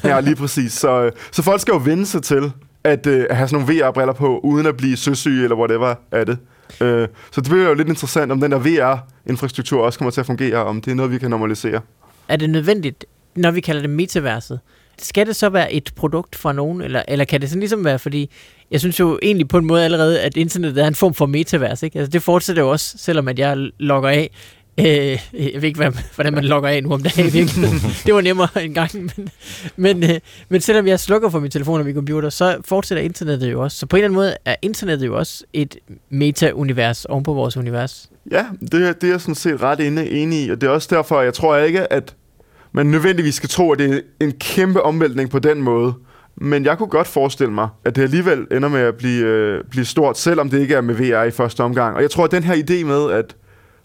ja. 0.05 0.09
Ja, 0.15 0.21
lige 0.21 0.37
præcis. 0.37 0.73
Så, 0.73 1.03
øh, 1.03 1.13
så 1.33 1.43
folk 1.43 1.61
skal 1.61 1.73
jo 1.73 1.81
vende 1.85 2.07
sig 2.07 2.23
til 2.23 2.53
at, 2.85 3.07
øh, 3.07 3.25
at 3.31 3.37
have 3.37 3.49
sådan 3.49 3.65
nogle 3.65 3.81
VR-briller 3.81 4.13
på, 4.13 4.41
uden 4.45 4.67
at 4.67 4.77
blive 4.77 4.97
søsyge 4.97 5.45
eller 5.45 5.57
whatever 5.57 5.95
af 6.13 6.27
det. 6.27 6.39
Øh, 6.81 7.09
så 7.33 7.41
det 7.41 7.51
bliver 7.51 7.69
jo 7.69 7.75
lidt 7.75 7.89
interessant, 7.89 8.33
om 8.33 8.41
den 8.41 8.53
der 8.53 8.59
VR-infrastruktur 8.59 9.83
også 9.83 9.99
kommer 9.99 10.11
til 10.11 10.21
at 10.21 10.27
fungere, 10.27 10.65
om 10.65 10.81
det 10.81 10.91
er 10.91 10.95
noget, 10.95 11.13
vi 11.13 11.19
kan 11.19 11.31
normalisere. 11.31 11.81
Er 12.29 12.37
det 12.37 12.51
nødvendigt, 12.51 13.05
når 13.37 13.51
vi 13.51 13.61
kalder 13.61 13.81
det 13.81 13.91
metaverset? 13.91 14.61
Skal 14.99 15.27
det 15.27 15.37
så 15.37 15.49
være 15.49 15.73
et 15.73 15.93
produkt 15.97 16.37
fra 16.37 16.53
nogen, 16.53 16.81
eller, 16.81 17.03
eller 17.09 17.25
kan 17.25 17.41
det 17.41 17.49
sådan 17.49 17.61
ligesom 17.61 17.85
være, 17.85 17.99
fordi 17.99 18.31
jeg 18.71 18.81
synes 18.81 19.01
jo 19.01 19.19
egentlig 19.23 19.49
på 19.49 19.59
en 19.59 19.65
måde 19.65 19.85
allerede, 19.85 20.21
at 20.21 20.37
internettet 20.37 20.85
er 20.85 20.89
en 20.89 20.95
form 20.95 21.15
for 21.15 21.27
metavers, 21.27 21.83
ikke? 21.83 21.99
Altså 21.99 22.11
det 22.11 22.23
fortsætter 22.23 22.63
jo 22.63 22.71
også, 22.71 22.99
selvom 22.99 23.29
at 23.29 23.39
jeg 23.39 23.57
logger 23.79 24.11
af. 24.11 24.31
Øh, 24.81 24.87
jeg 24.87 25.53
ved 25.55 25.63
ikke, 25.63 25.77
hvad, 25.79 25.93
hvordan 26.15 26.33
man 26.33 26.45
logger 26.45 26.69
af 26.69 26.83
nu 26.83 26.93
om 26.93 27.03
dagen. 27.03 27.47
Det 28.07 28.15
var 28.15 28.21
nemmere 28.21 28.65
en 28.65 28.75
gang. 28.75 28.91
Men, 28.95 29.29
men, 29.77 30.11
øh, 30.11 30.21
men 30.49 30.61
selvom 30.61 30.87
jeg 30.87 31.01
slukker 31.01 31.29
for 31.29 31.41
min 31.41 31.51
telefon 31.51 31.79
og 31.79 31.87
min 31.87 31.95
computer, 31.95 32.31
så 32.31 32.57
fortsætter 32.65 33.05
internettet 33.05 33.53
jo 33.53 33.63
også. 33.63 33.79
Så 33.79 33.87
på 33.87 33.97
en 33.97 33.99
eller 33.99 34.07
anden 34.07 34.17
måde 34.17 34.37
er 34.45 34.57
internettet 34.63 35.07
jo 35.07 35.17
også 35.17 35.45
et 35.53 35.77
meta-univers 36.11 37.05
oven 37.05 37.25
på 37.25 37.35
vores 37.35 37.57
univers. 37.57 38.11
Ja, 38.31 38.47
det, 38.61 38.73
det 38.73 39.05
er 39.05 39.09
jeg 39.09 39.21
sådan 39.21 39.35
set 39.35 39.63
ret 39.63 39.81
inde, 39.81 40.11
enig 40.11 40.45
i, 40.45 40.51
og 40.51 40.61
det 40.61 40.67
er 40.67 40.71
også 40.71 40.89
derfor, 40.91 41.23
jeg 41.23 41.35
tror 41.35 41.57
ikke, 41.57 41.93
at 41.93 42.15
man 42.73 42.87
nødvendigvis 42.87 43.35
skal 43.35 43.49
tro, 43.49 43.73
at 43.73 43.79
det 43.79 43.95
er 43.95 44.25
en 44.25 44.33
kæmpe 44.33 44.83
omvæltning 44.83 45.31
på 45.31 45.39
den 45.39 45.63
måde. 45.63 45.95
Men 46.37 46.65
jeg 46.65 46.79
kunne 46.79 46.89
godt 46.89 47.07
forestille 47.07 47.53
mig, 47.53 47.69
at 47.85 47.97
det 47.97 48.03
alligevel 48.03 48.47
ender 48.51 48.69
med 48.69 48.81
at 48.81 48.95
blive, 48.95 49.27
øh, 49.27 49.65
blive 49.71 49.85
stort, 49.85 50.19
selvom 50.19 50.51
det 50.51 50.61
ikke 50.61 50.75
er 50.75 50.81
med 50.81 50.95
VR 50.95 51.23
i 51.23 51.31
første 51.31 51.61
omgang. 51.61 51.97
Og 51.97 52.03
jeg 52.03 52.11
tror, 52.11 52.25
at 52.25 52.31
den 52.31 52.43
her 52.43 52.55
idé 52.55 52.85
med, 52.85 53.13
at 53.13 53.37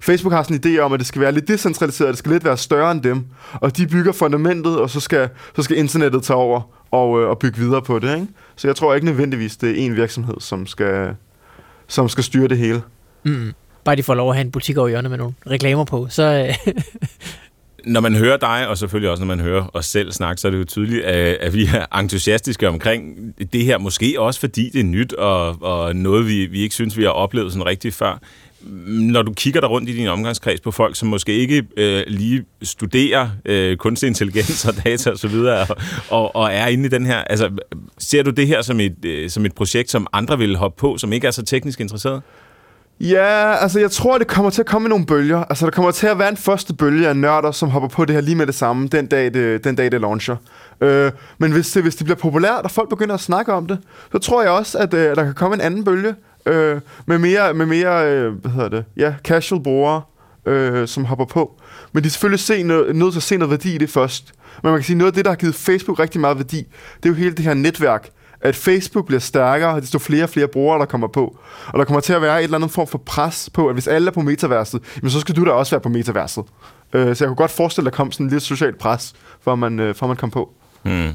Facebook 0.01 0.33
har 0.33 0.43
sådan 0.43 0.61
en 0.63 0.77
idé 0.77 0.79
om, 0.79 0.93
at 0.93 0.99
det 0.99 1.07
skal 1.07 1.21
være 1.21 1.31
lidt 1.31 1.47
decentraliseret, 1.47 2.09
det 2.09 2.17
skal 2.17 2.31
lidt 2.31 2.45
være 2.45 2.57
større 2.57 2.91
end 2.91 3.01
dem, 3.01 3.25
og 3.53 3.77
de 3.77 3.87
bygger 3.87 4.11
fundamentet, 4.11 4.79
og 4.79 4.89
så 4.89 4.99
skal, 4.99 5.29
så 5.55 5.63
skal 5.63 5.77
internettet 5.77 6.23
tage 6.23 6.37
over 6.37 6.61
og, 6.91 7.21
øh, 7.21 7.29
og 7.29 7.39
bygge 7.39 7.57
videre 7.57 7.81
på 7.81 7.99
det. 7.99 8.15
Ikke? 8.15 8.27
Så 8.55 8.67
jeg 8.67 8.75
tror 8.75 8.93
ikke 8.93 9.05
nødvendigvis, 9.05 9.57
det 9.57 9.69
er 9.69 9.85
en 9.85 9.95
virksomhed, 9.95 10.35
som 10.39 10.67
skal, 10.67 11.15
som 11.87 12.09
skal 12.09 12.23
styre 12.23 12.47
det 12.47 12.57
hele. 12.57 12.81
Mm. 13.23 13.53
Bare 13.83 13.95
de 13.95 14.03
får 14.03 14.15
lov 14.15 14.29
at 14.29 14.35
have 14.35 14.45
en 14.45 14.51
butik 14.51 14.77
over 14.77 14.87
hjørnet 14.87 15.11
med 15.11 15.17
nogle 15.17 15.33
reklamer 15.47 15.83
på, 15.83 16.07
så... 16.09 16.55
Øh, 16.67 16.73
Når 17.85 18.01
man 18.01 18.15
hører 18.15 18.37
dig, 18.37 18.67
og 18.67 18.77
selvfølgelig 18.77 19.09
også 19.09 19.25
når 19.25 19.35
man 19.35 19.45
hører 19.45 19.69
os 19.73 19.85
selv 19.85 20.11
snakke, 20.11 20.41
så 20.41 20.47
er 20.47 20.51
det 20.51 20.59
jo 20.59 20.63
tydeligt, 20.63 21.05
at, 21.05 21.37
at 21.41 21.53
vi 21.53 21.65
er 21.65 21.99
entusiastiske 21.99 22.67
omkring 22.67 23.15
det 23.53 23.65
her. 23.65 23.77
Måske 23.77 24.15
også 24.17 24.39
fordi 24.39 24.69
det 24.69 24.79
er 24.79 24.83
nyt, 24.83 25.13
og, 25.13 25.61
og 25.61 25.95
noget, 25.95 26.27
vi, 26.27 26.45
vi 26.45 26.61
ikke 26.61 26.75
synes, 26.75 26.97
vi 26.97 27.03
har 27.03 27.09
oplevet 27.09 27.51
sådan 27.51 27.65
rigtigt 27.65 27.95
før. 27.95 28.19
Når 28.87 29.21
du 29.21 29.33
kigger 29.33 29.61
der 29.61 29.67
rundt 29.67 29.89
i 29.89 29.95
din 29.95 30.07
omgangskreds 30.07 30.59
på 30.59 30.71
folk, 30.71 30.95
som 30.95 31.07
måske 31.07 31.33
ikke 31.33 31.63
øh, 31.77 32.03
lige 32.07 32.45
studerer 32.63 33.29
øh, 33.45 33.77
kunstig 33.77 34.07
intelligens 34.07 34.65
og 34.65 34.73
data 34.83 35.11
osv., 35.11 35.35
og, 35.35 35.77
og, 36.09 36.35
og 36.35 36.49
er 36.53 36.67
inde 36.67 36.85
i 36.85 36.89
den 36.89 37.05
her, 37.05 37.17
altså 37.17 37.49
ser 37.97 38.23
du 38.23 38.29
det 38.29 38.47
her 38.47 38.61
som 38.61 38.79
et, 38.79 39.05
øh, 39.05 39.29
som 39.29 39.45
et 39.45 39.53
projekt, 39.53 39.91
som 39.91 40.07
andre 40.13 40.37
vil 40.37 40.55
hoppe 40.55 40.79
på, 40.79 40.97
som 40.97 41.13
ikke 41.13 41.27
er 41.27 41.31
så 41.31 41.43
teknisk 41.43 41.79
interesseret? 41.79 42.21
Ja, 43.01 43.55
altså 43.55 43.79
jeg 43.79 43.91
tror, 43.91 44.17
det 44.17 44.27
kommer 44.27 44.49
til 44.49 44.61
at 44.61 44.65
komme 44.65 44.87
i 44.87 44.89
nogle 44.89 45.05
bølger. 45.05 45.43
Altså 45.43 45.65
der 45.65 45.71
kommer 45.71 45.91
til 45.91 46.07
at 46.07 46.19
være 46.19 46.29
en 46.29 46.37
første 46.37 46.73
bølge 46.73 47.07
af 47.07 47.15
nørder, 47.17 47.51
som 47.51 47.69
hopper 47.69 47.89
på 47.89 48.05
det 48.05 48.15
her 48.15 48.21
lige 48.21 48.35
med 48.35 48.47
det 48.47 48.55
samme, 48.55 48.87
den 48.87 49.07
dag 49.07 49.33
det, 49.33 49.63
den 49.63 49.75
dag 49.75 49.91
det 49.91 50.01
launcher. 50.01 50.35
Øh, 50.81 51.11
men 51.37 51.51
hvis 51.51 51.71
det, 51.71 51.83
hvis 51.83 51.95
det 51.95 52.05
bliver 52.05 52.17
populært, 52.17 52.63
og 52.63 52.71
folk 52.71 52.89
begynder 52.89 53.13
at 53.13 53.21
snakke 53.21 53.53
om 53.53 53.67
det, 53.67 53.79
så 54.11 54.19
tror 54.19 54.41
jeg 54.41 54.51
også, 54.51 54.77
at 54.77 54.93
øh, 54.93 55.15
der 55.15 55.23
kan 55.23 55.33
komme 55.33 55.55
en 55.55 55.61
anden 55.61 55.83
bølge 55.83 56.15
øh, 56.45 56.81
med 57.05 57.17
mere, 57.17 57.53
med 57.53 57.65
mere 57.65 58.11
øh, 58.11 58.33
hvad 58.33 58.51
hedder 58.51 58.69
det, 58.69 58.85
ja, 58.97 59.13
casual 59.23 59.63
brugere, 59.63 60.01
øh, 60.45 60.87
som 60.87 61.05
hopper 61.05 61.25
på. 61.25 61.61
Men 61.91 62.03
de 62.03 62.07
er 62.07 62.11
selvfølgelig 62.11 62.39
se 62.39 62.63
noget, 62.63 62.95
nødt 62.95 63.13
til 63.13 63.19
at 63.19 63.23
se 63.23 63.37
noget 63.37 63.51
værdi 63.51 63.75
i 63.75 63.77
det 63.77 63.89
først. 63.89 64.33
Men 64.63 64.71
man 64.71 64.79
kan 64.79 64.85
sige, 64.85 64.97
noget 64.97 65.11
af 65.11 65.15
det, 65.15 65.25
der 65.25 65.31
har 65.31 65.35
givet 65.35 65.55
Facebook 65.55 65.99
rigtig 65.99 66.21
meget 66.21 66.37
værdi, 66.37 66.67
det 66.97 67.05
er 67.05 67.09
jo 67.09 67.15
hele 67.15 67.31
det 67.31 67.45
her 67.45 67.53
netværk, 67.53 68.09
at 68.41 68.55
Facebook 68.55 69.05
bliver 69.05 69.19
stærkere, 69.19 69.73
og 69.73 69.81
desto 69.81 69.99
flere 69.99 70.23
og 70.23 70.29
flere 70.29 70.47
brugere, 70.47 70.79
der 70.79 70.85
kommer 70.85 71.07
på. 71.07 71.37
Og 71.67 71.79
der 71.79 71.85
kommer 71.85 72.01
til 72.01 72.13
at 72.13 72.21
være 72.21 72.39
et 72.39 72.43
eller 72.43 72.57
andet 72.57 72.71
form 72.71 72.87
for 72.87 72.97
pres 72.97 73.49
på, 73.53 73.67
at 73.67 73.75
hvis 73.75 73.87
alle 73.87 74.07
er 74.07 74.11
på 74.11 74.21
metaverset, 74.21 74.81
jamen 74.95 75.09
så 75.09 75.19
skal 75.19 75.35
du 75.35 75.45
da 75.45 75.51
også 75.51 75.71
være 75.71 75.81
på 75.81 75.89
metaverset. 75.89 76.43
Øh, 76.93 77.15
så 77.15 77.23
jeg 77.23 77.29
kunne 77.29 77.35
godt 77.35 77.51
forestille, 77.51 77.87
at 77.87 77.93
der 77.93 77.97
kom 77.97 78.11
sådan 78.11 78.27
lidt 78.27 78.43
socialt 78.43 78.77
pres, 78.77 79.13
for 79.41 79.55
man, 79.55 79.79
øh, 79.79 79.95
for 79.95 80.07
man 80.07 80.15
kom 80.17 80.31
på. 80.31 80.53
Hmm. 80.83 81.11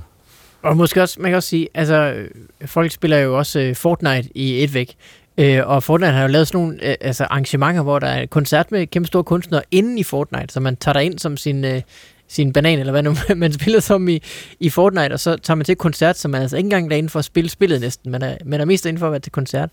Og 0.67 0.77
måske 0.77 1.03
også, 1.03 1.21
man 1.21 1.31
kan 1.31 1.37
også 1.37 1.49
sige, 1.49 1.69
altså, 1.75 1.95
øh, 1.95 2.29
folk 2.69 2.93
spiller 2.93 3.19
jo 3.19 3.39
også 3.39 3.61
øh, 3.61 3.77
Fortnite 3.77 4.29
i 4.35 4.65
et 4.65 4.75
væk. 4.75 4.97
Øh, 5.39 5.67
og 5.67 5.83
Fortnite 5.83 6.13
har 6.13 6.23
jo 6.23 6.29
lavet 6.29 6.49
sådan 6.49 6.61
nogle 6.61 6.89
øh, 6.89 6.95
altså 7.01 7.25
arrangementer, 7.25 7.83
hvor 7.83 7.99
der 7.99 8.07
er 8.07 8.27
koncert 8.27 8.73
med 8.73 8.87
kæmpe 8.87 9.07
store 9.07 9.25
kunstnere 9.25 9.63
inden 9.71 9.99
i 9.99 10.03
Fortnite, 10.03 10.53
så 10.53 10.61
man 10.61 10.77
tager 10.77 10.93
der 10.93 11.01
ind 11.01 11.19
som 11.19 11.37
sin, 11.37 11.65
øh, 11.65 11.83
sin 12.29 12.53
banan, 12.53 12.79
eller 12.79 12.93
hvad 12.93 13.03
nu 13.03 13.15
man 13.37 13.53
spiller 13.53 13.81
som 13.81 14.09
i, 14.09 14.23
i 14.61 14.71
Fortnite, 14.71 15.13
og 15.13 15.21
så 15.21 15.37
tager 15.37 15.55
man 15.57 15.65
til 15.65 15.77
koncert, 15.77 16.19
så 16.19 16.29
man 16.29 16.39
er 16.39 16.43
altså 16.43 16.57
ikke 16.57 16.67
engang 16.67 16.91
derinde 16.91 17.09
for 17.09 17.19
at 17.19 17.25
spille 17.25 17.51
spillet 17.51 17.81
næsten, 17.81 18.11
man 18.11 18.23
er, 18.23 18.37
man 18.45 18.61
er 18.61 18.65
mest 18.65 18.85
derinde 18.85 18.99
for 18.99 19.07
at 19.07 19.13
være 19.13 19.21
til 19.21 19.33
koncert. 19.33 19.71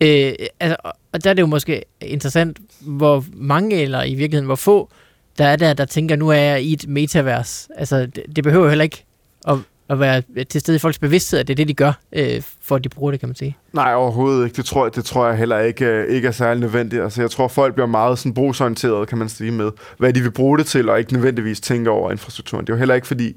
Øh, 0.00 0.32
altså, 0.60 0.76
og 1.12 1.24
der 1.24 1.30
er 1.30 1.34
det 1.34 1.42
jo 1.42 1.46
måske 1.46 1.82
interessant, 2.00 2.58
hvor 2.80 3.24
mange, 3.32 3.82
eller 3.82 4.02
i 4.02 4.14
virkeligheden 4.14 4.46
hvor 4.46 4.54
få, 4.54 4.90
der 5.38 5.44
er 5.44 5.56
der, 5.56 5.72
der 5.72 5.84
tænker, 5.84 6.16
nu 6.16 6.28
er 6.28 6.34
jeg 6.34 6.62
i 6.62 6.72
et 6.72 6.88
metavers. 6.88 7.68
Altså, 7.76 8.06
det, 8.06 8.24
det 8.36 8.44
behøver 8.44 8.68
heller 8.68 8.82
ikke 8.82 9.04
at, 9.48 9.58
at 9.88 10.00
være 10.00 10.22
til 10.44 10.60
stede 10.60 10.76
i 10.76 10.78
folks 10.78 10.98
bevidsthed, 10.98 11.40
at 11.40 11.48
det 11.48 11.54
er 11.54 11.56
det, 11.56 11.68
de 11.68 11.74
gør, 11.74 11.92
øh, 12.12 12.42
for 12.62 12.76
at 12.76 12.84
de 12.84 12.88
bruger 12.88 13.10
det, 13.10 13.20
kan 13.20 13.28
man 13.28 13.36
sige. 13.36 13.56
Nej, 13.72 13.94
overhovedet 13.94 14.44
ikke. 14.44 14.56
Det 14.56 14.64
tror 14.64 14.84
jeg, 14.84 14.94
det 14.94 15.04
tror 15.04 15.28
jeg 15.28 15.38
heller 15.38 15.60
ikke, 15.60 15.84
øh, 15.84 16.14
ikke 16.14 16.28
er 16.28 16.32
særlig 16.32 16.60
nødvendigt. 16.60 17.02
Altså, 17.02 17.22
jeg 17.22 17.30
tror, 17.30 17.48
folk 17.48 17.74
bliver 17.74 17.86
meget 17.86 18.18
sådan 18.18 18.34
brugsorienteret, 18.34 19.08
kan 19.08 19.18
man 19.18 19.28
sige, 19.28 19.50
med, 19.50 19.70
hvad 19.98 20.12
de 20.12 20.20
vil 20.22 20.30
bruge 20.30 20.58
det 20.58 20.66
til, 20.66 20.88
og 20.88 20.98
ikke 20.98 21.12
nødvendigvis 21.12 21.60
tænker 21.60 21.90
over 21.90 22.10
infrastrukturen. 22.10 22.66
Det 22.66 22.72
er 22.72 22.74
jo 22.74 22.78
heller 22.78 22.94
ikke, 22.94 23.06
fordi 23.06 23.36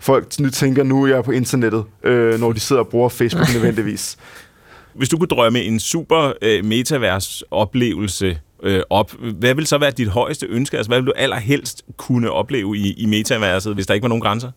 folk 0.00 0.40
nu 0.40 0.50
tænker, 0.50 0.82
nu 0.82 1.04
er 1.04 1.08
jeg 1.08 1.24
på 1.24 1.30
internettet, 1.30 1.84
øh, 2.02 2.40
når 2.40 2.52
de 2.52 2.60
sidder 2.60 2.82
og 2.82 2.88
bruger 2.88 3.08
Facebook 3.08 3.48
nødvendigvis. 3.54 4.16
Hvis 4.94 5.08
du 5.08 5.18
kunne 5.18 5.28
drømme 5.28 5.62
en 5.62 5.80
super 5.80 6.32
øh, 6.42 6.64
metavers-oplevelse 6.64 8.38
øh, 8.62 8.82
op, 8.90 9.12
hvad 9.38 9.54
vil 9.54 9.66
så 9.66 9.78
være 9.78 9.90
dit 9.90 10.08
højeste 10.08 10.46
ønske? 10.46 10.76
Altså, 10.76 10.90
hvad 10.90 10.98
vil 10.98 11.06
du 11.06 11.12
allerhelst 11.16 11.82
kunne 11.96 12.30
opleve 12.30 12.76
i, 12.76 12.92
i 12.92 13.06
metaverset, 13.06 13.74
hvis 13.74 13.86
der 13.86 13.94
ikke 13.94 14.02
var 14.02 14.08
nogen 14.08 14.22
grænser? 14.22 14.50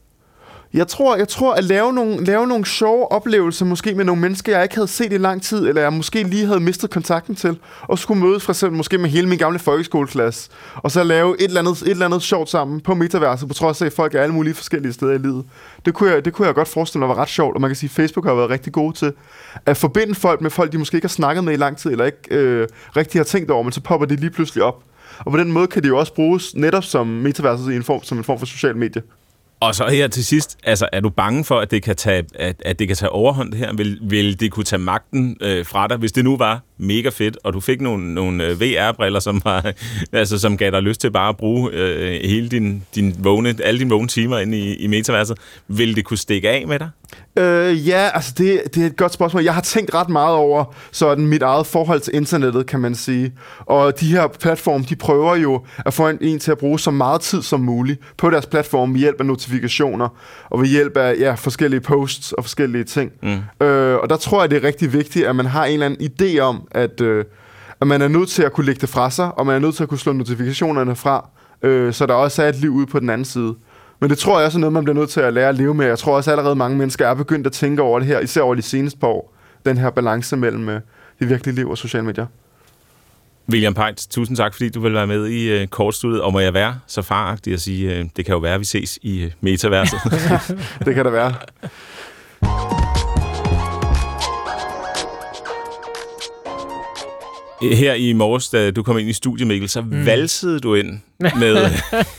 Jeg 0.74 0.88
tror, 0.88 1.16
jeg 1.16 1.28
tror 1.28 1.54
at 1.54 1.64
lave 1.64 1.94
nogle, 1.94 2.24
lave 2.24 2.48
nogle 2.48 2.66
sjove 2.66 3.12
oplevelser, 3.12 3.66
måske 3.66 3.96
med 3.96 4.06
nogle 4.06 4.22
mennesker, 4.22 4.52
jeg 4.54 4.64
ikke 4.64 4.76
havde 4.76 4.88
set 4.88 5.14
i 5.14 5.18
lang 5.18 5.42
tid, 5.42 5.68
eller 5.68 5.82
jeg 5.82 5.94
måske 5.94 6.24
lige 6.24 6.46
havde 6.46 6.60
mistet 6.60 6.90
kontakten 6.90 7.36
til, 7.36 7.58
og 7.82 8.00
skulle 8.00 8.24
mødes 8.24 8.44
for 8.44 8.52
eksempel 8.52 8.78
måske 8.78 8.98
med 8.98 9.10
hele 9.10 9.28
min 9.28 9.38
gamle 9.38 9.60
folkeskoleklasse, 9.60 10.50
og 10.76 10.92
så 10.92 11.04
lave 11.04 11.36
et 11.40 11.44
eller 11.44 11.60
andet, 11.60 11.82
et 11.82 11.90
eller 11.90 12.06
andet 12.06 12.22
sjovt 12.22 12.50
sammen 12.50 12.82
på 12.82 12.94
metaverset, 12.94 13.48
på 13.48 13.54
trods 13.54 13.82
af, 13.82 13.86
at 13.86 13.94
folk 13.94 14.16
er 14.16 14.22
alle 14.22 14.36
mulige 14.36 14.54
forskellige 14.54 14.94
steder 14.94 15.12
i 15.12 15.18
livet. 15.18 15.46
Det 15.86 15.94
kunne 15.94 16.12
jeg, 16.12 16.26
det 16.26 16.34
kunne 16.34 16.46
jeg 16.46 16.56
godt 16.56 16.68
forestille 16.68 17.00
mig 17.00 17.10
var 17.10 17.22
ret 17.22 17.30
sjovt, 17.30 17.56
og 17.56 17.62
man 17.62 17.70
kan 17.70 17.76
sige, 17.76 17.88
at 17.88 17.92
Facebook 17.92 18.26
har 18.26 18.34
været 18.34 18.50
rigtig 18.50 18.74
god 18.74 18.94
til 18.94 19.14
at 19.66 19.78
forbinde 19.78 20.16
folk 20.16 20.42
med 20.42 20.50
folk, 20.50 20.72
de 20.72 20.78
måske 20.78 20.96
ikke 20.96 21.06
har 21.06 21.10
snakket 21.10 21.44
med 21.44 21.54
i 21.54 21.58
lang 21.58 21.78
tid, 21.78 21.92
eller 21.92 22.06
ikke 22.06 22.18
øh, 22.32 22.68
rigtig 22.98 23.20
har 23.20 23.24
tænkt 23.24 23.52
over, 23.52 23.64
men 23.64 23.72
så 23.72 23.82
popper 23.82 24.08
de 24.08 24.16
lige 24.16 24.30
pludselig 24.30 24.64
op. 24.64 24.84
Og 25.20 25.32
på 25.32 25.38
den 25.38 25.52
måde 25.52 25.68
kan 25.68 25.84
det 25.84 25.90
jo 25.90 25.98
også 25.98 26.14
bruges 26.14 26.56
netop 26.56 26.84
som 26.84 27.08
metaverset 27.08 27.74
i 27.74 27.76
en 27.76 27.84
form, 27.84 28.04
som 28.04 28.18
en 28.18 28.24
form 28.24 28.40
for 28.40 28.46
social 28.46 28.78
medie. 28.78 29.02
Og 29.62 29.76
så 29.76 29.88
her 29.88 30.08
til 30.08 30.26
sidst, 30.26 30.58
altså 30.64 30.90
er 30.92 31.00
du 31.00 31.10
bange 31.10 31.44
for, 31.46 31.60
at 31.60 31.72
det 31.72 31.84
kan 31.84 31.96
tage, 31.96 32.26
at, 32.36 32.62
at 32.66 32.80
det 32.80 32.88
kan 32.88 32.98
tage 32.98 33.10
overhånd 33.10 33.54
her? 33.54 33.74
Vil, 33.74 34.00
vil 34.02 34.40
det 34.40 34.52
kunne 34.52 34.64
tage 34.64 34.80
magten 34.80 35.38
øh, 35.42 35.66
fra 35.66 35.88
dig, 35.88 35.98
hvis 35.98 36.12
det 36.12 36.24
nu 36.24 36.38
var 36.38 36.62
mega 36.82 37.10
fedt, 37.10 37.38
og 37.44 37.54
du 37.54 37.60
fik 37.60 37.82
nogle, 37.82 38.14
nogle 38.14 38.46
øh, 38.46 38.62
VR-briller, 38.62 39.20
som, 39.20 39.42
var, 39.46 39.74
altså, 40.14 40.40
som 40.40 40.58
gav 40.58 40.72
dig 40.72 40.82
lyst 40.82 41.02
til 41.02 41.12
bare 41.12 41.30
at 41.30 41.38
bruge 41.38 41.72
øh, 41.74 42.20
hele 42.24 42.50
din, 42.50 42.84
din 42.96 43.16
vågne, 43.20 43.56
alle 43.64 43.80
dine 43.80 43.90
vågne 43.90 44.08
timer 44.08 44.40
inde 44.40 44.58
i, 44.58 44.76
i 44.76 44.88
metaverset. 44.88 45.38
Vil 45.68 45.96
det 45.96 46.06
kunne 46.06 46.18
stikke 46.18 46.50
af 46.50 46.68
med 46.68 46.80
dig? 46.80 46.90
Øh, 47.36 47.88
ja, 47.88 48.10
altså 48.14 48.34
det, 48.38 48.62
det 48.76 48.84
er 48.84 48.88
et 48.88 48.98
godt 48.98 49.14
spørgsmål. 49.14 49.44
Jeg 49.44 49.54
har 49.54 49.62
tænkt 49.62 49.94
ret 49.94 50.10
meget 50.10 50.36
over 50.36 50.76
sådan 50.92 51.28
mit 51.28 51.42
eget 51.42 51.68
forhold 51.68 52.00
til 52.00 52.16
internettet, 52.16 52.66
kan 52.66 52.80
man 52.80 52.96
sige. 52.96 53.34
Og 53.60 54.00
de 54.00 54.06
her 54.06 54.28
platforme, 54.28 54.86
de 54.90 54.96
prøver 54.96 55.36
jo 55.36 55.62
at 55.86 55.94
få 55.94 56.08
en, 56.08 56.18
en 56.22 56.40
til 56.40 56.52
at 56.52 56.58
bruge 56.58 56.80
så 56.80 56.92
meget 56.92 57.22
tid 57.22 57.42
som 57.42 57.60
muligt 57.60 58.00
på 58.18 58.30
deres 58.30 58.46
platform 58.46 58.94
ved 58.94 59.00
hjælp 59.00 59.16
af 59.20 59.26
notifikationer 59.26 60.08
og 60.50 60.62
ved 60.62 60.68
hjælp 60.68 60.98
af 60.98 61.16
ja, 61.20 61.34
forskellige 61.34 61.82
posts 61.82 62.32
og 62.32 62.44
forskellige 62.44 62.84
ting. 62.84 63.12
Mm. 63.24 63.66
Øh, 63.68 63.98
og 63.98 64.10
der 64.10 64.18
tror 64.18 64.42
jeg, 64.42 64.50
det 64.50 64.64
er 64.64 64.68
rigtig 64.68 64.94
vigtigt, 64.94 65.28
at 65.28 65.36
man 65.36 65.46
har 65.46 65.66
en 65.66 65.74
eller 65.74 65.86
anden 65.86 66.12
idé 66.12 66.40
om, 66.40 66.68
at, 66.72 67.02
øh, 67.02 67.26
at 67.82 67.88
man 67.88 68.02
er 68.02 68.08
nødt 68.08 68.30
til 68.30 68.44
at 68.44 68.54
kunne 68.54 68.66
lægge 68.66 68.82
det 68.82 68.90
fra 68.90 69.10
sig, 69.12 69.38
og 69.38 69.46
man 69.46 69.56
er 69.56 69.60
nødt 69.60 69.76
til 69.76 69.84
at 69.84 69.90
kunne 69.90 70.00
slå 70.00 70.14
notifikationerne 70.14 70.96
fra, 70.96 71.30
øh, 71.62 71.94
så 71.94 72.06
der 72.06 72.14
også 72.14 72.44
er 72.44 72.50
et 72.50 72.56
liv 72.56 72.70
ude 72.70 72.86
på 72.86 73.00
den 73.00 73.10
anden 73.10 73.26
side. 73.26 73.56
Men 74.00 74.10
det 74.10 74.18
tror 74.18 74.40
jeg 74.40 74.46
også 74.46 74.58
er 74.58 74.60
noget, 74.60 74.74
man 74.74 74.84
bliver 74.84 74.96
nødt 74.96 75.10
til 75.10 75.20
at 75.20 75.34
lære 75.34 75.50
at 75.50 75.56
leve 75.56 75.74
med. 75.74 75.86
Jeg 75.86 76.00
tror 76.00 76.16
også 76.16 76.32
allerede 76.32 76.56
mange 76.56 76.78
mennesker 76.78 77.08
er 77.08 77.14
begyndt 77.14 77.48
at 77.48 77.54
tænke 77.54 77.82
over 77.82 78.00
det 78.00 78.08
her, 78.08 78.20
især 78.20 78.42
over 78.42 78.56
de 78.56 78.62
seneste 78.62 79.00
par 79.00 79.08
år. 79.08 79.34
Den 79.66 79.78
her 79.78 79.90
balance 79.90 80.38
mellem 80.38 80.70
øh, 80.70 80.82
det 81.20 81.30
virkelige 81.30 81.56
liv 81.56 81.70
og 81.70 81.78
sociale 81.78 82.06
medier. 82.06 82.26
William 83.50 83.74
Pejt, 83.74 84.08
tusind 84.10 84.38
tak, 84.38 84.54
fordi 84.54 84.70
du 84.70 84.80
vil 84.80 84.94
være 84.94 85.08
med 85.08 85.28
i 85.28 85.62
uh, 85.62 85.68
kortstudiet. 85.68 86.22
Og 86.22 86.34
må 86.34 86.40
jeg 86.40 86.54
være 86.54 86.80
så 86.88 87.02
faragtig 87.02 87.54
at 87.54 87.62
sige, 87.62 88.00
uh, 88.00 88.06
det 88.18 88.26
kan 88.26 88.34
jo 88.34 88.40
være, 88.40 88.54
at 88.54 88.60
vi 88.60 88.66
ses 88.66 89.00
i 89.02 89.26
uh, 89.26 89.32
metaverset. 89.42 90.00
det 90.86 90.96
kan 90.96 91.06
det 91.06 91.14
være. 91.14 91.34
Her 97.62 97.94
i 97.94 98.14
morges, 98.14 98.50
da 98.50 98.72
du 98.72 98.84
kom 98.84 98.98
ind 98.98 99.10
i 99.10 99.14
studiet, 99.14 99.48
Mikkel, 99.48 99.70
så 99.70 99.82
mm. 99.82 100.06
valsede 100.06 100.60
du 100.60 100.76
ind 100.76 101.00
med 101.20 101.70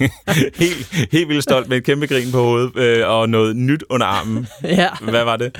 helt, 0.63 1.09
helt 1.13 1.29
vildt 1.29 1.43
stolt 1.43 1.69
med 1.69 1.77
et 1.77 1.85
kæmpe 1.85 2.07
grin 2.07 2.33
på 2.33 2.43
hovedet 2.43 2.77
øh, 2.77 3.09
og 3.09 3.29
noget 3.29 3.57
nyt 3.57 3.85
under 3.91 4.07
armen. 4.07 4.47
ja. 4.65 4.89
Hvad 5.01 5.25
var 5.25 5.37
det? 5.37 5.59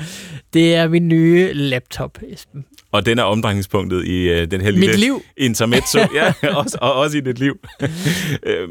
Det 0.53 0.75
er 0.75 0.87
min 0.87 1.07
nye 1.07 1.53
laptop, 1.53 2.19
Esben. 2.29 2.65
Og 2.91 3.05
den 3.05 3.19
er 3.19 3.23
omdrejningspunktet 3.23 4.05
i 4.05 4.29
øh, 4.29 4.51
den 4.51 4.61
her 4.61 4.71
lille 4.71 4.97
liv. 4.97 5.21
intermezzo. 5.37 5.99
ja, 6.15 6.33
også, 6.55 6.77
og 6.81 6.93
også 6.93 7.17
i 7.17 7.21
dit 7.21 7.39
liv. 7.39 7.57
Øh, 8.43 8.69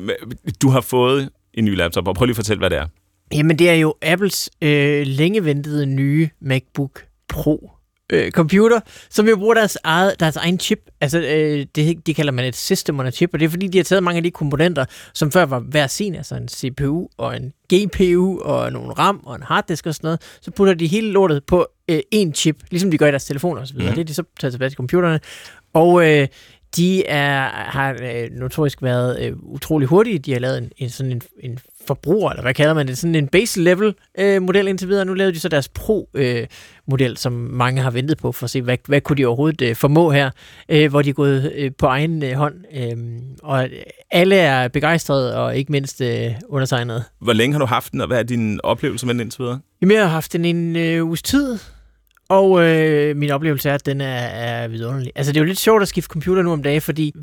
du 0.62 0.68
har 0.68 0.80
fået 0.80 1.28
en 1.54 1.64
ny 1.64 1.76
laptop, 1.76 2.08
og 2.08 2.14
prøv 2.14 2.26
lige 2.26 2.32
at 2.32 2.36
fortælle, 2.36 2.58
hvad 2.58 2.70
det 2.70 2.78
er. 2.78 2.86
Jamen, 3.34 3.58
det 3.58 3.70
er 3.70 3.74
jo 3.74 3.94
Apples 4.02 4.50
øh, 4.62 5.06
længe 5.06 5.44
ventede 5.44 5.86
nye 5.86 6.28
MacBook 6.40 7.04
Pro 7.28 7.70
øh, 8.12 8.30
computer, 8.30 8.80
som 9.10 9.28
jo 9.28 9.36
bruger 9.36 9.54
deres, 9.54 9.78
eget, 9.84 10.20
deres 10.20 10.36
egen 10.36 10.60
chip. 10.60 10.78
Altså, 11.00 11.20
øh, 11.20 11.66
det, 11.74 12.06
de 12.06 12.14
kalder 12.14 12.32
man 12.32 12.44
et 12.44 12.56
system 12.56 13.00
on 13.00 13.06
a 13.06 13.10
chip, 13.10 13.30
og 13.32 13.40
det 13.40 13.46
er 13.46 13.50
fordi, 13.50 13.66
de 13.66 13.78
har 13.78 13.84
taget 13.84 14.02
mange 14.02 14.16
af 14.16 14.22
de 14.22 14.30
komponenter, 14.30 14.84
som 15.14 15.30
før 15.30 15.44
var 15.44 15.58
hver 15.58 15.86
sin, 15.86 16.14
altså 16.14 16.34
en 16.34 16.48
CPU 16.48 17.08
og 17.16 17.36
en 17.36 17.52
GPU 17.74 18.40
og 18.40 18.72
nogle 18.72 18.92
RAM 18.92 19.20
og 19.24 19.36
en 19.36 19.42
harddisk 19.42 19.86
og 19.86 19.94
sådan 19.94 20.06
noget, 20.06 20.20
så 20.40 20.50
putter 20.50 20.74
de 20.74 20.86
hele 20.86 21.10
lortet 21.10 21.44
på 21.44 21.66
øh, 21.88 22.00
en 22.10 22.34
chip, 22.34 22.56
ligesom 22.70 22.90
de 22.90 22.98
gør 22.98 23.06
i 23.06 23.10
deres 23.10 23.24
telefoner 23.24 23.60
og 23.60 23.68
så 23.68 23.74
videre. 23.74 23.90
Mm. 23.90 23.94
Det 23.94 24.00
er 24.00 24.06
de 24.06 24.14
så 24.14 24.22
taget 24.40 24.52
tilbage 24.52 24.70
til 24.70 24.76
computerne. 24.76 25.20
Og 25.72 26.10
øh, 26.10 26.28
de 26.76 27.06
er, 27.06 27.48
har 27.48 27.96
øh, 28.02 28.30
notorisk 28.30 28.82
været 28.82 29.20
øh, 29.20 29.32
utrolig 29.42 29.88
hurtige. 29.88 30.18
De 30.18 30.32
har 30.32 30.40
lavet 30.40 30.58
en, 30.58 30.70
en 30.76 30.90
sådan 30.90 31.12
en, 31.12 31.22
en 31.40 31.58
forbruger, 31.86 32.30
eller 32.30 32.42
hvad 32.42 32.54
kalder 32.54 32.74
man 32.74 32.86
det, 32.86 32.98
sådan 32.98 33.14
en 33.14 33.28
base 33.28 33.60
level 33.60 33.94
øh, 34.18 34.42
model 34.42 34.68
indtil 34.68 34.88
videre. 34.88 35.04
Nu 35.04 35.14
lavede 35.14 35.34
de 35.34 35.40
så 35.40 35.48
deres 35.48 35.68
pro 35.68 36.08
øh, 36.14 36.46
model, 36.86 37.16
som 37.16 37.32
mange 37.32 37.82
har 37.82 37.90
ventet 37.90 38.18
på 38.18 38.32
for 38.32 38.44
at 38.44 38.50
se, 38.50 38.62
hvad, 38.62 38.76
hvad 38.86 39.00
kunne 39.00 39.16
de 39.16 39.26
overhovedet 39.26 39.62
øh, 39.68 39.76
formå 39.76 40.10
her, 40.10 40.30
øh, 40.68 40.90
hvor 40.90 41.02
de 41.02 41.10
er 41.10 41.14
gået 41.14 41.52
øh, 41.54 41.70
på 41.78 41.86
egen 41.86 42.22
øh, 42.22 42.32
hånd. 42.32 42.54
Øh, 42.74 42.96
og 43.42 43.68
alle 44.10 44.36
er 44.36 44.68
begejstrede, 44.68 45.36
og 45.36 45.56
ikke 45.56 45.72
mindst 45.72 46.00
øh, 46.00 46.30
undertegnet. 46.48 47.04
Hvor 47.20 47.32
længe 47.32 47.54
har 47.54 47.58
du 47.58 47.66
haft 47.66 47.92
den, 47.92 48.00
og 48.00 48.06
hvad 48.06 48.18
er 48.18 48.22
din 48.22 48.60
oplevelse 48.62 49.06
med 49.06 49.14
den 49.14 49.20
indtil 49.20 49.42
videre? 49.42 49.60
Jamen, 49.80 49.96
jeg 49.96 50.04
har 50.04 50.10
haft 50.10 50.32
den 50.32 50.44
en 50.44 50.76
øh, 50.76 51.06
uges 51.06 51.22
tid, 51.22 51.58
og 52.28 52.64
øh, 52.64 53.16
min 53.16 53.30
oplevelse 53.30 53.70
er, 53.70 53.74
at 53.74 53.86
den 53.86 54.00
er, 54.00 54.18
er 54.26 54.68
vidunderlig. 54.68 55.12
Altså, 55.14 55.32
det 55.32 55.38
er 55.38 55.42
jo 55.42 55.46
lidt 55.46 55.58
sjovt 55.58 55.82
at 55.82 55.88
skifte 55.88 56.08
computer 56.08 56.42
nu 56.42 56.52
om 56.52 56.62
dagen, 56.62 56.80
fordi 56.80 57.14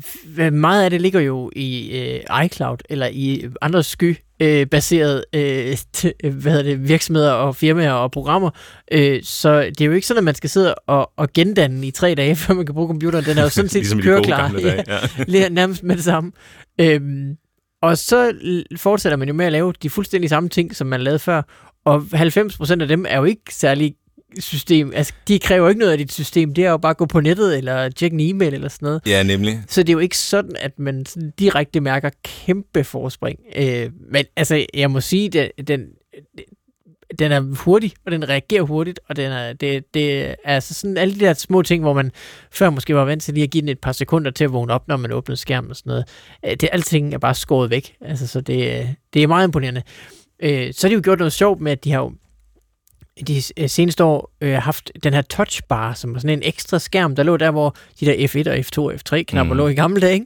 meget 0.52 0.84
af 0.84 0.90
det 0.90 1.00
ligger 1.00 1.20
jo 1.20 1.50
i 1.56 1.98
øh, 1.98 2.44
iCloud, 2.44 2.78
eller 2.90 3.08
i 3.12 3.44
andre 3.60 3.82
sky 3.82 4.16
øh, 4.40 4.66
baseret 4.66 5.24
øh, 5.34 5.76
hvad 6.40 6.52
hedder 6.52 6.62
det, 6.62 6.88
virksomheder 6.88 7.32
og 7.32 7.56
firmaer 7.56 7.92
og 7.92 8.10
programmer. 8.10 8.50
Øh, 8.92 9.22
så 9.22 9.62
det 9.62 9.80
er 9.80 9.84
jo 9.84 9.92
ikke 9.92 10.06
sådan, 10.06 10.18
at 10.18 10.24
man 10.24 10.34
skal 10.34 10.50
sidde 10.50 10.74
og, 10.74 11.10
og 11.16 11.32
gendanne 11.32 11.86
i 11.86 11.90
tre 11.90 12.14
dage, 12.14 12.36
før 12.42 12.54
man 12.54 12.66
kan 12.66 12.74
bruge 12.74 12.88
computeren. 12.88 13.24
Den 13.24 13.38
er 13.38 13.42
jo 13.42 13.48
sådan 13.48 13.68
set 13.74 13.80
ligesom 13.80 14.02
køreklar. 14.02 14.52
Ja, 14.58 14.82
ja. 15.28 15.48
nærmest 15.48 15.82
med 15.82 15.96
det 15.96 16.04
samme. 16.04 16.32
Øhm, 16.80 17.36
og 17.82 17.98
så 17.98 18.32
fortsætter 18.76 19.16
man 19.16 19.28
jo 19.28 19.34
med 19.34 19.46
at 19.46 19.52
lave 19.52 19.72
de 19.82 19.90
fuldstændig 19.90 20.30
samme 20.30 20.48
ting, 20.48 20.76
som 20.76 20.86
man 20.86 21.00
lavede 21.00 21.18
før. 21.18 21.42
Og 21.84 22.06
90% 22.14 22.80
af 22.80 22.88
dem 22.88 23.06
er 23.08 23.18
jo 23.18 23.24
ikke 23.24 23.54
særlig 23.54 23.94
system. 24.38 24.92
Altså, 24.94 25.12
de 25.28 25.38
kræver 25.38 25.68
ikke 25.68 25.78
noget 25.78 25.92
af 25.92 25.98
dit 25.98 26.12
system. 26.12 26.54
Det 26.54 26.64
er 26.64 26.70
jo 26.70 26.76
bare 26.76 26.90
at 26.90 26.96
gå 26.96 27.06
på 27.06 27.20
nettet, 27.20 27.58
eller 27.58 27.88
tjekke 27.88 28.14
en 28.14 28.20
e-mail, 28.20 28.54
eller 28.54 28.68
sådan 28.68 28.86
noget. 28.86 29.02
Ja, 29.06 29.22
nemlig. 29.22 29.62
Så 29.68 29.82
det 29.82 29.88
er 29.88 29.92
jo 29.92 29.98
ikke 29.98 30.18
sådan, 30.18 30.56
at 30.60 30.78
man 30.78 31.06
sådan 31.06 31.32
direkte 31.38 31.80
mærker 31.80 32.10
kæmpe 32.24 32.84
forspring. 32.84 33.38
Øh, 33.56 33.90
men 34.10 34.24
altså, 34.36 34.66
jeg 34.74 34.90
må 34.90 35.00
sige, 35.00 35.40
at 35.40 35.68
den, 35.68 35.86
den 37.18 37.32
er 37.32 37.40
hurtig, 37.40 37.92
og 38.06 38.12
den 38.12 38.28
reagerer 38.28 38.62
hurtigt, 38.62 39.00
og 39.08 39.16
den 39.16 39.32
er, 39.32 39.52
det, 39.52 39.94
det 39.94 40.22
er 40.28 40.34
altså 40.44 40.74
sådan 40.74 40.96
alle 40.96 41.14
de 41.14 41.20
der 41.20 41.34
små 41.34 41.62
ting, 41.62 41.82
hvor 41.82 41.92
man 41.92 42.10
før 42.52 42.70
måske 42.70 42.94
var 42.94 43.04
vant 43.04 43.22
til 43.22 43.34
lige 43.34 43.44
at 43.44 43.50
give 43.50 43.60
den 43.60 43.68
et 43.68 43.78
par 43.78 43.92
sekunder 43.92 44.30
til 44.30 44.44
at 44.44 44.52
vågne 44.52 44.72
op, 44.72 44.88
når 44.88 44.96
man 44.96 45.12
åbner 45.12 45.36
skærmen 45.36 45.70
og 45.70 45.76
sådan 45.76 45.90
noget. 45.90 46.04
Øh, 46.46 46.50
det, 46.50 46.68
alting 46.72 47.14
er 47.14 47.18
bare 47.18 47.34
skåret 47.34 47.70
væk. 47.70 47.94
Altså, 48.00 48.26
så 48.26 48.40
det, 48.40 48.88
det 49.14 49.22
er 49.22 49.26
meget 49.26 49.46
imponerende. 49.46 49.82
Øh, 50.42 50.72
så 50.74 50.86
har 50.86 50.88
de 50.88 50.94
jo 50.94 51.00
gjort 51.04 51.18
noget 51.18 51.32
sjovt 51.32 51.60
med, 51.60 51.72
at 51.72 51.84
de 51.84 51.90
har 51.90 52.00
jo 52.00 52.12
de 53.26 53.42
øh, 53.56 53.68
seneste 53.68 54.04
år 54.04 54.32
øh, 54.40 54.54
haft 54.54 54.92
den 55.04 55.14
her 55.14 55.22
touchbar, 55.22 55.94
som 55.94 56.14
var 56.14 56.20
sådan 56.20 56.38
en 56.38 56.42
ekstra 56.42 56.78
skærm, 56.78 57.16
der 57.16 57.22
lå 57.22 57.36
der, 57.36 57.50
hvor 57.50 57.76
de 58.00 58.06
der 58.06 58.14
F1 58.14 58.50
og 58.50 58.56
F2 58.56 58.78
og 58.78 58.94
F3-knapper 58.94 59.54
mm. 59.54 59.58
lå 59.58 59.68
i 59.68 59.74
gamle 59.74 60.00
dage. 60.00 60.24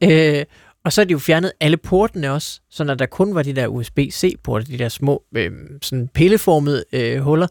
Ikke? 0.00 0.38
Øh, 0.38 0.44
og 0.84 0.92
så 0.92 1.00
har 1.00 1.04
de 1.06 1.12
jo 1.12 1.18
fjernet 1.18 1.52
alle 1.60 1.76
portene 1.76 2.32
også, 2.32 2.60
så 2.70 2.84
når 2.84 2.94
der 2.94 3.06
kun 3.06 3.34
var 3.34 3.42
de 3.42 3.52
der 3.52 3.66
USB-C-porter, 3.66 4.66
de 4.66 4.78
der 4.78 4.88
små 4.88 5.22
øh, 5.36 5.50
sådan 5.82 6.08
pilleformede 6.08 6.84
øh, 6.92 7.20
huller. 7.20 7.46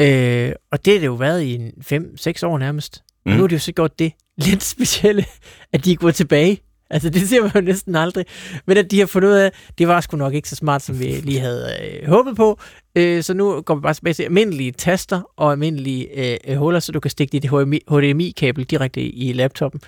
Øh, 0.00 0.52
og 0.72 0.84
det 0.84 0.92
har 0.92 1.00
det 1.00 1.06
jo 1.06 1.14
været 1.14 1.42
i 1.42 1.58
5-6 1.58 2.46
år 2.46 2.58
nærmest. 2.58 3.02
Mm. 3.26 3.32
Og 3.32 3.36
nu 3.36 3.42
har 3.42 3.48
de 3.48 3.54
jo 3.54 3.58
så 3.58 3.72
gjort 3.72 3.98
det 3.98 4.12
lidt 4.38 4.62
specielle, 4.74 5.24
at 5.72 5.84
de 5.84 5.96
gået 5.96 6.14
tilbage 6.14 6.60
Altså, 6.92 7.10
det 7.10 7.28
ser 7.28 7.42
man 7.42 7.50
jo 7.54 7.60
næsten 7.60 7.96
aldrig. 7.96 8.24
Men 8.66 8.76
at 8.76 8.90
de 8.90 8.98
har 8.98 9.06
fundet 9.06 9.28
ud 9.28 9.34
af, 9.34 9.52
det 9.78 9.88
var 9.88 10.00
sgu 10.00 10.16
nok 10.16 10.34
ikke 10.34 10.48
så 10.48 10.56
smart, 10.56 10.82
som 10.82 11.00
vi 11.00 11.04
lige 11.28 11.40
havde 11.40 11.66
øh, 11.82 12.08
håbet 12.08 12.36
på. 12.36 12.60
Øh, 12.96 13.22
så 13.22 13.34
nu 13.34 13.60
går 13.60 13.74
vi 13.74 13.80
bare 13.80 13.94
tilbage 13.94 14.14
til 14.14 14.22
almindelige 14.22 14.72
taster 14.72 15.20
og 15.36 15.52
almindelige 15.52 16.08
øh, 16.48 16.56
huller, 16.56 16.80
så 16.80 16.92
du 16.92 17.00
kan 17.00 17.10
stikke 17.10 17.32
dit 17.32 17.50
HDMI-kabel 17.90 18.64
direkte 18.64 19.02
i 19.02 19.32
laptoppen. 19.32 19.80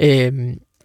Øh, 0.00 0.32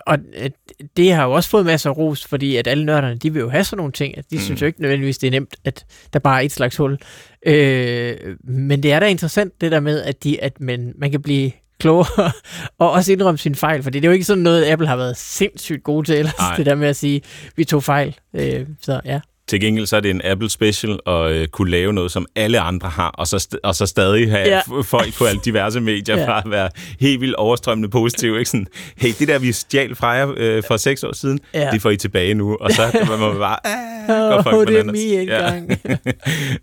og 0.07 0.17
øh, 0.37 0.49
det 0.97 1.13
har 1.13 1.25
jo 1.25 1.31
også 1.31 1.49
fået 1.49 1.65
masser 1.65 1.89
af 1.89 1.97
ros, 1.97 2.25
fordi 2.25 2.55
at 2.55 2.67
alle 2.67 2.85
nørderne, 2.85 3.17
de 3.17 3.33
vil 3.33 3.39
jo 3.39 3.49
have 3.49 3.63
sådan 3.63 3.77
nogle 3.77 3.91
ting. 3.91 4.17
At 4.17 4.25
de 4.31 4.35
mm. 4.35 4.41
synes 4.41 4.61
jo 4.61 4.65
ikke 4.65 4.81
nødvendigvis, 4.81 5.17
det 5.17 5.27
er 5.27 5.31
nemt, 5.31 5.55
at 5.65 5.85
der 6.13 6.19
bare 6.19 6.41
er 6.41 6.45
et 6.45 6.51
slags 6.51 6.77
hul. 6.77 6.97
Øh, 7.45 8.15
men 8.43 8.83
det 8.83 8.91
er 8.93 8.99
da 8.99 9.07
interessant, 9.07 9.61
det 9.61 9.71
der 9.71 9.79
med, 9.79 10.01
at, 10.01 10.23
de, 10.23 10.43
at 10.43 10.59
man, 10.59 10.93
man 10.97 11.11
kan 11.11 11.21
blive 11.21 11.51
klogere 11.83 12.31
og 12.79 12.91
også 12.91 13.11
indrømme 13.11 13.37
sin 13.37 13.55
fejl, 13.55 13.83
for 13.83 13.89
det 13.89 14.05
er 14.05 14.07
jo 14.09 14.13
ikke 14.13 14.25
sådan 14.25 14.43
noget, 14.43 14.71
Apple 14.71 14.87
har 14.87 14.95
været 14.95 15.17
sindssygt 15.17 15.83
gode 15.83 16.07
til 16.07 16.15
ellers, 16.15 16.33
det 16.57 16.65
der 16.65 16.75
med 16.75 16.87
at 16.87 16.95
sige, 16.95 17.21
vi 17.55 17.63
tog 17.63 17.83
fejl. 17.83 18.15
Øh, 18.35 18.65
så 18.81 19.01
ja. 19.05 19.19
Til 19.47 19.61
gengæld 19.61 19.85
så 19.85 19.95
er 19.95 19.99
det 19.99 20.11
en 20.11 20.21
Apple 20.23 20.49
Special 20.49 20.99
at 21.07 21.31
øh, 21.31 21.47
kunne 21.47 21.71
lave 21.71 21.93
noget, 21.93 22.11
som 22.11 22.25
alle 22.35 22.59
andre 22.59 22.89
har, 22.89 23.09
og 23.09 23.27
så, 23.27 23.37
st- 23.37 23.59
og 23.63 23.75
så 23.75 23.85
stadig 23.85 24.31
have 24.31 24.47
ja. 24.47 24.61
folk 24.83 25.13
på 25.13 25.25
alle 25.25 25.41
diverse 25.45 25.79
medier 25.79 26.17
ja. 26.19 26.27
fra 26.27 26.41
at 26.45 26.51
være 26.51 26.69
helt 26.99 27.21
vildt 27.21 27.35
overstrømmende 27.35 27.89
positive. 27.89 28.39
Ikke? 28.39 28.49
Sådan, 28.49 28.67
hey, 28.97 29.09
det 29.19 29.27
der, 29.27 29.39
vi 29.39 29.51
stjal 29.51 29.95
fra 29.95 30.09
jer 30.09 30.33
øh, 30.37 30.63
for 30.67 30.77
seks 30.77 31.03
år 31.03 31.13
siden, 31.13 31.39
ja. 31.53 31.69
det 31.71 31.81
får 31.81 31.89
I 31.89 31.97
tilbage 31.97 32.33
nu. 32.33 32.57
Og 32.61 32.71
så 32.71 33.05
må 33.07 33.17
man 33.17 33.37
bare, 33.37 33.67
ah, 33.67 34.43
folk 34.43 34.55
oh, 34.55 34.67
det 34.67 34.79
er 34.79 34.83
mig 34.83 34.95
en 34.95 35.27
ja. 35.27 35.61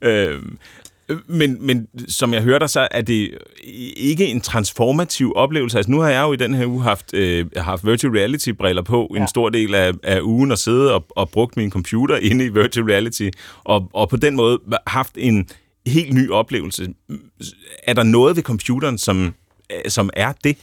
øhm, 0.09 0.59
men, 1.27 1.67
men 1.67 1.89
som 2.09 2.35
jeg 2.35 2.43
hørte 2.43 2.59
dig, 2.59 2.71
så 2.71 2.89
er 2.91 3.01
det 3.01 3.39
ikke 3.97 4.27
en 4.27 4.41
transformativ 4.41 5.33
oplevelse. 5.37 5.77
Altså 5.77 5.91
nu 5.91 6.01
har 6.01 6.09
jeg 6.09 6.23
jo 6.23 6.33
i 6.33 6.37
den 6.37 6.55
her 6.55 6.67
uge 6.67 6.83
haft, 6.83 7.15
øh, 7.15 7.47
haft 7.57 7.87
virtual 7.87 8.13
reality-briller 8.13 8.83
på 8.83 9.11
ja. 9.15 9.21
en 9.21 9.29
stor 9.29 9.49
del 9.49 9.75
af, 9.75 9.93
af 10.03 10.21
ugen 10.21 10.53
og 10.53 10.59
siddet 10.59 10.93
og, 10.93 11.07
og 11.11 11.31
brugt 11.31 11.57
min 11.57 11.71
computer 11.71 12.17
inde 12.31 12.45
i 12.45 12.49
virtual 12.49 12.87
reality, 12.87 13.29
og, 13.65 13.91
og 13.93 14.09
på 14.09 14.17
den 14.17 14.37
måde 14.37 14.59
haft 14.87 15.13
en 15.17 15.49
helt 15.87 16.15
ny 16.15 16.31
oplevelse. 16.31 16.89
Er 17.83 17.93
der 17.95 18.03
noget 18.03 18.37
ved 18.37 18.43
computeren, 18.43 18.99
som, 18.99 19.35
som 19.89 20.11
er 20.13 20.33
det? 20.45 20.57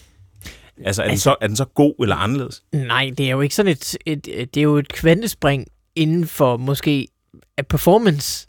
Altså, 0.85 1.01
er, 1.01 1.09
altså, 1.09 1.09
den 1.09 1.17
så, 1.17 1.35
er 1.41 1.47
den 1.47 1.55
så 1.55 1.65
god 1.65 1.93
eller 2.01 2.15
anderledes? 2.15 2.63
Nej, 2.73 3.11
det 3.17 3.25
er 3.25 3.31
jo 3.31 3.41
ikke 3.41 3.55
sådan 3.55 3.71
et, 3.71 3.97
et, 4.05 4.25
det 4.25 4.57
er 4.57 4.61
jo 4.63 4.77
et 4.77 4.93
kvantespring 4.93 5.67
inden 5.95 6.27
for 6.27 6.57
måske 6.57 7.07
performance 7.69 8.46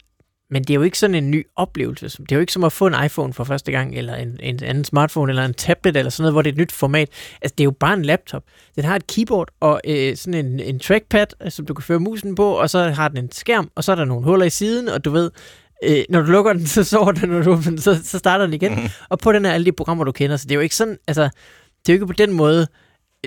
men 0.51 0.63
det 0.63 0.69
er 0.69 0.75
jo 0.75 0.81
ikke 0.81 0.99
sådan 0.99 1.15
en 1.15 1.31
ny 1.31 1.47
oplevelse. 1.55 2.05
Det 2.09 2.31
er 2.31 2.35
jo 2.35 2.39
ikke 2.39 2.53
som 2.53 2.63
at 2.63 2.71
få 2.71 2.87
en 2.87 2.95
iPhone 3.05 3.33
for 3.33 3.43
første 3.43 3.71
gang, 3.71 3.95
eller 3.95 4.15
en, 4.15 4.39
en 4.39 4.63
anden 4.63 4.83
smartphone, 4.83 5.31
eller 5.31 5.45
en 5.45 5.53
tablet, 5.53 5.97
eller 5.97 6.09
sådan 6.09 6.23
noget, 6.23 6.33
hvor 6.33 6.41
det 6.41 6.49
er 6.49 6.53
et 6.53 6.57
nyt 6.57 6.71
format. 6.71 7.09
Altså, 7.41 7.55
det 7.57 7.63
er 7.63 7.65
jo 7.65 7.71
bare 7.71 7.93
en 7.93 8.05
laptop. 8.05 8.43
Den 8.75 8.83
har 8.83 8.95
et 8.95 9.07
keyboard 9.07 9.49
og 9.59 9.81
øh, 9.85 10.15
sådan 10.15 10.45
en, 10.45 10.59
en 10.59 10.79
trackpad, 10.79 11.27
øh, 11.41 11.51
som 11.51 11.65
du 11.65 11.73
kan 11.73 11.83
føre 11.83 11.99
musen 11.99 12.35
på, 12.35 12.51
og 12.51 12.69
så 12.69 12.79
har 12.89 13.07
den 13.07 13.17
en 13.17 13.31
skærm, 13.31 13.71
og 13.75 13.83
så 13.83 13.91
er 13.91 13.95
der 13.95 14.05
nogle 14.05 14.23
huller 14.23 14.45
i 14.45 14.49
siden, 14.49 14.89
og 14.89 15.05
du 15.05 15.11
ved, 15.11 15.31
øh, 15.83 16.03
når 16.09 16.21
du 16.21 16.31
lukker 16.31 16.53
den, 16.53 16.67
så 16.67 16.83
sover 16.83 17.11
den, 17.11 17.29
når 17.29 17.41
du 17.41 17.51
åbner 17.51 17.69
den, 17.69 17.81
så, 17.81 17.99
så 18.03 18.17
starter 18.17 18.45
den 18.45 18.53
igen. 18.53 18.75
Mm. 18.75 18.89
Og 19.09 19.19
på 19.19 19.31
den 19.31 19.45
er 19.45 19.51
alle 19.51 19.65
de 19.65 19.71
programmer, 19.71 20.03
du 20.03 20.11
kender. 20.11 20.37
Så 20.37 20.45
det 20.45 20.51
er 20.51 20.55
jo 20.55 20.61
ikke 20.61 20.75
sådan, 20.75 20.97
altså, 21.07 21.23
det 21.85 21.89
er 21.89 21.93
jo 21.93 21.95
ikke 21.95 22.07
på 22.07 22.13
den 22.13 22.31
måde 22.31 22.67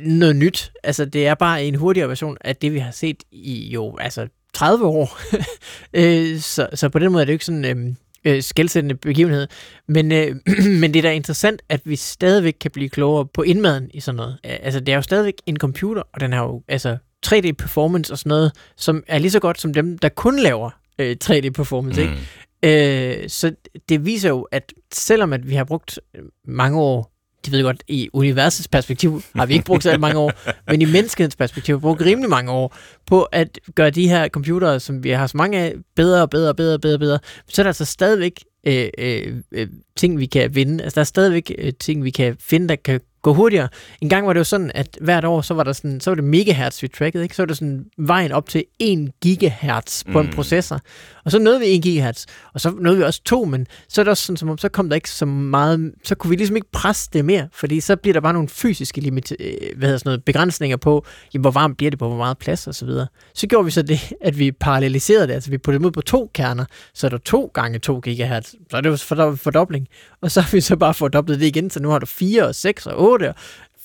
noget 0.02 0.36
nyt. 0.36 0.72
Altså, 0.82 1.04
det 1.04 1.26
er 1.26 1.34
bare 1.34 1.64
en 1.64 1.74
hurtigere 1.74 2.08
version 2.08 2.36
af 2.40 2.56
det, 2.56 2.72
vi 2.72 2.78
har 2.78 2.90
set 2.90 3.22
i 3.32 3.70
jo, 3.72 3.96
altså 3.96 4.28
30 4.54 4.86
år. 4.86 5.18
øh, 6.00 6.40
så, 6.40 6.68
så 6.74 6.88
på 6.88 6.98
den 6.98 7.12
måde 7.12 7.22
er 7.22 7.24
det 7.24 7.32
jo 7.32 7.34
ikke 7.34 7.44
sådan 7.44 7.64
øhm, 7.64 7.96
øh, 8.24 8.42
skældsættende 8.42 8.94
begivenhed. 8.94 9.48
Men, 9.88 10.12
øh, 10.12 10.36
men 10.80 10.94
det 10.94 10.96
er 10.96 11.02
da 11.02 11.12
interessant, 11.12 11.62
at 11.68 11.80
vi 11.84 11.96
stadigvæk 11.96 12.56
kan 12.60 12.70
blive 12.70 12.88
klogere 12.88 13.26
på 13.26 13.42
indmaden 13.42 13.90
i 13.94 14.00
sådan 14.00 14.16
noget. 14.16 14.38
Altså, 14.44 14.80
det 14.80 14.88
er 14.88 14.96
jo 14.96 15.02
stadigvæk 15.02 15.34
en 15.46 15.56
computer, 15.56 16.02
og 16.12 16.20
den 16.20 16.32
har 16.32 16.42
jo 16.42 16.62
altså 16.68 16.96
3D-performance 17.26 18.12
og 18.12 18.18
sådan 18.18 18.28
noget, 18.28 18.52
som 18.76 19.04
er 19.06 19.18
lige 19.18 19.30
så 19.30 19.40
godt 19.40 19.60
som 19.60 19.74
dem, 19.74 19.98
der 19.98 20.08
kun 20.08 20.38
laver 20.38 20.70
øh, 20.98 21.16
3D-performance, 21.24 22.02
mm. 22.02 22.08
ikke? 22.08 22.18
Øh, 22.64 23.28
så 23.28 23.54
det 23.88 24.04
viser 24.04 24.28
jo, 24.28 24.42
at 24.42 24.72
selvom 24.92 25.32
at 25.32 25.48
vi 25.48 25.54
har 25.54 25.64
brugt 25.64 25.98
mange 26.44 26.80
år 26.80 27.11
de 27.46 27.52
ved 27.52 27.62
godt, 27.62 27.82
i 27.88 28.08
universets 28.12 28.68
perspektiv 28.68 29.22
har 29.36 29.46
vi 29.46 29.52
ikke 29.52 29.64
brugt 29.64 29.82
så 29.82 29.98
mange 29.98 30.18
år, 30.18 30.32
men 30.70 30.82
i 30.82 30.84
menneskets 30.84 31.36
perspektiv 31.36 31.74
har 31.74 31.78
vi 31.78 31.82
brugt 31.82 32.02
rimelig 32.02 32.30
mange 32.30 32.52
år 32.52 32.76
på 33.06 33.22
at 33.22 33.58
gøre 33.74 33.90
de 33.90 34.08
her 34.08 34.28
computere, 34.28 34.80
som 34.80 35.04
vi 35.04 35.10
har 35.10 35.26
så 35.26 35.36
mange 35.36 35.58
af, 35.58 35.74
bedre 35.96 36.22
og 36.22 36.30
bedre 36.30 36.48
og 36.48 36.56
bedre 36.56 36.74
og 36.74 36.80
bedre, 36.80 36.98
bedre. 36.98 37.18
Så 37.48 37.62
er 37.62 37.64
der 37.64 37.68
altså 37.68 37.84
stadigvæk 37.84 38.44
øh, 38.66 38.88
øh, 38.98 39.36
øh, 39.52 39.68
ting, 39.96 40.18
vi 40.18 40.26
kan 40.26 40.54
vinde. 40.54 40.84
Altså, 40.84 40.94
der 40.94 41.00
er 41.00 41.04
stadigvæk 41.04 41.52
øh, 41.58 41.72
ting, 41.80 42.04
vi 42.04 42.10
kan 42.10 42.36
finde, 42.40 42.68
der 42.68 42.76
kan 42.76 43.00
gå 43.22 43.34
hurtigere. 43.34 43.68
En 44.00 44.08
gang 44.08 44.26
var 44.26 44.32
det 44.32 44.38
jo 44.38 44.44
sådan, 44.44 44.70
at 44.74 44.98
hvert 45.00 45.24
år, 45.24 45.40
så 45.40 45.54
var, 45.54 45.62
der 45.62 45.72
sådan, 45.72 46.00
så 46.00 46.10
var 46.10 46.14
det 46.14 46.24
megahertz, 46.24 46.82
vi 46.82 46.88
trackede, 46.88 47.22
ikke? 47.22 47.36
Så 47.36 47.42
var 47.42 47.46
det 47.46 47.56
sådan 47.56 47.84
vejen 47.98 48.32
op 48.32 48.48
til 48.48 48.64
1 48.78 49.12
gigahertz 49.20 50.04
på 50.04 50.22
mm. 50.22 50.28
en 50.28 50.32
processor. 50.34 50.80
Og 51.24 51.30
så 51.30 51.38
nåede 51.38 51.60
vi 51.60 51.66
1 51.66 51.82
gigahertz, 51.82 52.24
og 52.54 52.60
så 52.60 52.70
nåede 52.80 52.98
vi 52.98 53.04
også 53.04 53.20
2, 53.24 53.44
men 53.44 53.66
så 53.88 54.00
er 54.00 54.04
det 54.04 54.10
også 54.10 54.24
sådan, 54.24 54.36
som 54.36 54.48
om, 54.48 54.58
så 54.58 54.68
kom 54.68 54.88
der 54.88 54.94
ikke 54.94 55.10
så 55.10 55.26
meget, 55.26 55.92
så 56.04 56.14
kunne 56.14 56.28
vi 56.28 56.36
ligesom 56.36 56.56
ikke 56.56 56.70
presse 56.72 57.10
det 57.12 57.24
mere, 57.24 57.48
fordi 57.52 57.80
så 57.80 57.96
bliver 57.96 58.12
der 58.12 58.20
bare 58.20 58.32
nogle 58.32 58.48
fysiske 58.48 59.00
limit, 59.00 59.32
øh, 59.40 59.46
hvad 59.76 59.88
hedder 59.88 59.98
sådan 59.98 60.08
noget, 60.08 60.24
begrænsninger 60.24 60.76
på, 60.76 61.06
jamen, 61.34 61.42
hvor 61.42 61.50
varmt 61.50 61.76
bliver 61.76 61.90
det 61.90 61.98
på, 61.98 62.08
hvor 62.08 62.16
meget 62.16 62.38
plads 62.38 62.66
og 62.66 62.74
så 62.74 62.86
videre. 62.86 63.06
Så 63.34 63.46
gjorde 63.46 63.64
vi 63.64 63.70
så 63.70 63.82
det, 63.82 64.12
at 64.20 64.38
vi 64.38 64.52
paralleliserede 64.52 65.26
det, 65.26 65.32
altså 65.32 65.50
vi 65.50 65.58
puttede 65.58 65.78
dem 65.78 65.86
ud 65.86 65.90
på 65.90 66.00
to 66.00 66.30
kerner, 66.34 66.64
så 66.94 67.06
er 67.06 67.08
der 67.10 67.18
to 67.18 67.50
gange 67.54 67.78
2 67.78 68.00
gigahertz, 68.00 68.54
så 68.70 68.76
er 68.76 68.80
det 68.80 68.90
jo 68.90 69.36
fordobling. 69.36 69.88
Og 70.22 70.30
så 70.30 70.40
har 70.40 70.50
vi 70.52 70.60
så 70.60 70.76
bare 70.76 70.94
fordoblet 70.94 71.40
det 71.40 71.46
igen, 71.46 71.70
så 71.70 71.80
nu 71.80 71.88
har 71.88 71.98
du 71.98 72.06
4 72.06 72.46
og 72.46 72.54
6 72.54 72.86
og 72.86 73.00
8 73.10 73.28
og 73.28 73.34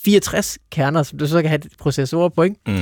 64 0.04 0.58
kerner, 0.72 1.04
som 1.04 1.20
du 1.20 1.28
så 1.28 1.42
kan 1.42 1.50
have 1.50 1.62
processorer 1.80 2.30
på, 2.30 2.44
ikke? 2.44 2.56
Mm. 2.68 2.82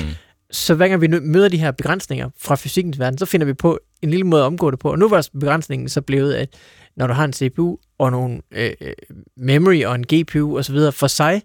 Så 0.52 0.76
hver 0.76 0.88
gang 0.88 1.02
vi 1.02 1.08
møder 1.08 1.50
de 1.50 1.58
her 1.58 1.72
begrænsninger 1.72 2.30
fra 2.40 2.56
fysikkens 2.56 3.00
verden, 3.00 3.18
så 3.18 3.26
finder 3.26 3.46
vi 3.46 3.54
på 3.54 3.80
en 4.02 4.10
lille 4.10 4.26
måde 4.26 4.42
at 4.42 4.46
omgå 4.46 4.72
det 4.72 4.80
på. 4.80 4.92
Og 4.92 5.00
nu 5.00 5.10
var 5.10 5.28
begrænsningen 5.40 5.90
så 5.90 6.02
blevet, 6.02 6.34
at 6.34 6.50
når 6.98 7.08
du 7.08 7.14
har 7.14 7.26
en 7.26 7.34
CPU 7.34 7.78
og 7.98 8.12
nogle 8.12 8.42
øh, 8.52 8.72
øh, 8.82 8.94
memory 9.38 9.84
og 9.84 9.96
en 9.96 10.06
GPU 10.06 10.58
osv. 10.58 10.78
for 10.92 11.08
sig, 11.08 11.42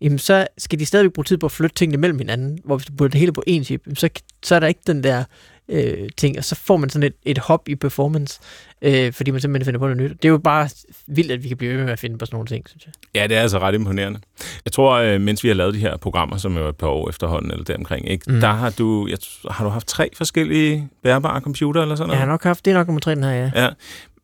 jamen 0.00 0.18
så 0.18 0.46
skal 0.58 0.78
de 0.78 0.86
stadigvæk 0.86 1.12
bruge 1.12 1.24
tid 1.24 1.38
på 1.38 1.46
at 1.46 1.52
flytte 1.52 1.74
tingene 1.74 2.00
mellem 2.00 2.18
hinanden, 2.18 2.58
hvor 2.64 2.76
hvis 2.76 2.86
du 2.86 2.92
putter 2.92 3.10
det 3.10 3.20
hele 3.20 3.32
på 3.32 3.42
én 3.48 3.62
chip, 3.62 3.82
så, 3.94 4.08
så 4.42 4.54
er 4.54 4.60
der 4.60 4.66
ikke 4.66 4.80
den 4.86 5.04
der 5.04 5.24
øh, 5.70 6.08
ting, 6.16 6.38
og 6.38 6.44
så 6.44 6.54
får 6.54 6.76
man 6.76 6.90
sådan 6.90 7.06
et, 7.06 7.14
et 7.24 7.38
hop 7.38 7.68
i 7.68 7.74
performance, 7.74 8.40
øh, 8.82 9.12
fordi 9.12 9.30
man 9.30 9.40
simpelthen 9.40 9.64
finder 9.64 9.78
på 9.78 9.86
noget 9.86 10.02
nyt. 10.02 10.10
Det 10.22 10.24
er 10.24 10.28
jo 10.32 10.38
bare 10.38 10.68
vildt, 11.06 11.32
at 11.32 11.42
vi 11.42 11.48
kan 11.48 11.56
blive 11.56 11.76
ved 11.76 11.84
med 11.84 11.92
at 11.92 11.98
finde 11.98 12.18
på 12.18 12.26
sådan 12.26 12.34
nogle 12.34 12.46
ting, 12.46 12.68
synes 12.68 12.86
jeg. 12.86 12.92
Ja, 13.14 13.26
det 13.26 13.36
er 13.36 13.40
altså 13.40 13.58
ret 13.58 13.74
imponerende. 13.74 14.20
Jeg 14.64 14.72
tror, 14.72 14.92
øh, 14.94 15.20
mens 15.20 15.44
vi 15.44 15.48
har 15.48 15.54
lavet 15.54 15.74
de 15.74 15.78
her 15.78 15.96
programmer, 15.96 16.36
som 16.36 16.56
er 16.56 16.68
et 16.68 16.76
par 16.76 16.86
år 16.86 17.08
efterhånden, 17.08 17.50
eller 17.50 17.64
deromkring, 17.64 18.08
ikke? 18.08 18.32
Mm. 18.32 18.40
der 18.40 18.52
har 18.52 18.70
du, 18.70 19.06
jeg, 19.06 19.18
har 19.50 19.64
du 19.64 19.70
haft 19.70 19.86
tre 19.86 20.10
forskellige 20.16 20.88
bærbare 21.02 21.40
computer 21.40 21.82
eller 21.82 21.94
sådan 21.94 22.06
noget? 22.08 22.18
Jeg 22.18 22.26
har 22.26 22.32
nok 22.32 22.44
haft, 22.44 22.64
det 22.64 22.70
er 22.70 22.74
nok 22.74 22.86
nummer 22.86 23.00
tre, 23.00 23.14
den 23.14 23.24
her, 23.24 23.30
ja. 23.30 23.50
ja. 23.54 23.68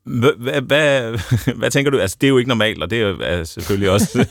Hvad, 0.07 0.61
hvad, 0.61 1.19
hvad 1.57 1.71
tænker 1.75 1.91
du? 1.91 1.99
Altså, 1.99 2.17
det 2.21 2.27
er 2.27 2.29
jo 2.29 2.39
ikke 2.39 2.49
normalt, 2.49 2.83
og 2.83 2.91
det 2.91 3.01
er, 3.01 3.17
er 3.21 3.45
selvfølgelig 3.45 3.91
også 3.91 4.19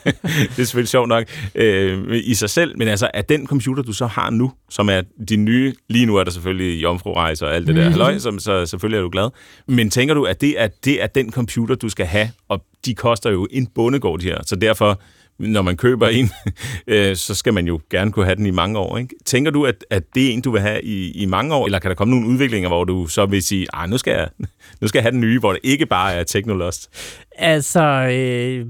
det 0.56 0.60
er 0.60 0.64
selvfølgelig 0.64 0.90
sjovt 0.90 1.10
nok 1.10 1.26
øh, 1.56 2.22
i 2.24 2.34
sig 2.34 2.50
selv, 2.50 2.78
men 2.78 2.88
altså, 2.88 3.10
at 3.14 3.30
den 3.30 3.48
computer, 3.48 3.84
du 3.84 3.94
så 3.94 4.06
har 4.08 4.30
nu, 4.30 4.52
som 4.70 4.90
er 4.90 5.02
din 5.30 5.46
nye, 5.46 5.74
lige 5.90 6.06
nu 6.06 6.16
er 6.16 6.24
der 6.24 6.32
selvfølgelig 6.32 6.84
jomfru-rejse 6.84 7.46
og 7.46 7.56
alt 7.56 7.68
det 7.68 7.76
der, 7.76 7.82
mm-hmm. 7.82 7.92
halløj, 7.92 8.18
som, 8.18 8.40
så 8.40 8.66
selvfølgelig 8.66 8.98
er 8.98 9.02
du 9.02 9.10
glad, 9.10 9.30
men 9.68 9.90
tænker 9.90 10.14
du, 10.14 10.24
at 10.24 10.42
det 10.42 10.62
er, 10.62 10.68
det 10.86 11.04
er 11.04 11.08
den 11.08 11.32
computer, 11.32 11.76
du 11.76 11.90
skal 11.90 12.06
have, 12.06 12.30
og 12.50 12.66
de 12.86 12.96
koster 12.96 13.32
jo 13.32 13.48
en 13.52 13.68
bondegård, 13.68 14.20
de 14.20 14.26
her, 14.26 14.38
så 14.46 14.56
derfor 14.56 15.02
når 15.40 15.62
man 15.62 15.78
køber 15.78 16.08
en, 16.08 16.30
øh, 16.88 17.16
så 17.16 17.36
skal 17.36 17.54
man 17.54 17.68
jo 17.68 17.80
gerne 17.90 18.12
kunne 18.12 18.26
have 18.26 18.36
den 18.36 18.46
i 18.46 18.52
mange 18.52 18.80
år. 18.80 18.98
Ikke? 18.98 19.16
Tænker 19.26 19.52
du, 19.52 19.66
at, 19.66 19.86
at 19.90 20.04
det 20.16 20.28
er 20.28 20.34
en, 20.34 20.42
du 20.42 20.52
vil 20.52 20.62
have 20.62 20.84
i, 20.84 21.12
i 21.12 21.26
mange 21.26 21.56
år, 21.56 21.66
eller 21.66 21.80
kan 21.80 21.90
der 21.90 21.96
komme 21.96 22.14
nogle 22.14 22.28
udviklinger, 22.28 22.70
hvor 22.70 22.84
du 22.84 23.08
så 23.08 23.26
vil 23.26 23.44
sige, 23.44 23.68
at 23.74 23.90
nu 23.90 23.98
skal 23.98 24.12
jeg, 24.12 24.30
nu 24.82 24.88
skal 24.88 25.00
jeg 25.00 25.04
have 25.04 25.12
den 25.12 25.22
nye, 25.22 25.40
hvor 25.40 25.52
det 25.52 25.60
ikke 25.64 25.86
bare 25.86 26.14
er 26.14 26.24
Technolost? 26.24 26.90
Altså, 27.38 27.82
øh, 27.82 28.66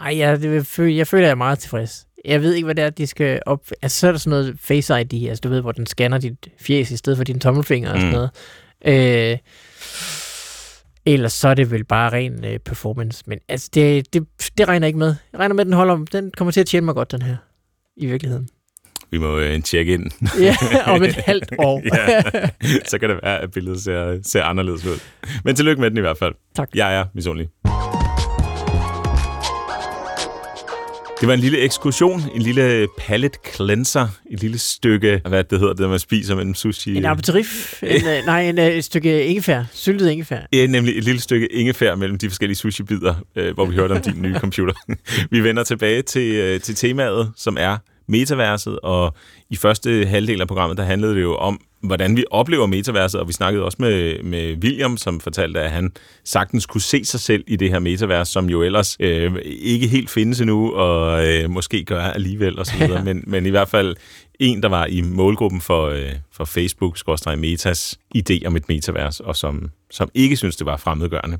ej, 0.00 0.18
jeg, 0.18 0.44
jeg, 0.44 0.66
føler, 0.66 0.96
jeg 0.96 1.06
føler, 1.06 1.24
jeg 1.24 1.30
er 1.30 1.34
meget 1.34 1.58
tilfreds. 1.58 2.06
Jeg 2.24 2.42
ved 2.42 2.54
ikke, 2.54 2.64
hvad 2.64 2.74
det 2.74 2.84
er, 2.84 2.90
de 2.90 3.06
skal 3.06 3.40
op... 3.46 3.60
Altså, 3.82 4.00
så 4.00 4.06
er 4.08 4.12
der 4.12 4.18
sådan 4.18 4.30
noget 4.30 4.56
Face 4.60 5.00
ID, 5.00 5.28
altså 5.28 5.40
du 5.40 5.48
ved, 5.48 5.60
hvor 5.60 5.72
den 5.72 5.86
scanner 5.86 6.18
dit 6.18 6.48
fjes 6.60 6.90
i 6.90 6.96
stedet 6.96 7.16
for 7.16 7.24
din 7.24 7.40
tommelfinger 7.40 7.92
og 7.92 8.00
sådan 8.00 8.08
mm. 8.08 8.12
noget. 8.12 8.30
Øh, 9.32 9.38
Ellers 11.06 11.32
så 11.32 11.48
er 11.48 11.54
det 11.54 11.70
vel 11.70 11.84
bare 11.84 12.12
ren 12.12 12.44
øh, 12.44 12.58
performance. 12.58 13.24
Men 13.26 13.38
altså, 13.48 13.70
det, 13.74 14.14
det, 14.14 14.26
det 14.58 14.68
regner 14.68 14.86
ikke 14.86 14.98
med. 14.98 15.14
Jeg 15.32 15.40
regner 15.40 15.54
med, 15.54 15.60
at 15.60 15.66
den 15.66 15.74
holder. 15.74 15.96
Den 16.12 16.30
kommer 16.36 16.52
til 16.52 16.60
at 16.60 16.66
tjene 16.66 16.84
mig 16.86 16.94
godt, 16.94 17.12
den 17.12 17.22
her. 17.22 17.36
I 17.96 18.06
virkeligheden. 18.06 18.48
Vi 19.10 19.18
må 19.18 19.38
øh, 19.38 19.62
tjekke 19.62 19.94
ind. 19.94 20.10
ja, 20.46 20.56
om 20.86 21.02
et 21.02 21.14
halvt 21.14 21.52
år. 21.58 21.82
ja, 21.96 22.22
så 22.86 22.98
kan 22.98 23.08
det 23.08 23.18
være, 23.22 23.38
at 23.40 23.50
billedet 23.50 23.82
ser, 23.82 24.18
ser 24.22 24.42
anderledes 24.42 24.86
ud. 24.86 25.00
Men 25.44 25.56
tillykke 25.56 25.80
med 25.80 25.90
den 25.90 25.98
i 25.98 26.00
hvert 26.00 26.18
fald. 26.18 26.34
Tak. 26.56 26.68
Jeg 26.74 26.96
er 26.96 27.04
misundelig. 27.14 27.48
Det 31.20 31.28
var 31.28 31.34
en 31.34 31.40
lille 31.40 31.58
ekskursion, 31.58 32.22
en 32.34 32.42
lille 32.42 32.88
palette 32.98 33.38
cleanser, 33.54 34.08
et 34.30 34.40
lille 34.40 34.58
stykke, 34.58 35.20
hvad 35.28 35.44
det 35.44 35.58
hedder, 35.58 35.74
det 35.74 35.90
man 35.90 35.98
spiser 35.98 36.34
mellem 36.34 36.54
sushi. 36.54 36.96
En 36.96 37.04
aperitif, 37.04 37.82
en, 37.82 37.88
øh, 37.88 38.24
nej, 38.26 38.42
en, 38.42 38.58
øh, 38.58 38.66
et 38.66 38.84
stykke 38.84 39.24
ingefær, 39.26 39.64
syltet 39.72 40.10
ingefær. 40.10 40.40
Ja, 40.52 40.66
nemlig 40.66 40.98
et 40.98 41.04
lille 41.04 41.20
stykke 41.20 41.46
ingefær 41.52 41.94
mellem 41.94 42.18
de 42.18 42.28
forskellige 42.28 42.56
sushi-bidder, 42.56 43.14
øh, 43.36 43.54
hvor 43.54 43.64
vi 43.64 43.74
hørte 43.74 43.92
om 43.92 44.00
din 44.00 44.22
nye 44.22 44.38
computer. 44.44 44.74
vi 45.30 45.40
vender 45.44 45.64
tilbage 45.64 46.02
til, 46.02 46.60
til 46.60 46.74
temaet, 46.74 47.32
som 47.36 47.56
er 47.60 47.76
metaverset, 48.08 48.78
og 48.80 49.14
i 49.50 49.56
første 49.56 50.06
halvdel 50.06 50.40
af 50.40 50.48
programmet, 50.48 50.76
der 50.78 50.84
handlede 50.84 51.14
det 51.14 51.22
jo 51.22 51.36
om, 51.36 51.60
hvordan 51.82 52.16
vi 52.16 52.24
oplever 52.30 52.66
metaverset, 52.66 53.20
og 53.20 53.28
vi 53.28 53.32
snakkede 53.32 53.64
også 53.64 53.76
med, 53.80 54.22
med 54.22 54.56
William, 54.62 54.96
som 54.96 55.20
fortalte, 55.20 55.60
at 55.60 55.70
han 55.70 55.92
sagtens 56.24 56.66
kunne 56.66 56.80
se 56.80 57.04
sig 57.04 57.20
selv 57.20 57.44
i 57.46 57.56
det 57.56 57.70
her 57.70 57.78
metavers, 57.78 58.28
som 58.28 58.50
jo 58.50 58.62
ellers 58.62 58.96
øh, 59.00 59.32
ikke 59.44 59.86
helt 59.86 60.10
findes 60.10 60.40
endnu, 60.40 60.72
og 60.72 61.28
øh, 61.28 61.50
måske 61.50 61.84
gør 61.84 62.02
alligevel, 62.02 62.58
så 62.66 62.72
videre. 62.78 63.04
men, 63.08 63.24
men 63.26 63.46
i 63.46 63.50
hvert 63.50 63.68
fald 63.68 63.96
en, 64.40 64.62
der 64.62 64.68
var 64.68 64.86
i 64.86 65.00
målgruppen 65.00 65.60
for, 65.60 65.86
øh, 65.86 66.12
for 66.32 66.44
Facebook, 66.44 66.98
Metas 67.38 67.98
idé 68.16 68.46
om 68.46 68.56
et 68.56 68.68
metavers, 68.68 69.20
og 69.20 69.36
som, 69.36 69.70
som 69.90 70.10
ikke 70.14 70.36
synes, 70.36 70.56
det 70.56 70.66
var 70.66 70.76
fremmedgørende. 70.76 71.38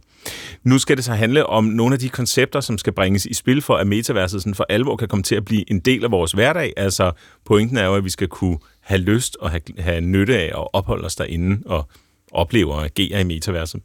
Nu 0.64 0.78
skal 0.78 0.96
det 0.96 1.04
så 1.04 1.12
handle 1.12 1.46
om 1.46 1.64
nogle 1.64 1.94
af 1.94 1.98
de 1.98 2.08
koncepter, 2.08 2.60
som 2.60 2.78
skal 2.78 2.92
bringes 2.92 3.26
i 3.26 3.34
spil 3.34 3.62
for, 3.62 3.76
at 3.76 3.86
metaverset 3.86 4.42
sådan 4.42 4.54
for 4.54 4.66
alvor 4.68 4.96
kan 4.96 5.08
komme 5.08 5.22
til 5.22 5.34
at 5.34 5.44
blive 5.44 5.70
en 5.70 5.80
del 5.80 6.04
af 6.04 6.10
vores 6.10 6.32
hverdag. 6.32 6.72
Altså, 6.76 7.12
pointen 7.46 7.76
er 7.76 7.84
jo, 7.84 7.94
at 7.94 8.04
vi 8.04 8.10
skal 8.10 8.28
kunne 8.28 8.58
have 8.90 9.00
lyst 9.00 9.36
og 9.40 9.50
have, 9.50 9.62
have 9.78 10.00
nytte 10.00 10.38
af 10.38 10.44
at 10.44 10.66
opholde 10.72 11.04
os 11.04 11.16
derinde 11.16 11.62
og 11.66 11.88
opleve 12.32 12.72
og 12.72 12.84
agere 12.84 13.20
i 13.20 13.24
metaverset. 13.24 13.82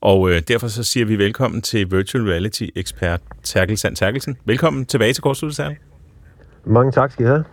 Og 0.00 0.30
øh, 0.30 0.42
derfor 0.48 0.68
så 0.68 0.82
siger 0.82 1.06
vi 1.06 1.18
velkommen 1.18 1.62
til 1.62 1.90
Virtual 1.90 2.24
Reality 2.24 2.64
ekspert 2.76 3.20
Terkel 3.42 3.78
Sand 3.78 3.96
Terkelsen. 3.96 4.36
Velkommen 4.44 4.86
tilbage 4.86 5.12
til 5.12 5.22
Kortsluttet, 5.22 5.76
Mange 6.66 6.92
tak 6.92 7.12
skal 7.12 7.24
I 7.24 7.28
have. 7.28 7.44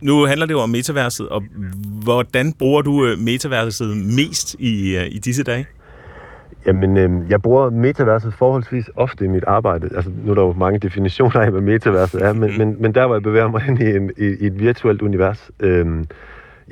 Nu 0.00 0.26
handler 0.26 0.46
det 0.46 0.52
jo 0.52 0.60
om 0.60 0.70
metaverset, 0.70 1.28
og 1.28 1.42
hvordan 2.02 2.52
bruger 2.52 2.82
du 2.82 3.06
øh, 3.06 3.18
metaverset 3.18 3.96
mest 3.96 4.56
i, 4.58 4.96
øh, 4.96 5.06
i 5.10 5.18
disse 5.18 5.42
dage? 5.42 5.66
Jamen, 6.66 6.96
øh, 6.96 7.30
jeg 7.30 7.42
bruger 7.42 7.70
metaverset 7.70 8.34
forholdsvis 8.34 8.90
ofte 8.96 9.24
i 9.24 9.28
mit 9.28 9.44
arbejde. 9.44 9.88
Altså, 9.96 10.10
nu 10.24 10.30
er 10.30 10.34
der 10.34 10.42
jo 10.42 10.52
mange 10.52 10.78
definitioner 10.78 11.40
af, 11.40 11.50
hvad 11.50 11.60
metaverset 11.60 12.22
er, 12.22 12.32
men, 12.32 12.58
men, 12.58 12.76
men 12.82 12.94
der, 12.94 13.06
hvor 13.06 13.14
jeg 13.14 13.22
bevæger 13.22 13.48
mig 13.48 13.62
ind 13.68 13.80
i, 13.80 13.96
en, 13.96 14.10
i, 14.16 14.24
i 14.24 14.46
et 14.46 14.60
virtuelt 14.60 15.02
univers. 15.02 15.50
Øhm, 15.60 16.00
øh, 16.00 16.04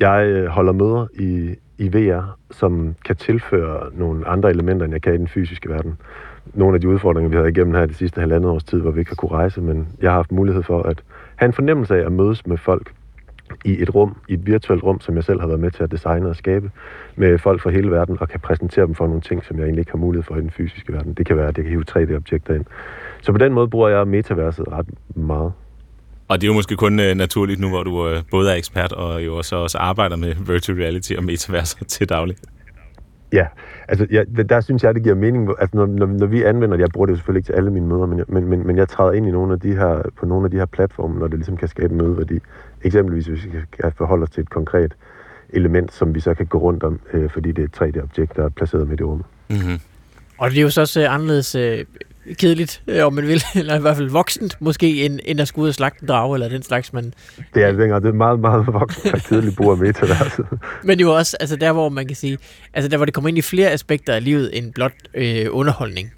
jeg 0.00 0.46
holder 0.48 0.72
møder 0.72 1.06
i, 1.14 1.54
i 1.78 1.88
VR, 1.88 2.38
som 2.50 2.94
kan 3.04 3.16
tilføre 3.16 3.90
nogle 3.92 4.28
andre 4.28 4.50
elementer, 4.50 4.84
end 4.84 4.94
jeg 4.94 5.02
kan 5.02 5.14
i 5.14 5.18
den 5.18 5.28
fysiske 5.28 5.68
verden. 5.68 5.98
Nogle 6.54 6.74
af 6.74 6.80
de 6.80 6.88
udfordringer, 6.88 7.30
vi 7.30 7.36
har 7.36 7.44
igennem 7.44 7.74
her 7.74 7.86
de 7.86 7.94
sidste 7.94 8.20
halvandet 8.20 8.50
års 8.50 8.64
tid, 8.64 8.80
hvor 8.80 8.90
vi 8.90 9.00
ikke 9.00 9.10
har 9.10 9.16
kunne 9.16 9.30
rejse, 9.30 9.60
men 9.60 9.88
jeg 10.02 10.10
har 10.10 10.16
haft 10.16 10.32
mulighed 10.32 10.62
for 10.62 10.82
at 10.82 11.02
have 11.36 11.46
en 11.46 11.52
fornemmelse 11.52 11.96
af 11.96 12.06
at 12.06 12.12
mødes 12.12 12.46
med 12.46 12.56
folk 12.56 12.92
i 13.64 13.82
et 13.82 13.94
rum, 13.94 14.16
i 14.28 14.34
et 14.34 14.46
virtuelt 14.46 14.82
rum, 14.82 15.00
som 15.00 15.16
jeg 15.16 15.24
selv 15.24 15.40
har 15.40 15.46
været 15.46 15.60
med 15.60 15.70
til 15.70 15.82
at 15.82 15.90
designe 15.90 16.28
og 16.28 16.36
skabe, 16.36 16.70
med 17.16 17.38
folk 17.38 17.62
fra 17.62 17.70
hele 17.70 17.90
verden, 17.90 18.16
og 18.20 18.28
kan 18.28 18.40
præsentere 18.40 18.86
dem 18.86 18.94
for 18.94 19.06
nogle 19.06 19.20
ting, 19.20 19.44
som 19.44 19.56
jeg 19.56 19.64
egentlig 19.64 19.80
ikke 19.80 19.90
har 19.90 19.98
mulighed 19.98 20.22
for 20.24 20.36
i 20.36 20.40
den 20.40 20.50
fysiske 20.50 20.92
verden. 20.92 21.14
Det 21.14 21.26
kan 21.26 21.36
være, 21.36 21.48
at 21.48 21.56
det 21.56 21.64
kan 21.64 21.70
hive 21.70 21.84
3D-objekter 21.90 22.54
ind. 22.54 22.64
Så 23.22 23.32
på 23.32 23.38
den 23.38 23.52
måde 23.52 23.68
bruger 23.68 23.88
jeg 23.88 24.08
metaverset 24.08 24.72
ret 24.72 24.86
meget. 25.14 25.52
Og 26.28 26.40
det 26.40 26.46
er 26.46 26.48
jo 26.48 26.54
måske 26.54 26.76
kun 26.76 27.00
øh, 27.00 27.14
naturligt 27.14 27.60
nu, 27.60 27.68
hvor 27.68 27.82
du 27.82 28.08
øh, 28.08 28.22
både 28.30 28.50
er 28.50 28.54
ekspert 28.54 28.92
og 28.92 29.24
jo 29.24 29.36
også, 29.36 29.56
også 29.56 29.78
arbejder 29.78 30.16
med 30.16 30.34
virtual 30.46 30.78
reality 30.78 31.12
og 31.12 31.24
metaverser 31.24 31.84
til 31.94 32.08
daglig. 32.08 32.36
Ja, 33.34 33.46
altså 33.88 34.06
ja, 34.10 34.22
der 34.48 34.60
synes 34.60 34.82
jeg, 34.82 34.94
det 34.94 35.02
giver 35.02 35.14
mening. 35.14 35.48
Altså, 35.60 35.76
når, 35.76 35.86
når, 35.86 36.06
når 36.06 36.26
vi 36.26 36.42
anvender 36.42 36.76
det, 36.76 36.82
jeg 36.82 36.90
bruger 36.92 37.06
det 37.06 37.12
jo 37.12 37.16
selvfølgelig 37.16 37.40
ikke 37.40 37.46
til 37.46 37.52
alle 37.52 37.70
mine 37.70 37.86
møder, 37.86 38.06
men, 38.06 38.18
jeg, 38.18 38.26
men, 38.28 38.44
men, 38.44 38.66
men 38.66 38.76
jeg 38.76 38.88
træder 38.88 39.12
ind 39.12 39.26
i 39.26 39.30
nogle 39.30 39.52
af 39.52 39.60
de 39.60 39.72
her, 39.72 40.02
på 40.18 40.26
nogle 40.26 40.44
af 40.44 40.50
de 40.50 40.56
her 40.56 40.66
platforme, 40.66 41.18
når 41.18 41.26
det 41.26 41.38
ligesom 41.38 41.56
kan 41.56 41.68
skabe 41.68 41.94
mødeværdi. 41.94 42.38
Eksempelvis, 42.82 43.26
hvis 43.26 43.44
vi 43.44 43.50
kan 43.82 43.92
forholde 43.96 44.22
os 44.22 44.30
til 44.30 44.40
et 44.40 44.50
konkret 44.50 44.94
element, 45.50 45.92
som 45.92 46.14
vi 46.14 46.20
så 46.20 46.34
kan 46.34 46.46
gå 46.46 46.58
rundt 46.58 46.82
om, 46.82 47.00
øh, 47.12 47.30
fordi 47.30 47.52
det 47.52 47.62
er 47.62 47.86
et 47.86 47.96
3D-objekt, 47.96 48.36
der 48.36 48.44
er 48.44 48.48
placeret 48.48 48.88
midt 48.88 49.00
i 49.00 49.04
rummet. 49.04 49.26
Mm-hmm. 49.50 49.80
Og 50.38 50.50
det 50.50 50.58
er 50.58 50.62
jo 50.62 50.70
så 50.70 50.80
også 50.80 51.00
øh, 51.00 51.14
anderledes 51.14 51.54
øh, 51.54 51.84
kedeligt, 52.32 52.82
øh, 52.86 53.06
om 53.06 53.12
man 53.12 53.26
vil, 53.26 53.42
eller 53.60 53.78
i 53.78 53.80
hvert 53.80 53.96
fald 53.96 54.10
voksent 54.10 54.56
måske, 54.60 55.04
end, 55.04 55.20
end 55.24 55.40
at 55.40 55.48
skulle 55.48 55.62
ud 55.62 55.68
og 55.68 55.74
slagte 55.74 56.02
en 56.02 56.08
drage, 56.08 56.34
eller 56.34 56.48
den 56.48 56.62
slags, 56.62 56.92
man... 56.92 57.14
Det 57.54 57.64
er, 57.64 57.72
det 57.72 58.08
er 58.08 58.12
meget, 58.12 58.40
meget 58.40 58.66
voksent 58.66 59.14
og 59.14 59.20
kedeligt 59.20 59.56
brug 59.56 59.70
af 59.70 59.78
metaverset. 59.78 60.46
Men 60.84 61.00
jo 61.00 61.14
også, 61.14 61.36
altså 61.40 61.56
der, 61.56 61.72
hvor 61.72 61.88
man 61.88 62.06
kan 62.06 62.16
sige, 62.16 62.38
altså 62.74 62.88
der, 62.88 62.96
hvor 62.96 63.04
det 63.04 63.14
kommer 63.14 63.28
ind 63.28 63.38
i 63.38 63.42
flere 63.42 63.70
aspekter 63.70 64.14
af 64.14 64.24
livet, 64.24 64.58
end 64.58 64.72
blot 64.72 64.92
øh, 65.14 65.46
underholdning. 65.50 66.12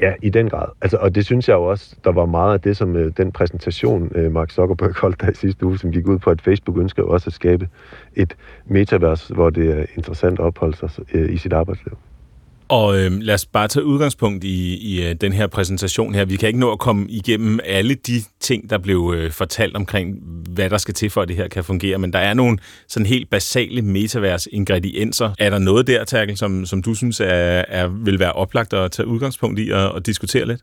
Ja, 0.00 0.12
i 0.22 0.30
den 0.30 0.48
grad. 0.48 0.66
Altså, 0.80 0.96
og 0.96 1.14
det 1.14 1.24
synes 1.24 1.48
jeg 1.48 1.54
jo 1.54 1.62
også, 1.62 1.96
der 2.04 2.12
var 2.12 2.26
meget 2.26 2.52
af 2.52 2.60
det, 2.60 2.76
som 2.76 2.96
øh, 2.96 3.12
den 3.16 3.32
præsentation, 3.32 4.12
øh, 4.14 4.32
Mark 4.32 4.50
Zuckerberg 4.50 4.94
holdt 5.02 5.20
der 5.20 5.30
i 5.30 5.34
sidste 5.34 5.66
uge, 5.66 5.78
som 5.78 5.92
gik 5.92 6.06
ud 6.06 6.18
på, 6.18 6.30
at 6.30 6.40
Facebook 6.40 6.78
ønsker 6.78 7.02
jo 7.02 7.08
også 7.08 7.26
at 7.30 7.34
skabe 7.34 7.68
et 8.14 8.36
metavers, 8.66 9.28
hvor 9.28 9.50
det 9.50 9.78
er 9.78 9.84
interessant 9.96 10.38
at 10.38 10.44
opholde 10.44 10.76
sig 10.76 10.90
øh, 11.14 11.32
i 11.32 11.36
sit 11.36 11.52
arbejdsliv. 11.52 11.98
Og 12.68 12.98
øh, 12.98 13.12
lad 13.20 13.34
os 13.34 13.46
bare 13.46 13.68
tage 13.68 13.84
udgangspunkt 13.84 14.44
i, 14.44 14.76
i 14.76 15.08
øh, 15.08 15.14
den 15.14 15.32
her 15.32 15.46
præsentation 15.46 16.14
her. 16.14 16.24
Vi 16.24 16.36
kan 16.36 16.46
ikke 16.46 16.60
nå 16.60 16.72
at 16.72 16.78
komme 16.78 17.06
igennem 17.08 17.60
alle 17.64 17.94
de 17.94 18.12
ting, 18.40 18.70
der 18.70 18.78
blev 18.78 19.14
øh, 19.16 19.30
fortalt 19.30 19.76
omkring, 19.76 20.16
hvad 20.54 20.70
der 20.70 20.78
skal 20.78 20.94
til 20.94 21.10
for, 21.10 21.22
at 21.22 21.28
det 21.28 21.36
her 21.36 21.48
kan 21.48 21.64
fungere, 21.64 21.98
men 21.98 22.12
der 22.12 22.18
er 22.18 22.34
nogle 22.34 22.58
sådan 22.88 23.06
helt 23.06 23.30
basale 23.30 23.82
metavers 23.82 24.48
ingredienser. 24.52 25.30
Er 25.38 25.50
der 25.50 25.58
noget 25.58 25.86
der, 25.86 26.04
Terkel, 26.04 26.36
som, 26.36 26.66
som 26.66 26.82
du 26.82 26.94
synes 26.94 27.20
er, 27.20 27.64
er, 27.68 27.88
vil 27.88 28.18
være 28.18 28.32
oplagt 28.32 28.72
at 28.72 28.92
tage 28.92 29.06
udgangspunkt 29.06 29.60
i 29.60 29.70
og, 29.70 29.92
og 29.92 30.06
diskutere 30.06 30.46
lidt? 30.46 30.60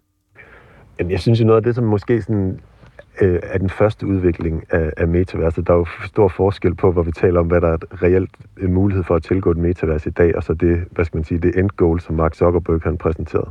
Jamen, 0.99 1.11
jeg 1.11 1.19
synes 1.19 1.39
jo 1.39 1.45
noget 1.45 1.57
af 1.57 1.63
det, 1.63 1.75
som 1.75 1.83
måske 1.83 2.21
sådan 2.21 2.59
øh, 3.21 3.39
af 3.43 3.59
den 3.59 3.69
første 3.69 4.07
udvikling 4.07 4.63
af, 4.69 4.93
af 4.97 5.07
metaverset. 5.07 5.67
Der 5.67 5.73
er 5.73 5.77
jo 5.77 5.85
stor 6.05 6.27
forskel 6.27 6.75
på, 6.75 6.91
hvor 6.91 7.03
vi 7.03 7.11
taler 7.11 7.39
om, 7.39 7.47
hvad 7.47 7.61
der 7.61 7.67
er 7.67 7.73
et 7.73 7.85
reelt 8.03 8.29
en 8.61 8.73
mulighed 8.73 9.03
for 9.03 9.15
at 9.15 9.23
tilgå 9.23 9.51
et 9.51 9.57
metavers 9.57 10.05
i 10.05 10.09
dag, 10.09 10.35
og 10.35 10.43
så 10.43 10.53
det, 10.53 10.85
hvad 10.91 11.05
skal 11.05 11.17
man 11.17 11.23
sige, 11.23 11.39
det 11.39 11.59
end 11.59 11.69
goal, 11.69 11.99
som 11.99 12.15
Mark 12.15 12.35
Zuckerberg 12.35 12.81
har 12.83 12.95
præsenteret. 12.95 13.49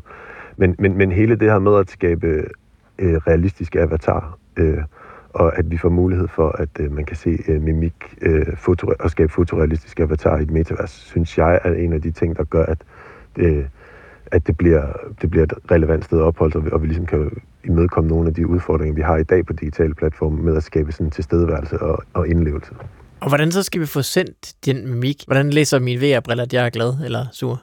Men, 0.57 0.77
men, 0.79 0.97
men 0.97 1.13
hele 1.13 1.37
det 1.37 1.51
her 1.51 1.59
med 1.59 1.77
at 1.79 1.91
skabe 1.91 2.27
øh, 2.99 3.15
realistiske 3.15 3.81
avatarer, 3.81 4.39
øh, 4.57 4.83
og 5.33 5.59
at 5.59 5.71
vi 5.71 5.79
får 5.79 5.89
mulighed 5.89 6.29
for, 6.29 6.49
at 6.49 6.69
øh, 6.81 6.93
man 6.93 7.05
kan 7.05 7.17
se 7.17 7.39
øh, 7.49 7.63
mimik 7.63 7.95
øh, 8.23 8.57
foto, 8.57 8.93
og 9.01 9.11
skabe 9.11 9.33
fotorealistiske 9.33 10.03
avatarer 10.03 10.39
i 10.39 10.43
et 10.43 10.51
metavers, 10.51 10.91
synes 10.91 11.39
jeg 11.39 11.61
er 11.65 11.73
en 11.73 11.93
af 11.93 12.03
de 12.03 12.11
ting, 12.11 12.37
der 12.37 12.45
gør, 12.45 12.65
at 12.65 12.79
øh, 13.37 13.65
at 14.33 14.47
det 14.47 14.57
bliver, 14.57 14.93
det 15.23 15.31
bliver 15.31 15.45
et 15.45 15.53
relevant 15.71 16.05
sted 16.05 16.19
at 16.19 16.25
opholde 16.25 16.53
sig, 16.53 16.73
og 16.73 16.83
vi 16.83 16.87
ligesom 16.87 17.07
kan 17.07 17.31
imødekomme 17.65 18.09
nogle 18.09 18.29
af 18.29 18.35
de 18.35 18.47
udfordringer, 18.47 18.95
vi 18.95 19.01
har 19.01 19.17
i 19.17 19.25
dag 19.25 19.47
på 19.47 19.53
digitale 19.53 19.95
platforme 19.95 20.43
med 20.43 20.57
at 20.57 20.63
skabe 20.63 20.93
sådan 20.93 21.11
tilstedeværelse 21.11 21.83
og, 21.83 22.05
og 22.15 22.29
indlevelse. 22.29 22.73
Og 23.21 23.29
hvordan 23.29 23.53
så 23.53 23.63
skal 23.63 23.81
vi 23.81 23.87
få 23.87 24.03
sendt 24.03 24.55
den 24.67 24.89
mimik? 24.89 25.23
Hvordan 25.27 25.51
læser 25.51 25.79
min 25.79 26.01
VR-briller, 26.01 26.45
at 26.45 26.53
jeg 26.53 26.67
er 26.67 26.71
glad 26.71 26.95
eller 27.05 27.27
sur? 27.33 27.63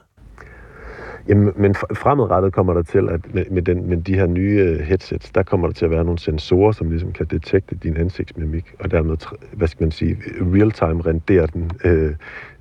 Jamen, 1.28 1.52
men 1.56 1.74
fremadrettet 1.74 2.52
kommer 2.52 2.74
der 2.74 2.82
til, 2.82 3.08
at 3.08 3.34
med, 3.34 3.44
med, 3.50 3.62
den, 3.62 3.88
med 3.88 3.96
de 3.96 4.14
her 4.14 4.26
nye 4.26 4.58
øh, 4.58 4.80
headsets, 4.80 5.30
der 5.30 5.42
kommer 5.42 5.66
der 5.66 5.74
til 5.74 5.84
at 5.84 5.90
være 5.90 6.04
nogle 6.04 6.18
sensorer, 6.18 6.72
som 6.72 6.90
ligesom 6.90 7.12
kan 7.12 7.26
detekte 7.26 7.74
din 7.74 7.96
ansigtsmimik, 7.96 8.74
og 8.78 8.90
dermed, 8.90 9.16
hvad 9.52 9.68
skal 9.68 9.84
man 9.84 9.90
sige, 9.90 10.16
real-time 10.40 11.02
rendere 11.02 11.46
den, 11.46 11.70
øh, 11.84 12.14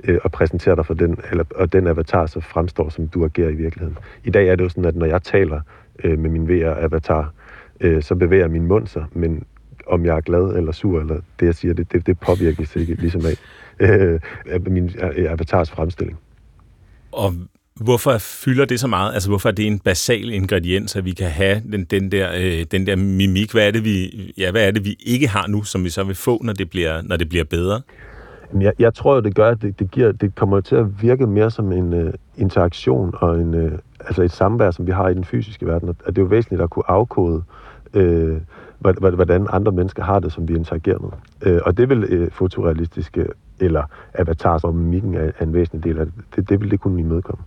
øh, 0.03 0.20
og 0.24 0.32
præsentere 0.32 0.76
dig 0.76 0.86
for 0.86 0.93
den, 0.93 1.18
eller, 1.32 1.43
og 1.55 1.74
den 1.74 1.88
avatar 1.88 2.26
så 2.26 2.39
fremstår, 2.39 2.89
som 2.89 3.07
du 3.07 3.26
agerer 3.26 3.49
i 3.49 3.55
virkeligheden. 3.55 3.97
I 4.24 4.30
dag 4.30 4.47
er 4.47 4.55
det 4.55 4.64
jo 4.64 4.70
sådan, 4.70 4.86
at 4.86 4.95
når 4.95 5.05
jeg 5.05 5.24
taler 5.24 5.62
øh, 6.03 6.20
med 6.20 6.30
min 6.30 6.49
VR-avatar, 6.49 7.34
øh, 7.80 8.03
så 8.03 8.16
bevæger 8.16 8.47
min 8.47 8.68
mund 8.68 8.88
sig, 8.88 9.05
men 9.14 9.43
om 9.88 10.05
jeg 10.05 10.18
er 10.18 10.22
glad 10.22 10.57
eller 10.57 10.72
sur, 10.72 10.99
eller 10.99 11.16
det, 11.39 11.45
jeg 11.45 11.55
siger, 11.55 11.74
det, 11.74 11.91
det, 11.91 12.07
det 12.07 12.20
påvirkes 12.20 12.76
ikke 12.76 12.93
ligesom 12.93 13.22
af 13.26 13.38
øh, 13.80 14.72
min 14.72 14.86
øh, 14.86 15.32
avatars 15.32 15.72
fremstilling. 15.72 16.20
Og 17.12 17.34
Hvorfor 17.84 18.17
fylder 18.17 18.65
det 18.65 18.79
så 18.79 18.88
meget? 18.88 19.13
Altså, 19.13 19.29
hvorfor 19.29 19.49
er 19.49 19.53
det 19.53 19.67
en 19.67 19.79
basal 19.79 20.34
ingrediens, 20.34 20.95
at 20.95 21.05
vi 21.05 21.11
kan 21.11 21.27
have 21.27 21.61
den, 21.71 21.84
den, 21.84 22.11
der, 22.11 22.29
øh, 22.38 22.65
den 22.71 22.88
der 22.88 22.95
mimik? 22.95 23.51
Hvad 23.51 23.67
er, 23.67 23.71
det, 23.71 23.86
vi, 23.86 24.34
ja, 24.38 24.51
hvad 24.51 24.67
er 24.67 24.71
det, 24.71 24.86
vi 24.86 24.95
ikke 24.99 25.27
har 25.27 25.47
nu, 25.47 25.63
som 25.63 25.84
vi 25.84 25.89
så 25.89 26.03
vil 26.03 26.15
få, 26.15 26.41
når 26.43 26.53
det 26.53 26.69
bliver, 26.69 27.01
når 27.01 27.17
det 27.17 27.29
bliver 27.29 27.43
bedre? 27.43 27.82
Jeg, 28.59 28.73
jeg 28.79 28.93
tror, 28.93 29.21
det 29.21 29.36
gør, 29.36 29.49
at 29.49 29.61
det, 29.61 29.79
det, 29.79 29.91
giver, 29.91 30.11
det 30.11 30.36
kommer 30.36 30.61
til 30.61 30.75
at 30.75 31.01
virke 31.01 31.27
mere 31.27 31.51
som 31.51 31.71
en 31.71 31.93
øh, 31.93 32.13
interaktion 32.38 33.13
og 33.13 33.39
en, 33.39 33.53
øh, 33.53 33.71
altså 33.99 34.21
et 34.21 34.32
samvær, 34.32 34.71
som 34.71 34.88
vi 34.88 34.91
har 34.91 35.09
i 35.09 35.13
den 35.13 35.25
fysiske 35.25 35.65
verden. 35.67 35.89
At 35.89 35.95
det 36.05 36.17
er 36.17 36.21
jo 36.21 36.27
væsentligt 36.27 36.61
at 36.61 36.69
kunne 36.69 36.89
afkode, 36.89 37.43
øh, 37.93 38.38
hvordan 38.79 39.47
andre 39.49 39.71
mennesker 39.71 40.03
har 40.03 40.19
det, 40.19 40.34
som 40.34 40.47
vi 40.47 40.55
interagerer 40.55 40.99
med. 40.99 41.11
Øh, 41.51 41.61
og 41.65 41.77
det 41.77 41.89
vil 41.89 42.03
øh, 42.03 42.32
fotorealistiske 42.32 43.25
eller 43.59 43.84
avatars 44.13 44.63
og 44.63 44.75
mimikken 44.75 45.15
er, 45.15 45.32
er 45.39 45.43
en 45.43 45.53
væsentlig 45.53 45.84
del 45.84 45.99
af 45.99 46.05
det. 46.05 46.13
Det, 46.36 46.49
det 46.49 46.61
vil 46.61 46.71
det 46.71 46.79
kunne 46.79 46.99
imødekomme. 46.99 47.43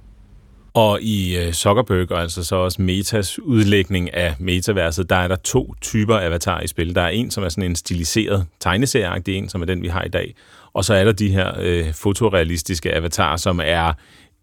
Og 0.75 1.03
i 1.03 1.47
uh, 1.47 1.53
Zuckerberg, 1.53 2.13
og 2.13 2.21
altså 2.21 2.45
så 2.45 2.57
også 2.57 2.83
Metas 2.83 3.39
udlægning 3.39 4.15
af 4.15 4.35
metaverset, 4.39 5.11
der 5.11 5.17
er 5.17 5.29
der 5.29 5.37
to 5.37 5.75
typer 5.81 6.21
avatar 6.21 6.61
i 6.61 6.67
spil. 6.67 6.95
Der 6.95 7.03
er 7.03 7.09
en, 7.09 7.31
som 7.31 7.45
er 7.45 7.49
sådan 7.49 7.71
en 7.71 7.77
stiliseret 7.77 8.47
tegneserieagtig 8.61 9.37
en, 9.37 9.49
som 9.49 9.63
er 9.63 9.67
den, 9.67 9.83
vi 9.83 9.89
har 9.89 10.03
i 10.03 10.09
dag. 10.09 10.35
Og 10.73 10.85
så 10.85 10.95
er 10.95 11.05
der 11.05 11.13
de 11.13 11.29
her 11.29 11.53
øh, 11.61 11.93
fotorealistiske 11.93 12.95
avatarer, 12.95 13.37
som 13.37 13.61
er 13.65 13.93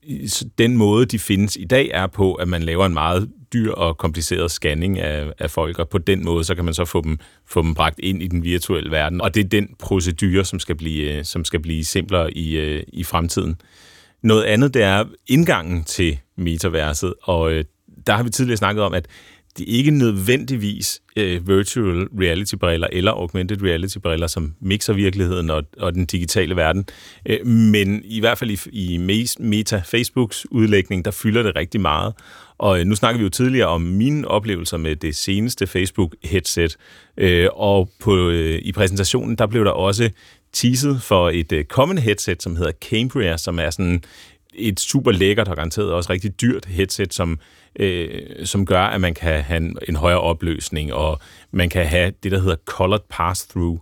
øh, 0.09 0.29
den 0.57 0.77
måde, 0.77 1.05
de 1.05 1.19
findes 1.19 1.55
i 1.55 1.65
dag, 1.65 1.89
er 1.93 2.07
på, 2.07 2.33
at 2.33 2.47
man 2.47 2.63
laver 2.63 2.85
en 2.85 2.93
meget 2.93 3.29
dyr 3.53 3.71
og 3.71 3.97
kompliceret 3.97 4.51
scanning 4.51 4.99
af, 4.99 5.33
af 5.39 5.51
folk, 5.51 5.79
og 5.79 5.89
på 5.89 5.97
den 5.97 6.25
måde, 6.25 6.43
så 6.43 6.55
kan 6.55 6.65
man 6.65 6.73
så 6.73 6.85
få 6.85 7.01
dem, 7.01 7.19
få 7.47 7.61
dem 7.61 7.73
bragt 7.73 7.99
ind 7.99 8.23
i 8.23 8.27
den 8.27 8.43
virtuelle 8.43 8.91
verden. 8.91 9.21
Og 9.21 9.35
det 9.35 9.45
er 9.45 9.49
den 9.49 9.75
procedure, 9.79 10.45
som 10.45 10.59
skal 10.59 10.75
blive, 10.75 11.11
øh, 11.11 11.25
som 11.25 11.45
skal 11.45 11.59
blive 11.59 11.85
simplere 11.85 12.37
i, 12.37 12.81
i 12.87 13.03
fremtiden. 13.03 13.55
Noget 14.23 14.43
andet, 14.43 14.73
det 14.73 14.83
er 14.83 15.05
indgangen 15.27 15.83
til 15.83 16.19
metaverset, 16.37 17.13
og 17.23 17.51
øh, 17.51 17.63
der 18.07 18.13
har 18.13 18.23
vi 18.23 18.29
tidligere 18.29 18.57
snakket 18.57 18.83
om, 18.83 18.93
at 18.93 19.07
det 19.57 19.67
ikke 19.67 19.91
nødvendigvis 19.91 21.01
øh, 21.15 21.47
virtual 21.47 22.07
reality-briller 22.21 22.87
eller 22.91 23.11
augmented 23.11 23.63
reality-briller, 23.63 24.27
som 24.27 24.53
mixer 24.61 24.93
virkeligheden 24.93 25.49
og, 25.49 25.63
og 25.77 25.93
den 25.93 26.05
digitale 26.05 26.55
verden. 26.55 26.85
Øh, 27.25 27.45
men 27.47 28.01
i 28.05 28.19
hvert 28.19 28.37
fald 28.37 28.51
i, 28.51 28.93
i 28.93 28.97
Meta 29.39 29.81
Facebooks 29.85 30.45
udlægning, 30.51 31.05
der 31.05 31.11
fylder 31.11 31.43
det 31.43 31.55
rigtig 31.55 31.81
meget. 31.81 32.13
Og 32.57 32.79
øh, 32.79 32.85
nu 32.85 32.95
snakker 32.95 33.17
vi 33.17 33.23
jo 33.23 33.29
tidligere 33.29 33.67
om 33.67 33.81
mine 33.81 34.27
oplevelser 34.27 34.77
med 34.77 34.95
det 34.95 35.15
seneste 35.15 35.65
Facebook-headset. 35.65 36.75
Øh, 37.17 37.47
og 37.53 37.89
på, 37.99 38.29
øh, 38.29 38.59
i 38.63 38.71
præsentationen, 38.71 39.35
der 39.35 39.47
blev 39.47 39.65
der 39.65 39.71
også 39.71 40.09
teaset 40.53 41.01
for 41.01 41.29
et 41.29 41.51
øh, 41.51 41.63
kommende 41.63 42.01
headset, 42.01 42.43
som 42.43 42.55
hedder 42.55 42.71
Cambria, 42.89 43.37
som 43.37 43.59
er 43.59 43.69
sådan 43.69 44.03
et 44.53 44.79
super 44.79 45.11
lækkert 45.11 45.47
og 45.47 45.55
garanteret 45.55 45.93
også 45.93 46.13
rigtig 46.13 46.41
dyrt 46.41 46.65
headset, 46.65 47.13
som, 47.13 47.39
øh, 47.79 48.09
som 48.43 48.65
gør, 48.65 48.81
at 48.81 49.01
man 49.01 49.13
kan 49.13 49.41
have 49.41 49.57
en, 49.57 49.77
en 49.89 49.95
højere 49.95 50.19
opløsning, 50.21 50.93
og 50.93 51.19
man 51.51 51.69
kan 51.69 51.85
have 51.85 52.13
det, 52.23 52.31
der 52.31 52.39
hedder 52.39 52.55
colored 52.65 53.01
pass-through. 53.09 53.79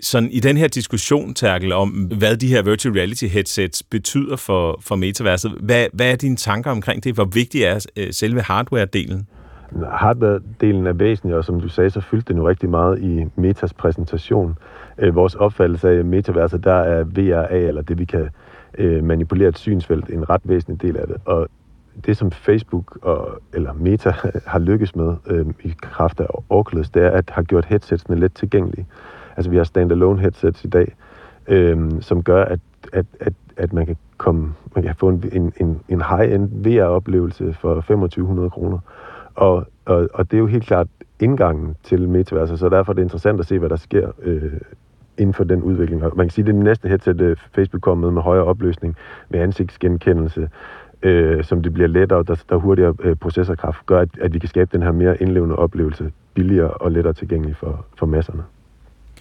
Sådan 0.00 0.30
i 0.30 0.40
den 0.40 0.56
her 0.56 0.68
diskussion, 0.68 1.34
Terkel, 1.34 1.72
om 1.72 1.88
hvad 2.18 2.36
de 2.36 2.48
her 2.48 2.62
virtual 2.62 2.94
reality 2.94 3.24
headsets 3.24 3.82
betyder 3.82 4.36
for, 4.36 4.80
for 4.82 4.96
metaverset, 4.96 5.52
hvad, 5.60 5.86
hvad 5.92 6.12
er 6.12 6.16
dine 6.16 6.36
tanker 6.36 6.70
omkring 6.70 7.04
det? 7.04 7.14
Hvor 7.14 7.24
vigtig 7.24 7.62
er 7.62 7.86
øh, 7.96 8.12
selve 8.12 8.40
hardware-delen? 8.40 9.24
Hardware-delen 9.72 10.86
er 10.86 10.92
væsentlig, 10.92 11.36
og 11.36 11.44
som 11.44 11.60
du 11.60 11.68
sagde, 11.68 11.90
så 11.90 12.00
fyldte 12.00 12.28
den 12.28 12.36
nu 12.36 12.44
rigtig 12.44 12.70
meget 12.70 13.02
i 13.02 13.24
Metas 13.36 13.72
præsentation. 13.72 14.58
Øh, 14.98 15.14
vores 15.14 15.34
opfattelse 15.34 15.88
af 15.88 16.04
metaverset, 16.04 16.64
der 16.64 16.74
er 16.74 17.04
VRA, 17.04 17.56
eller 17.56 17.82
det 17.82 17.98
vi 17.98 18.04
kan 18.04 18.30
øh, 18.78 19.04
manipulere 19.04 19.48
et 19.48 19.58
synsfelt, 19.58 20.10
en 20.10 20.30
ret 20.30 20.40
væsentlig 20.44 20.82
del 20.82 20.96
af 20.96 21.06
det. 21.06 21.16
Og 21.24 21.48
det, 22.06 22.16
som 22.16 22.30
Facebook 22.30 22.98
og, 23.02 23.40
eller 23.52 23.72
Meta 23.72 24.10
har 24.52 24.58
lykkes 24.58 24.96
med 24.96 25.14
øh, 25.26 25.46
i 25.62 25.74
kraft 25.82 26.20
af 26.20 26.26
Oculus, 26.48 26.90
det 26.90 27.02
er 27.02 27.10
at 27.10 27.30
have 27.30 27.44
gjort 27.44 27.64
headsetsene 27.64 28.16
let 28.16 28.34
tilgængelige. 28.34 28.86
Altså 29.36 29.50
vi 29.50 29.56
har 29.56 29.64
standalone 29.64 30.20
headsets 30.20 30.64
i 30.64 30.68
dag, 30.68 30.94
øh, 31.48 31.90
som 32.00 32.22
gør, 32.22 32.44
at, 32.44 32.60
at, 32.92 33.06
at, 33.20 33.32
at 33.56 33.72
man 33.72 33.86
kan 33.86 33.96
komme, 34.16 34.54
man 34.74 34.84
kan 34.84 34.94
få 34.94 35.08
en, 35.08 35.52
en, 35.60 35.80
en 35.88 36.02
high-end 36.02 36.48
VR-oplevelse 36.68 37.52
for 37.52 37.74
2500 37.74 38.50
kroner. 38.50 38.78
Og, 39.34 39.66
og, 39.84 40.08
og 40.14 40.30
det 40.30 40.36
er 40.36 40.40
jo 40.40 40.46
helt 40.46 40.64
klart 40.64 40.88
indgangen 41.20 41.76
til 41.82 42.08
metaverset, 42.08 42.58
så 42.58 42.68
derfor 42.68 42.92
er 42.92 42.94
det 42.94 43.02
interessant 43.02 43.40
at 43.40 43.46
se, 43.46 43.58
hvad 43.58 43.68
der 43.68 43.76
sker 43.76 44.12
øh, 44.22 44.52
inden 45.18 45.34
for 45.34 45.44
den 45.44 45.62
udvikling. 45.62 46.04
Og 46.04 46.12
man 46.16 46.26
kan 46.26 46.32
sige, 46.32 46.42
at 46.42 46.46
det 46.46 46.60
er 46.60 46.64
næste 46.64 46.88
headset, 46.88 47.20
øh, 47.20 47.36
Facebook 47.54 47.82
kommer 47.82 48.06
med, 48.06 48.14
med 48.14 48.22
højere 48.22 48.44
opløsning, 48.44 48.96
med 49.28 49.40
ansigtsgenkendelse, 49.40 50.48
øh, 51.02 51.44
som 51.44 51.62
det 51.62 51.72
bliver 51.72 51.88
lettere, 51.88 52.22
der, 52.22 52.44
der 52.48 52.56
hurtigere 52.56 52.94
øh, 53.00 53.16
processorkraft, 53.16 53.86
gør, 53.86 54.00
at, 54.00 54.08
at 54.20 54.34
vi 54.34 54.38
kan 54.38 54.48
skabe 54.48 54.70
den 54.72 54.82
her 54.82 54.92
mere 54.92 55.22
indlevende 55.22 55.56
oplevelse 55.56 56.12
billigere 56.34 56.70
og 56.70 56.92
lettere 56.92 57.12
tilgængelig 57.12 57.56
for, 57.56 57.86
for 57.98 58.06
masserne. 58.06 58.42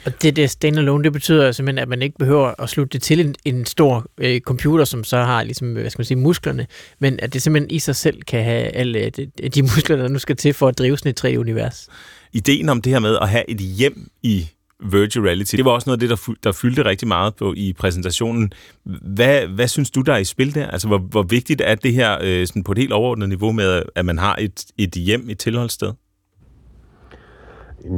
Og 0.06 0.22
det 0.22 0.36
der 0.36 0.48
standalone, 0.48 1.04
det 1.04 1.14
betyder 1.14 1.52
simpelthen, 1.52 1.82
at 1.82 1.88
man 1.88 2.02
ikke 2.02 2.18
behøver 2.18 2.62
at 2.64 2.70
slutte 2.70 2.93
det 2.93 3.02
til 3.02 3.20
en, 3.20 3.36
en 3.46 3.66
stor 3.66 4.06
øh, 4.18 4.39
computer, 4.39 4.86
som 4.86 5.04
så 5.04 5.18
har 5.18 5.43
ligesom, 5.43 5.74
hvad 5.74 5.89
skal 5.89 6.00
man 6.00 6.06
sige, 6.06 6.18
musklerne, 6.18 6.68
men 7.00 7.20
at 7.22 7.34
det 7.34 7.41
simpelthen 7.41 7.72
i 7.72 7.80
sig 7.80 7.96
selv 7.96 8.22
kan 8.22 8.43
have 8.43 8.68
alle 8.68 9.10
de, 9.10 9.26
de 9.26 9.62
muskler, 9.62 9.96
der 9.96 10.08
nu 10.08 10.20
skal 10.20 10.36
til 10.36 10.54
for 10.54 10.68
at 10.68 10.78
drive 10.78 10.98
sådan 10.98 11.10
et 11.10 11.16
tre-univers. 11.16 11.89
Ideen 12.34 12.70
om 12.70 12.82
det 12.82 12.93
her 12.93 13.00
med 13.00 13.18
at 13.22 13.30
have 13.30 13.50
et 13.50 13.58
hjem 13.58 14.08
i 14.24 14.50
virtual 14.84 15.26
reality. 15.26 15.55
Det 15.55 15.65
var 15.65 15.71
også 15.71 15.89
noget 15.89 15.97
af 15.97 15.99
det, 15.99 16.09
der, 16.09 16.15
fu- 16.15 16.39
der 16.43 16.51
fyldte 16.51 16.86
rigtig 16.86 17.07
meget 17.07 17.36
på 17.36 17.53
i 17.57 17.73
præsentationen. 17.80 18.51
Hvad, 19.15 19.47
hvad 19.47 19.67
synes 19.67 19.91
du, 19.91 20.01
der 20.01 20.13
er 20.13 20.17
i 20.17 20.23
spil 20.23 20.55
der? 20.55 20.67
Altså, 20.67 20.88
hvor, 20.88 20.97
hvor 20.97 21.23
vigtigt 21.23 21.61
er 21.65 21.76
det 21.76 21.93
her 21.93 22.17
øh, 22.23 22.47
sådan 22.47 22.63
på 22.63 22.71
et 22.71 22.78
helt 22.78 22.93
overordnet 22.93 23.30
niveau 23.30 23.51
med, 23.51 23.84
at 23.95 24.05
man 24.05 24.17
har 24.17 24.36
et, 24.39 24.65
et 24.78 24.91
hjem, 24.91 25.30
et 25.30 25.38
tilholdssted? 25.38 25.91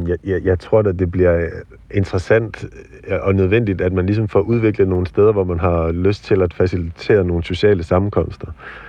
Jeg, 0.08 0.18
jeg, 0.24 0.46
jeg 0.46 0.60
tror, 0.60 0.80
at 0.80 1.00
det 1.00 1.12
bliver 1.12 1.38
øh, 1.38 1.48
interessant 1.94 2.66
øh, 3.08 3.18
og 3.22 3.36
nødvendigt, 3.36 3.82
at 3.82 3.94
man 3.94 4.06
ligesom 4.06 4.28
får 4.28 4.40
udviklet 4.40 4.88
nogle 4.88 5.08
steder, 5.08 5.32
hvor 5.32 5.44
man 5.44 5.60
har 5.60 5.92
lyst 5.92 6.24
til 6.24 6.42
at 6.42 6.54
facilitere 6.54 7.24
nogle 7.24 7.44
sociale 7.44 7.84
sammenkomster. 7.84 8.48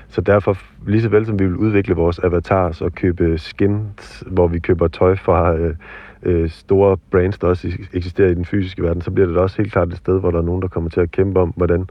Så 0.09 0.21
derfor, 0.21 0.59
lige 0.87 1.03
så 1.03 1.09
vel 1.09 1.27
som 1.27 1.39
vi 1.39 1.45
vil 1.45 1.57
udvikle 1.57 1.95
vores 1.95 2.19
avatars 2.19 2.81
og 2.81 2.93
købe 2.93 3.39
skins, 3.39 4.25
hvor 4.27 4.49
vi 4.49 4.59
køber 4.59 4.89
tøj 4.89 5.17
fra 5.17 5.55
øh, 5.55 5.75
øh, 6.23 6.51
store 6.51 6.97
brands, 7.11 7.39
der 7.39 7.47
også 7.47 7.69
eksisterer 7.93 8.29
i 8.29 8.35
den 8.35 8.45
fysiske 8.45 8.83
verden, 8.83 9.03
så 9.03 9.11
bliver 9.11 9.29
det 9.29 9.37
også 9.37 9.57
helt 9.57 9.73
klart 9.73 9.89
et 9.89 9.97
sted, 9.97 10.21
hvor 10.21 10.31
der 10.31 10.39
er 10.39 10.43
nogen, 10.43 10.63
der 10.63 10.69
kommer 10.69 10.91
til 10.91 11.01
at 11.01 11.11
kæmpe 11.11 11.41
om, 11.41 11.53
hvordan 11.57 11.89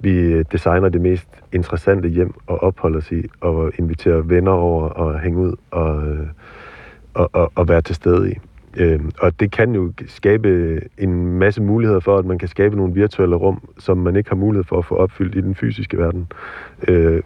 vi 0.00 0.10
øh, 0.10 0.44
designer 0.52 0.88
det 0.88 1.00
mest 1.00 1.28
interessante 1.52 2.08
hjem 2.08 2.34
og 2.46 2.62
opholde 2.62 2.98
os 2.98 3.12
i, 3.12 3.22
og 3.40 3.72
invitere 3.78 4.28
venner 4.28 4.52
over 4.52 4.88
og 4.88 5.20
hænge 5.20 5.38
ud 5.38 5.56
og, 5.70 6.08
øh, 6.08 6.26
og, 7.14 7.30
og, 7.32 7.52
og 7.54 7.68
være 7.68 7.82
til 7.82 7.94
stede 7.94 8.32
i. 8.32 8.34
Øh, 8.76 9.00
og 9.20 9.40
det 9.40 9.52
kan 9.52 9.74
jo 9.74 9.92
skabe 10.06 10.80
en 10.98 11.38
masse 11.38 11.62
muligheder 11.62 12.00
for, 12.00 12.16
at 12.16 12.24
man 12.24 12.38
kan 12.38 12.48
skabe 12.48 12.76
nogle 12.76 12.94
virtuelle 12.94 13.36
rum, 13.36 13.68
som 13.78 13.98
man 13.98 14.16
ikke 14.16 14.30
har 14.30 14.36
mulighed 14.36 14.64
for 14.64 14.78
at 14.78 14.84
få 14.84 14.94
opfyldt 14.94 15.34
i 15.34 15.40
den 15.40 15.54
fysiske 15.54 15.98
verden. 15.98 16.32
Øh, 16.88 17.22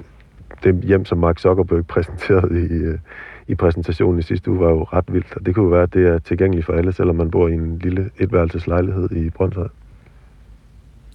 det 0.64 0.74
hjem, 0.84 1.04
som 1.04 1.18
Mark 1.18 1.38
Zuckerberg 1.38 1.86
præsenterede 1.94 2.66
i, 2.66 2.72
øh, 2.72 2.98
i 3.48 3.54
præsentationen 3.54 4.18
i 4.18 4.22
sidste 4.22 4.50
uge, 4.50 4.60
var 4.60 4.70
jo 4.70 4.82
ret 4.82 5.04
vildt. 5.08 5.36
Og 5.36 5.46
det 5.46 5.54
kunne 5.54 5.64
jo 5.64 5.70
være, 5.70 5.82
at 5.82 5.94
det 5.94 6.06
er 6.06 6.18
tilgængeligt 6.18 6.66
for 6.66 6.72
alle, 6.72 6.92
selvom 6.92 7.16
man 7.16 7.30
bor 7.30 7.48
i 7.48 7.52
en 7.52 7.78
lille 7.78 8.10
etværelseslejlighed 8.18 9.10
i 9.10 9.30
Brøndshøj. 9.30 9.68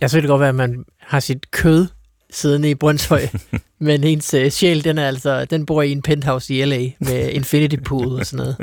Jeg 0.01 0.09
synes 0.09 0.21
det 0.21 0.29
godt 0.29 0.39
være, 0.39 0.49
at 0.49 0.55
man 0.55 0.85
har 0.99 1.19
sit 1.19 1.51
kød 1.51 1.87
siddende 2.29 2.69
i 2.69 2.75
Brøndshøj, 2.75 3.21
men 3.79 4.03
ens 4.03 4.33
uh, 4.33 4.47
sjæl, 4.47 4.83
den, 4.83 4.97
er 4.97 5.07
altså, 5.07 5.45
den 5.45 5.65
bor 5.65 5.81
i 5.81 5.91
en 5.91 6.01
penthouse 6.01 6.53
i 6.53 6.65
LA 6.65 6.81
med 6.99 7.29
infinity 7.39 7.75
pool 7.85 8.07
og 8.07 8.25
sådan 8.25 8.45
noget. 8.45 8.57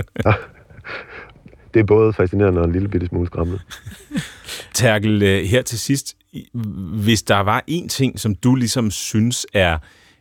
det 1.74 1.80
er 1.80 1.84
både 1.84 2.12
fascinerende 2.12 2.60
og 2.60 2.66
en 2.66 2.72
lille 2.72 2.88
bitte 2.88 3.06
smule 3.06 3.26
skræmmende. 3.26 3.60
Terkel, 4.74 5.22
øh, 5.22 5.44
her 5.44 5.62
til 5.62 5.78
sidst, 5.78 6.16
hvis 7.04 7.22
der 7.22 7.40
var 7.40 7.64
en 7.66 7.88
ting, 7.88 8.20
som 8.20 8.34
du 8.34 8.54
ligesom 8.54 8.90
synes 8.90 9.46
er 9.54 9.78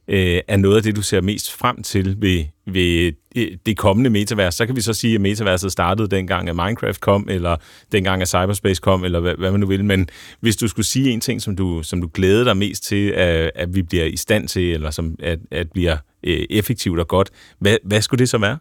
øh, 0.09 0.41
er 0.47 0.57
noget 0.57 0.77
af 0.77 0.83
det, 0.83 0.95
du 0.95 1.01
ser 1.01 1.21
mest 1.21 1.51
frem 1.51 1.83
til 1.83 2.15
ved, 2.19 2.45
ved 2.67 3.11
øh, 3.35 3.47
det 3.65 3.77
kommende 3.77 4.09
metavers. 4.09 4.55
Så 4.55 4.65
kan 4.65 4.75
vi 4.75 4.81
så 4.81 4.93
sige, 4.93 5.15
at 5.15 5.21
metaverset 5.21 5.71
startede 5.71 6.07
dengang, 6.07 6.49
at 6.49 6.55
Minecraft 6.55 7.01
kom, 7.01 7.27
eller 7.29 7.55
dengang, 7.91 8.21
at 8.21 8.27
Cyberspace 8.27 8.81
kom, 8.81 9.03
eller 9.03 9.19
hvad, 9.19 9.35
hvad 9.35 9.51
man 9.51 9.59
nu 9.59 9.67
vil. 9.67 9.85
Men 9.85 10.09
hvis 10.39 10.55
du 10.57 10.67
skulle 10.67 10.85
sige 10.85 11.11
en 11.11 11.21
ting, 11.21 11.41
som 11.41 11.55
du, 11.55 11.83
som 11.83 12.01
du 12.01 12.09
glæder 12.13 12.43
dig 12.43 12.57
mest 12.57 12.83
til, 12.83 13.09
at, 13.09 13.51
at 13.55 13.75
vi 13.75 13.81
bliver 13.81 14.05
i 14.05 14.17
stand 14.17 14.47
til, 14.47 14.73
eller 14.73 14.91
som 14.91 15.15
at, 15.19 15.39
at 15.51 15.71
bliver 15.71 15.97
øh, 16.23 16.45
effektivt 16.49 16.99
og 16.99 17.07
godt, 17.07 17.29
hvad, 17.59 17.77
hvad 17.83 18.01
skulle 18.01 18.19
det 18.19 18.29
så 18.29 18.37
være? 18.37 18.57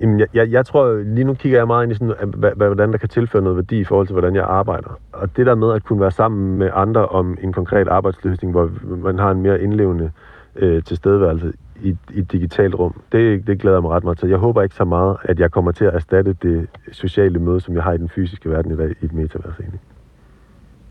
Jamen, 0.00 0.20
jeg, 0.20 0.28
jeg, 0.34 0.50
jeg 0.50 0.66
tror, 0.66 1.02
lige 1.02 1.24
nu 1.24 1.34
kigger 1.34 1.58
jeg 1.58 1.66
meget 1.66 1.84
ind 1.84 1.92
i 1.92 1.94
sådan, 1.94 2.14
hvordan 2.56 2.92
der 2.92 2.98
kan 2.98 3.08
tilføre 3.08 3.42
noget 3.42 3.56
værdi 3.56 3.80
i 3.80 3.84
forhold 3.84 4.06
til, 4.06 4.14
hvordan 4.14 4.34
jeg 4.34 4.44
arbejder. 4.44 4.98
Og 5.12 5.36
det 5.36 5.46
der 5.46 5.54
med 5.54 5.72
at 5.72 5.84
kunne 5.84 6.00
være 6.00 6.10
sammen 6.10 6.58
med 6.58 6.70
andre 6.74 7.06
om 7.06 7.38
en 7.42 7.52
konkret 7.52 7.88
arbejdsløsning, 7.88 8.52
hvor 8.52 8.70
man 8.82 9.18
har 9.18 9.30
en 9.30 9.42
mere 9.42 9.62
indlevende 9.62 10.10
øh, 10.56 10.82
tilstedeværelse 10.82 11.52
i, 11.82 11.96
i 12.10 12.18
et 12.18 12.32
digitalt 12.32 12.74
rum, 12.74 13.00
det, 13.12 13.46
det 13.46 13.60
glæder 13.60 13.76
jeg 13.76 13.82
mig 13.82 13.90
ret 13.90 14.04
meget 14.04 14.18
til. 14.18 14.28
Jeg 14.28 14.38
håber 14.38 14.62
ikke 14.62 14.74
så 14.74 14.84
meget, 14.84 15.16
at 15.22 15.40
jeg 15.40 15.50
kommer 15.50 15.72
til 15.72 15.84
at 15.84 15.94
erstatte 15.94 16.36
det 16.42 16.68
sociale 16.92 17.38
møde, 17.38 17.60
som 17.60 17.74
jeg 17.74 17.82
har 17.82 17.92
i 17.92 17.98
den 17.98 18.08
fysiske 18.08 18.50
verden 18.50 18.72
i 18.72 18.76
dag, 18.76 18.90
i 19.00 19.04
et 19.04 19.12
metavers 19.12 19.58
egentlig. 19.58 19.80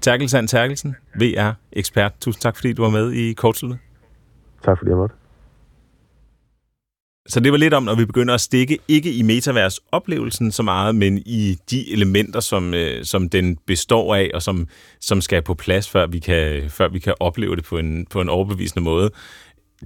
Terkelsen 0.02 0.48
Terkelsen, 0.48 0.96
VR-ekspert. 1.16 2.14
Tusind 2.22 2.42
tak, 2.42 2.56
fordi 2.56 2.74
du 2.74 2.82
var 2.84 2.90
med 2.90 3.12
i 3.12 3.34
Kortsluttet. 3.34 3.80
Tak 4.64 4.78
fordi 4.78 4.90
jeg 4.90 4.98
måtte. 4.98 5.16
Så 7.30 7.40
det 7.40 7.52
var 7.52 7.58
lidt 7.58 7.74
om, 7.74 7.84
når 7.84 7.96
vi 7.96 8.06
begynder 8.06 8.34
at 8.34 8.42
stikke 8.42 8.80
ikke 8.88 9.14
i 9.14 9.22
metavers-oplevelsen 9.22 10.52
så 10.52 10.64
meget, 10.64 10.96
men 10.96 11.18
i 11.18 11.58
de 11.70 11.94
elementer, 11.94 12.40
som, 12.40 12.74
øh, 12.74 13.06
som 13.06 13.30
den 13.30 13.58
består 13.68 14.16
af, 14.16 14.32
og 14.34 14.42
som, 14.42 14.68
som 15.02 15.22
skal 15.22 15.42
på 15.42 15.54
plads, 15.54 15.90
før 15.90 16.08
vi 16.08 16.20
kan, 16.20 16.70
før 16.70 16.90
vi 16.90 17.00
kan 17.00 17.14
opleve 17.20 17.56
det 17.56 17.64
på 17.64 17.78
en, 17.78 18.06
på 18.10 18.22
en 18.22 18.30
overbevisende 18.30 18.84
måde. 18.84 19.12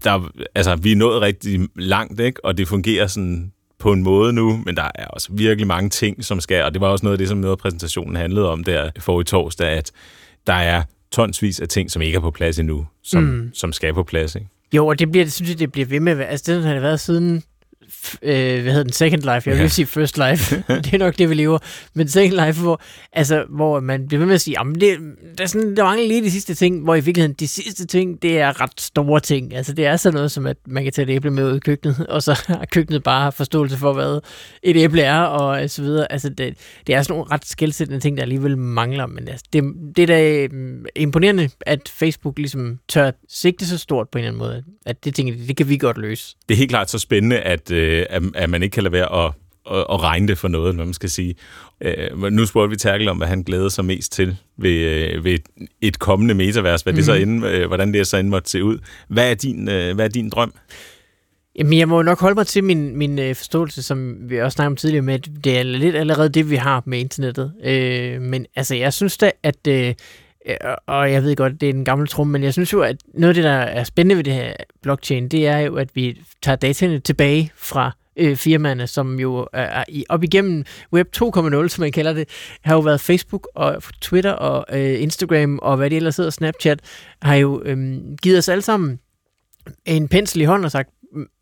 Der, 0.04 0.32
altså, 0.56 0.76
vi 0.76 0.91
er 0.91 0.96
nået 0.96 1.22
rigtig 1.22 1.68
langt, 1.76 2.20
ikke? 2.20 2.46
og 2.46 2.58
det 2.58 2.68
fungerer 2.68 3.08
sådan 3.08 3.52
på 3.80 3.91
en 3.91 4.04
måde 4.04 4.34
nu, 4.34 4.62
men 4.66 4.76
der 4.76 4.91
er 4.96 5.06
også 5.06 5.30
virkelig 5.32 5.68
mange 5.68 5.89
ting, 5.89 6.26
som 6.26 6.39
skal, 6.39 6.64
og 6.64 6.74
det 6.74 6.82
var 6.82 6.88
også 6.88 7.06
noget 7.06 7.14
af 7.14 7.18
det, 7.18 7.28
som 7.28 7.38
noget 7.38 7.52
af 7.52 7.58
præsentationen 7.58 8.16
handlede 8.16 8.50
om 8.50 8.64
der 8.64 8.91
for 9.00 9.22
i 9.22 9.24
torsdag, 9.24 9.70
at 9.70 9.91
der 10.48 10.54
er 10.54 10.84
tonsvis 11.12 11.60
af 11.60 11.68
ting, 11.68 11.91
som 11.91 12.02
ikke 12.02 12.16
er 12.16 12.20
på 12.20 12.32
plads 12.32 12.60
endnu, 12.60 12.86
som, 13.04 13.24
mm. 13.24 13.52
som 13.54 13.74
skal 13.74 13.94
på 13.94 14.04
plads. 14.04 14.36
Ikke? 14.36 14.48
Jo, 14.74 14.88
og 14.88 14.99
det 14.99 15.11
bliver, 15.11 15.26
det 15.26 15.34
synes 15.34 15.49
jeg, 15.49 15.59
det 15.59 15.71
bliver 15.71 15.86
ved 15.86 15.99
med. 15.99 16.19
Altså, 16.19 16.53
det 16.53 16.63
har 16.63 16.74
det 16.74 16.82
været 16.82 16.99
siden 16.99 17.43
øh, 18.22 18.62
hvad 18.62 18.72
hedder 18.72 18.84
den, 18.84 18.94
Second 18.94 19.22
Life, 19.22 19.50
jeg 19.50 19.58
vil 19.58 19.64
ja. 19.64 19.68
sige 19.68 19.86
First 19.86 20.18
Life, 20.18 20.64
det 20.84 20.94
er 20.94 20.98
nok 20.98 21.18
det, 21.18 21.30
vi 21.30 21.34
lever, 21.34 21.58
men 21.94 22.08
Second 22.08 22.46
Life, 22.46 22.62
hvor, 22.62 22.82
altså, 23.14 23.46
hvor 23.50 23.80
man 23.80 24.08
bliver 24.08 24.20
ved 24.20 24.26
med 24.26 24.36
at 24.36 24.41
sige, 24.41 24.56
jamen, 24.60 24.76
det, 24.76 24.98
der, 25.38 25.44
er 25.44 25.48
sådan, 25.48 25.76
der 25.76 25.84
mangler 25.84 26.08
lige 26.08 26.24
de 26.24 26.32
sidste 26.32 26.56
ting, 26.56 26.84
hvor 26.84 26.96
i 26.96 27.00
virkeligheden 27.00 27.36
de 27.39 27.48
sidste 27.48 27.86
ting, 27.86 28.22
det 28.22 28.39
er 28.39 28.62
ret 28.62 28.82
store 28.82 29.20
ting. 29.20 29.56
Altså, 29.56 29.74
det 29.74 29.86
er 29.86 29.98
sådan 29.98 30.16
noget 30.16 30.32
som, 30.32 30.46
at 30.46 30.58
man 30.68 30.84
kan 30.84 30.94
tage 30.94 31.12
et 31.12 31.16
æble 31.16 31.32
med 31.32 31.52
ud 31.52 31.56
i 31.56 31.60
køkkenet, 31.60 32.08
og 32.16 32.24
så 32.24 32.44
har 32.48 32.66
køkkenet 32.72 33.04
bare 33.04 33.32
forståelse 33.32 33.78
for, 33.78 33.94
hvad 33.94 34.20
et 34.64 34.78
æble 34.78 35.02
er, 35.02 35.20
og 35.20 35.70
så 35.70 35.82
videre. 35.82 36.12
Altså, 36.12 36.30
det, 36.30 36.58
det 36.88 36.96
er 36.96 37.02
sådan 37.02 37.14
nogle 37.18 37.32
ret 37.32 37.46
skældsættende 37.46 38.00
ting, 38.00 38.18
der 38.18 38.24
alligevel 38.24 38.58
mangler, 38.58 39.06
men 39.06 39.28
altså, 39.28 39.46
det, 39.54 39.64
det 39.96 40.04
er 40.04 40.08
da 40.08 40.48
mm, 40.52 40.86
imponerende, 40.96 41.50
at 41.62 41.91
Facebook 41.96 42.38
ligesom 42.38 42.80
tør 42.88 43.12
sigte 43.30 43.66
så 43.66 43.78
stort 43.78 44.10
på 44.10 44.18
en 44.18 44.24
eller 44.24 44.32
anden 44.32 44.39
måde, 44.39 44.64
at 44.86 45.06
det 45.06 45.16
tænker 45.16 45.34
det 45.48 45.58
kan 45.58 45.70
vi 45.70 45.78
godt 45.78 45.98
løse. 45.98 46.36
Det 46.50 46.56
er 46.56 46.58
helt 46.58 46.70
klart 46.70 46.89
så 46.89 47.00
spændende, 47.00 47.39
at 47.39 47.72
øh, 47.72 47.83
at, 48.10 48.24
at 48.36 48.50
man 48.50 48.64
ikke 48.64 48.74
kan 48.74 48.84
lade 48.84 48.94
være 48.94 49.26
at, 49.26 49.34
at, 49.72 49.86
at 49.90 50.04
regne 50.04 50.28
det 50.28 50.38
for 50.38 50.48
noget, 50.48 50.76
hvad 50.76 50.86
man 50.86 50.94
skal 50.94 51.10
sige. 51.10 51.36
Øh, 51.82 52.32
nu 52.32 52.46
spurgte 52.46 52.70
vi 52.70 52.76
Terkel 52.76 53.10
om, 53.10 53.18
hvad 53.18 53.28
han 53.28 53.44
glæder 53.44 53.70
sig 53.70 53.86
mest 53.86 54.12
til 54.12 54.38
ved, 54.58 54.72
øh, 54.72 55.24
ved 55.24 55.40
et 55.82 56.00
kommende 56.00 56.34
metavers, 56.34 56.82
hvad 56.82 56.94
mm. 56.94 56.98
det 56.98 57.06
så 57.06 57.14
mhm. 57.14 57.22
end, 57.22 57.46
øh, 57.46 57.68
hvordan 57.68 57.94
det 57.94 58.08
så 58.08 58.18
end 58.18 58.30
måtte 58.30 58.50
se 58.50 58.64
ud. 58.64 58.78
Hvad 59.08 59.32
er 59.32 59.34
din, 59.34 59.70
øh, 59.70 59.96
hvad 59.96 60.06
er 60.06 60.10
din 60.10 60.30
drøm? 60.30 60.54
Jamen, 61.56 61.80
jeg 61.80 61.90
må 61.90 62.02
nok 62.02 62.20
holde 62.20 62.36
mig 62.36 62.48
til 62.48 62.64
min, 62.64 62.98
min 62.98 63.20
øh, 63.20 63.36
forståelse, 63.36 63.84
som 63.84 64.16
vi 64.30 64.42
også 64.42 64.56
snakkede 64.56 64.72
om 64.72 64.76
tidligere, 64.76 65.02
med, 65.02 65.14
at 65.14 65.30
det 65.44 65.58
er 65.58 65.64
lidt 65.64 65.96
allerede 65.96 66.30
det, 66.30 66.50
vi 66.50 66.56
har 66.56 66.84
med 66.86 67.00
internettet. 67.00 67.54
Øh, 67.64 68.22
men 68.22 68.46
altså, 68.56 68.76
jeg 68.76 68.94
synes 68.94 69.18
da, 69.18 69.32
at... 69.44 69.68
Øh, 69.68 69.94
og 70.88 71.12
jeg 71.12 71.24
ved 71.24 71.36
godt, 71.36 71.62
det 71.62 71.70
er 71.70 71.74
en 71.74 71.86
gammel 71.86 72.08
trum, 72.08 72.28
men 72.28 72.44
jeg 72.44 72.54
synes 72.54 72.74
jo, 72.74 72.82
at 72.82 72.98
noget 73.14 73.30
af 73.30 73.36
det, 73.36 73.44
der 73.44 73.52
er 73.52 73.84
spændende 73.84 74.18
ved 74.18 74.24
det 74.24 74.34
her 74.34 74.54
blockchain, 74.82 75.28
det 75.28 75.48
er 75.48 75.58
jo, 75.58 75.76
at 75.76 75.96
vi 75.96 76.22
tager 76.41 76.56
dataene 76.56 77.00
tilbage 77.00 77.52
fra 77.56 77.91
øh, 78.18 78.36
firmaerne, 78.36 78.88
som 78.88 79.20
jo 79.20 79.48
er 79.54 79.84
i, 79.88 80.06
op 80.10 80.24
igennem 80.24 80.66
Web 80.94 81.08
2.0, 81.18 81.68
som 81.68 81.82
man 81.82 81.91
kalder 81.91 82.14
det, 82.14 82.30
har 82.62 82.76
jo 82.76 82.80
været 82.80 83.02
Facebook 83.02 83.48
og 83.56 83.84
Twitter 84.02 84.32
og 84.32 84.66
øh, 84.80 85.02
Instagram 85.02 85.60
og 85.62 85.78
hvad 85.78 85.89
det 85.89 85.96
ellers 85.96 86.18
hedder, 86.18 86.32
Snapchat, 86.32 86.80
har 87.22 87.36
jo 87.36 87.62
øh, 87.66 88.00
givet 88.22 88.38
os 88.38 88.50
alle 88.50 88.62
sammen 88.62 89.00
en 89.86 90.08
pensel 90.08 90.41
i 90.41 90.46
hånden 90.46 90.66
og 90.66 90.72
sagt, 90.72 90.89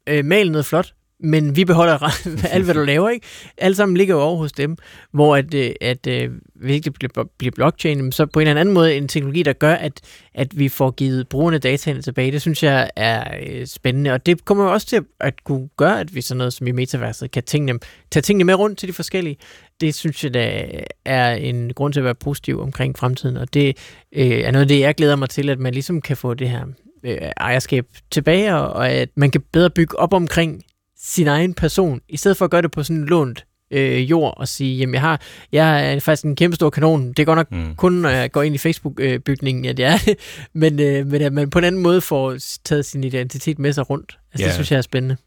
øh, 0.07 0.25
mal 0.25 0.51
noget 0.51 0.65
flot, 0.65 0.93
men 1.23 1.55
vi 1.55 1.65
beholder 1.65 1.97
alt, 2.53 2.63
hvad 2.63 2.73
du 2.73 2.83
laver, 2.83 3.09
ikke? 3.09 3.25
Alt 3.57 3.77
sammen 3.77 3.97
ligger 3.97 4.15
jo 4.15 4.21
over 4.21 4.37
hos 4.37 4.51
dem, 4.51 4.77
hvor 5.11 5.35
at, 5.35 5.53
øh, 5.53 5.71
at, 5.81 6.07
at 6.07 6.29
hvis 6.55 6.75
ikke 6.75 6.89
det 7.01 7.27
bliver, 7.37 7.51
blockchain, 7.51 8.11
så 8.11 8.25
på 8.25 8.39
en 8.39 8.47
eller 8.47 8.61
anden 8.61 8.73
måde 8.73 8.95
en 8.95 9.07
teknologi, 9.07 9.43
der 9.43 9.53
gør, 9.53 9.73
at, 9.73 10.01
at 10.33 10.59
vi 10.59 10.69
får 10.69 10.91
givet 10.91 11.27
brugerne 11.27 11.57
dataene 11.57 12.01
tilbage, 12.01 12.31
det 12.31 12.41
synes 12.41 12.63
jeg 12.63 12.89
er 12.95 13.37
øh, 13.47 13.67
spændende, 13.67 14.11
og 14.11 14.25
det 14.25 14.45
kommer 14.45 14.63
jo 14.63 14.73
også 14.73 14.87
til 14.87 14.95
at, 14.95 15.03
at 15.19 15.43
kunne 15.43 15.69
gøre, 15.77 15.99
at 15.99 16.15
vi 16.15 16.21
sådan 16.21 16.37
noget 16.37 16.53
som 16.53 16.67
i 16.67 16.71
metaverset 16.71 17.31
kan 17.31 17.43
tingene, 17.43 17.79
tage 18.11 18.21
tingene 18.21 18.43
med 18.43 18.55
rundt 18.55 18.79
til 18.79 18.87
de 18.89 18.93
forskellige. 18.93 19.37
Det 19.81 19.95
synes 19.95 20.23
jeg 20.23 20.33
da 20.33 20.67
er 21.05 21.31
en 21.31 21.73
grund 21.73 21.93
til 21.93 21.99
at 21.99 22.03
være 22.03 22.15
positiv 22.15 22.61
omkring 22.61 22.97
fremtiden, 22.97 23.37
og 23.37 23.53
det 23.53 23.77
øh, 24.11 24.27
er 24.27 24.51
noget 24.51 24.65
af 24.65 24.67
det, 24.67 24.79
jeg 24.79 24.95
glæder 24.95 25.15
mig 25.15 25.29
til, 25.29 25.49
at 25.49 25.59
man 25.59 25.73
ligesom 25.73 26.01
kan 26.01 26.17
få 26.17 26.33
det 26.33 26.49
her 26.49 26.65
øh, 27.03 27.17
ejerskab 27.37 27.85
tilbage, 28.11 28.55
og, 28.55 28.73
og 28.73 28.89
at 28.89 29.09
man 29.15 29.31
kan 29.31 29.41
bedre 29.51 29.69
bygge 29.69 29.99
op 29.99 30.13
omkring 30.13 30.63
sin 31.03 31.27
egen 31.27 31.53
person, 31.53 32.01
i 32.09 32.17
stedet 32.17 32.37
for 32.37 32.45
at 32.45 32.51
gøre 32.51 32.61
det 32.61 32.71
på 32.71 32.83
sådan 32.83 32.97
en 32.97 33.05
lånt 33.05 33.45
øh, 33.71 34.09
jord 34.11 34.33
og 34.37 34.47
sige, 34.47 34.77
jamen 34.77 34.93
jeg 34.93 35.01
har, 35.01 35.21
jeg 35.51 35.93
er 35.93 35.99
faktisk 35.99 36.25
en 36.25 36.35
kæmpe 36.35 36.55
stor 36.55 36.69
kanon. 36.69 37.09
Det 37.09 37.19
er 37.19 37.25
godt 37.25 37.37
nok 37.37 37.51
mm. 37.51 37.75
kun, 37.75 37.93
når 37.93 38.09
jeg 38.09 38.31
går 38.31 38.41
ind 38.41 38.55
i 38.55 38.57
Facebook-bygningen, 38.57 39.65
at 39.65 39.79
jeg 39.79 39.93
er 39.93 40.13
men, 40.53 40.79
øh, 40.79 41.07
men 41.07 41.21
at 41.21 41.33
man 41.33 41.49
på 41.49 41.59
en 41.59 41.65
anden 41.65 41.81
måde 41.81 42.01
får 42.01 42.35
taget 42.63 42.85
sin 42.85 43.03
identitet 43.03 43.59
med 43.59 43.73
sig 43.73 43.89
rundt. 43.89 44.17
Altså, 44.33 44.43
yeah. 44.43 44.47
Det 44.47 44.53
synes 44.53 44.71
jeg 44.71 44.77
er 44.77 44.81
spændende. 44.81 45.17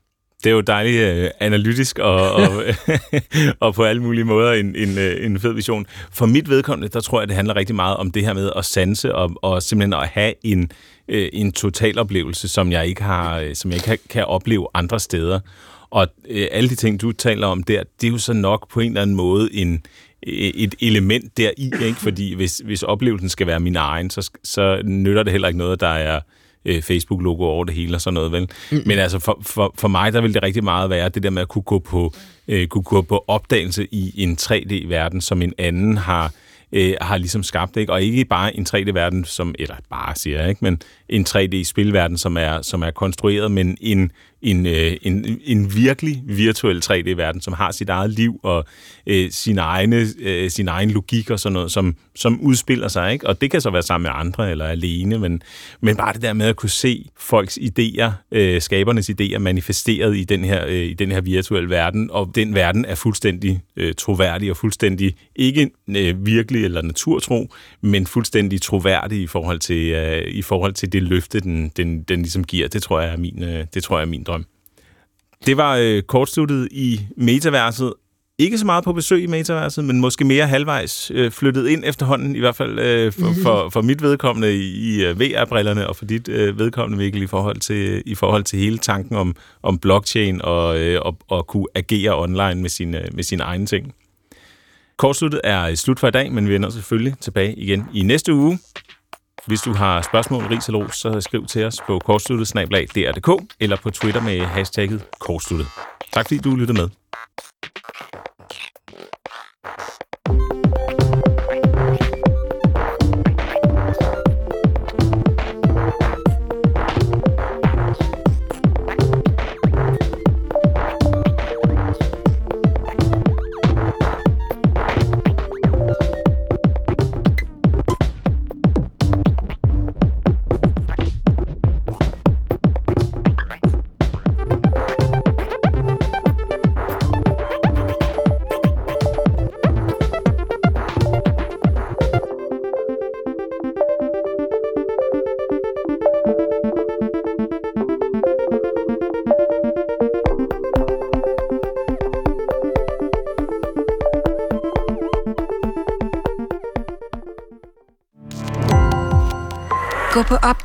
Det 0.44 0.50
er 0.50 0.54
jo 0.54 0.60
dejligt 0.60 1.02
øh, 1.02 1.30
analytisk 1.40 1.98
og, 1.98 2.32
og, 2.32 2.48
og 3.60 3.74
på 3.74 3.84
alle 3.84 4.02
mulige 4.02 4.24
måder 4.24 4.52
en, 4.52 4.76
en, 4.76 4.98
øh, 4.98 5.26
en 5.26 5.40
fed 5.40 5.52
vision. 5.52 5.86
For 6.12 6.26
mit 6.26 6.48
vedkommende, 6.50 6.88
der 6.88 7.00
tror 7.00 7.20
jeg, 7.20 7.28
det 7.28 7.36
handler 7.36 7.56
rigtig 7.56 7.74
meget 7.76 7.96
om 7.96 8.10
det 8.10 8.26
her 8.26 8.32
med 8.32 8.50
at 8.56 8.64
sanse 8.64 9.14
og, 9.14 9.30
og 9.42 9.62
simpelthen 9.62 9.92
at 9.92 10.08
have 10.08 10.34
en, 10.42 10.62
øh, 10.62 10.68
en 11.08 11.52
totaloplevelse, 11.52 12.48
som 12.48 12.72
jeg 12.72 12.86
ikke 12.86 13.02
har, 13.02 13.38
øh, 13.38 13.54
som 13.54 13.70
jeg 13.70 13.88
ikke 13.88 14.08
kan 14.08 14.24
opleve 14.24 14.66
andre 14.74 15.00
steder. 15.00 15.40
Og 15.90 16.06
øh, 16.28 16.46
alle 16.50 16.68
de 16.68 16.74
ting, 16.74 17.00
du 17.00 17.12
taler 17.12 17.46
om 17.46 17.62
der, 17.62 17.82
det 18.00 18.06
er 18.06 18.10
jo 18.10 18.18
så 18.18 18.32
nok 18.32 18.70
på 18.70 18.80
en 18.80 18.90
eller 18.90 19.02
anden 19.02 19.16
måde 19.16 19.54
en, 19.54 19.86
et 20.26 20.74
element 20.80 21.36
deri, 21.36 21.70
ikke? 21.82 22.00
fordi 22.00 22.34
hvis, 22.34 22.62
hvis 22.64 22.82
oplevelsen 22.82 23.28
skal 23.28 23.46
være 23.46 23.60
min 23.60 23.76
egen, 23.76 24.10
så, 24.10 24.30
så 24.44 24.82
nytter 24.84 25.22
det 25.22 25.32
heller 25.32 25.48
ikke 25.48 25.58
noget, 25.58 25.80
der 25.80 25.88
er 25.88 26.20
øh, 26.64 26.82
Facebook-logo 26.82 27.44
over 27.44 27.64
det 27.64 27.74
hele 27.74 27.96
og 27.96 28.00
sådan 28.00 28.14
noget, 28.14 28.32
vel? 28.32 28.50
Mm. 28.72 28.82
Men 28.86 28.98
altså, 28.98 29.18
for, 29.18 29.38
for, 29.42 29.74
for 29.78 29.88
mig, 29.88 30.12
der 30.12 30.20
vil 30.20 30.34
det 30.34 30.42
rigtig 30.42 30.64
meget 30.64 30.90
være 30.90 31.08
det 31.08 31.22
der 31.22 31.30
med 31.30 31.42
at 31.42 31.48
kunne 31.48 31.62
gå 31.62 31.78
på, 31.78 32.14
øh, 32.48 32.66
kunne 32.66 32.84
gå 32.84 33.02
på 33.02 33.24
opdagelse 33.28 33.88
i 33.90 34.22
en 34.22 34.38
3D-verden, 34.40 35.20
som 35.20 35.42
en 35.42 35.52
anden 35.58 35.96
har 35.96 36.32
øh, 36.74 36.94
har 37.00 37.16
ligesom 37.16 37.42
skabt, 37.42 37.76
ikke? 37.76 37.92
og 37.92 38.02
ikke 38.02 38.24
bare 38.24 38.56
en 38.56 38.66
3D-verden, 38.68 39.24
som, 39.24 39.54
eller 39.58 39.76
bare 39.90 40.14
siger 40.16 40.40
jeg, 40.40 40.48
ikke? 40.48 40.64
men 40.64 40.82
en 41.08 41.26
3D-spilverden, 41.28 42.18
som 42.18 42.36
er, 42.36 42.62
som 42.62 42.82
er 42.82 42.90
konstrueret, 42.90 43.50
men 43.50 43.76
en, 43.80 44.12
en, 44.44 44.66
øh, 44.66 44.96
en, 45.02 45.40
en 45.44 45.74
virkelig 45.76 46.22
virtuel 46.24 46.82
3D-verden, 46.84 47.40
som 47.40 47.52
har 47.52 47.72
sit 47.72 47.88
eget 47.88 48.10
liv 48.10 48.40
og 48.42 48.64
øh, 49.06 49.30
sin, 49.30 49.58
egne, 49.58 50.06
øh, 50.20 50.50
sin 50.50 50.68
egen 50.68 50.90
logik 50.90 51.30
og 51.30 51.40
sådan 51.40 51.52
noget, 51.52 51.72
som, 51.72 51.96
som 52.14 52.40
udspiller 52.40 52.88
sig. 52.88 53.12
Ikke? 53.12 53.26
Og 53.26 53.40
det 53.40 53.50
kan 53.50 53.60
så 53.60 53.70
være 53.70 53.82
sammen 53.82 54.02
med 54.02 54.10
andre 54.14 54.50
eller 54.50 54.64
alene, 54.64 55.18
men, 55.18 55.42
men 55.80 55.96
bare 55.96 56.12
det 56.12 56.22
der 56.22 56.32
med 56.32 56.46
at 56.46 56.56
kunne 56.56 56.70
se 56.70 57.08
folks 57.18 57.58
idéer, 57.58 58.10
øh, 58.32 58.60
skabernes 58.60 59.10
idéer 59.10 59.38
manifesteret 59.38 60.16
i 60.16 60.24
den, 60.24 60.44
her, 60.44 60.66
øh, 60.66 60.72
i 60.74 60.94
den 60.94 61.12
her 61.12 61.20
virtuelle 61.20 61.70
verden, 61.70 62.10
og 62.10 62.30
den 62.34 62.54
verden 62.54 62.84
er 62.84 62.94
fuldstændig 62.94 63.60
øh, 63.76 63.94
troværdig 63.94 64.50
og 64.50 64.56
fuldstændig 64.56 65.14
ikke 65.36 65.70
øh, 65.88 66.26
virkelig 66.26 66.64
eller 66.64 66.82
naturtro, 66.82 67.48
men 67.80 68.06
fuldstændig 68.06 68.62
troværdig 68.62 69.22
i 69.22 69.26
forhold 69.26 69.58
til, 69.58 69.92
øh, 69.92 70.22
i 70.28 70.42
forhold 70.42 70.72
til 70.72 70.92
det 70.94 71.02
løfte, 71.02 71.40
den, 71.40 71.68
den, 71.76 72.02
den 72.02 72.22
ligesom 72.22 72.44
giver. 72.44 72.68
Det 72.68 72.82
tror 72.82 73.00
jeg 73.00 73.12
er 73.12 73.16
min, 73.16 73.42
øh, 73.42 73.64
det 73.74 73.82
tror 73.82 73.98
jeg 73.98 74.04
er 74.04 74.10
min 74.10 74.22
drøm. 74.22 74.44
Det 75.46 75.56
var 75.56 75.76
øh, 75.76 76.02
kortsluttet 76.02 76.68
i 76.70 77.00
metaverset. 77.16 77.92
Ikke 78.38 78.58
så 78.58 78.66
meget 78.66 78.84
på 78.84 78.92
besøg 78.92 79.22
i 79.22 79.26
metaverset, 79.26 79.84
men 79.84 80.00
måske 80.00 80.24
mere 80.24 80.46
halvvejs 80.46 81.10
øh, 81.14 81.30
flyttet 81.30 81.68
ind 81.68 81.82
efterhånden, 81.86 82.36
i 82.36 82.38
hvert 82.38 82.56
fald 82.56 82.78
øh, 82.78 83.12
for, 83.12 83.20
mm-hmm. 83.20 83.42
for, 83.42 83.68
for 83.68 83.82
mit 83.82 84.02
vedkommende 84.02 84.56
i, 84.56 84.96
i 84.96 85.10
uh, 85.10 85.20
VR-brillerne, 85.20 85.88
og 85.88 85.96
for 85.96 86.04
dit 86.04 86.28
øh, 86.28 86.58
vedkommende, 86.58 86.98
Mikkel, 86.98 87.22
i 87.22 87.26
forhold 87.26 87.56
til, 87.56 88.02
i 88.06 88.14
forhold 88.14 88.44
til 88.44 88.58
hele 88.58 88.78
tanken 88.78 89.16
om, 89.16 89.36
om 89.62 89.78
blockchain 89.78 90.42
og, 90.42 90.80
øh, 90.80 91.00
og, 91.02 91.18
og 91.28 91.46
kunne 91.46 91.66
agere 91.74 92.22
online 92.22 92.54
med 92.62 92.70
sine, 92.70 93.02
med 93.12 93.24
sine 93.24 93.42
egne 93.42 93.66
ting. 93.66 93.94
Kortsluttet 94.96 95.40
er 95.44 95.74
slut 95.74 96.00
for 96.00 96.08
i 96.08 96.10
dag, 96.10 96.32
men 96.32 96.48
vi 96.48 96.52
vender 96.52 96.70
selvfølgelig 96.70 97.14
tilbage 97.20 97.54
igen 97.54 97.84
i 97.94 98.02
næste 98.02 98.34
uge. 98.34 98.58
Hvis 99.46 99.60
du 99.60 99.72
har 99.72 100.02
spørgsmål, 100.02 100.44
ris 100.44 100.66
eller 100.66 100.84
ros, 100.84 100.96
så 100.96 101.20
skriv 101.20 101.46
til 101.46 101.64
os 101.64 101.80
på 101.86 101.98
kortsluttet 101.98 102.48
eller 103.60 103.76
på 103.82 103.90
Twitter 103.90 104.20
med 104.20 104.40
hashtagget 104.40 105.04
kortsluttet. 105.20 105.66
Tak 106.12 106.26
fordi 106.26 106.38
du 106.38 106.56
lyttede 106.56 106.78
med. 106.80 106.88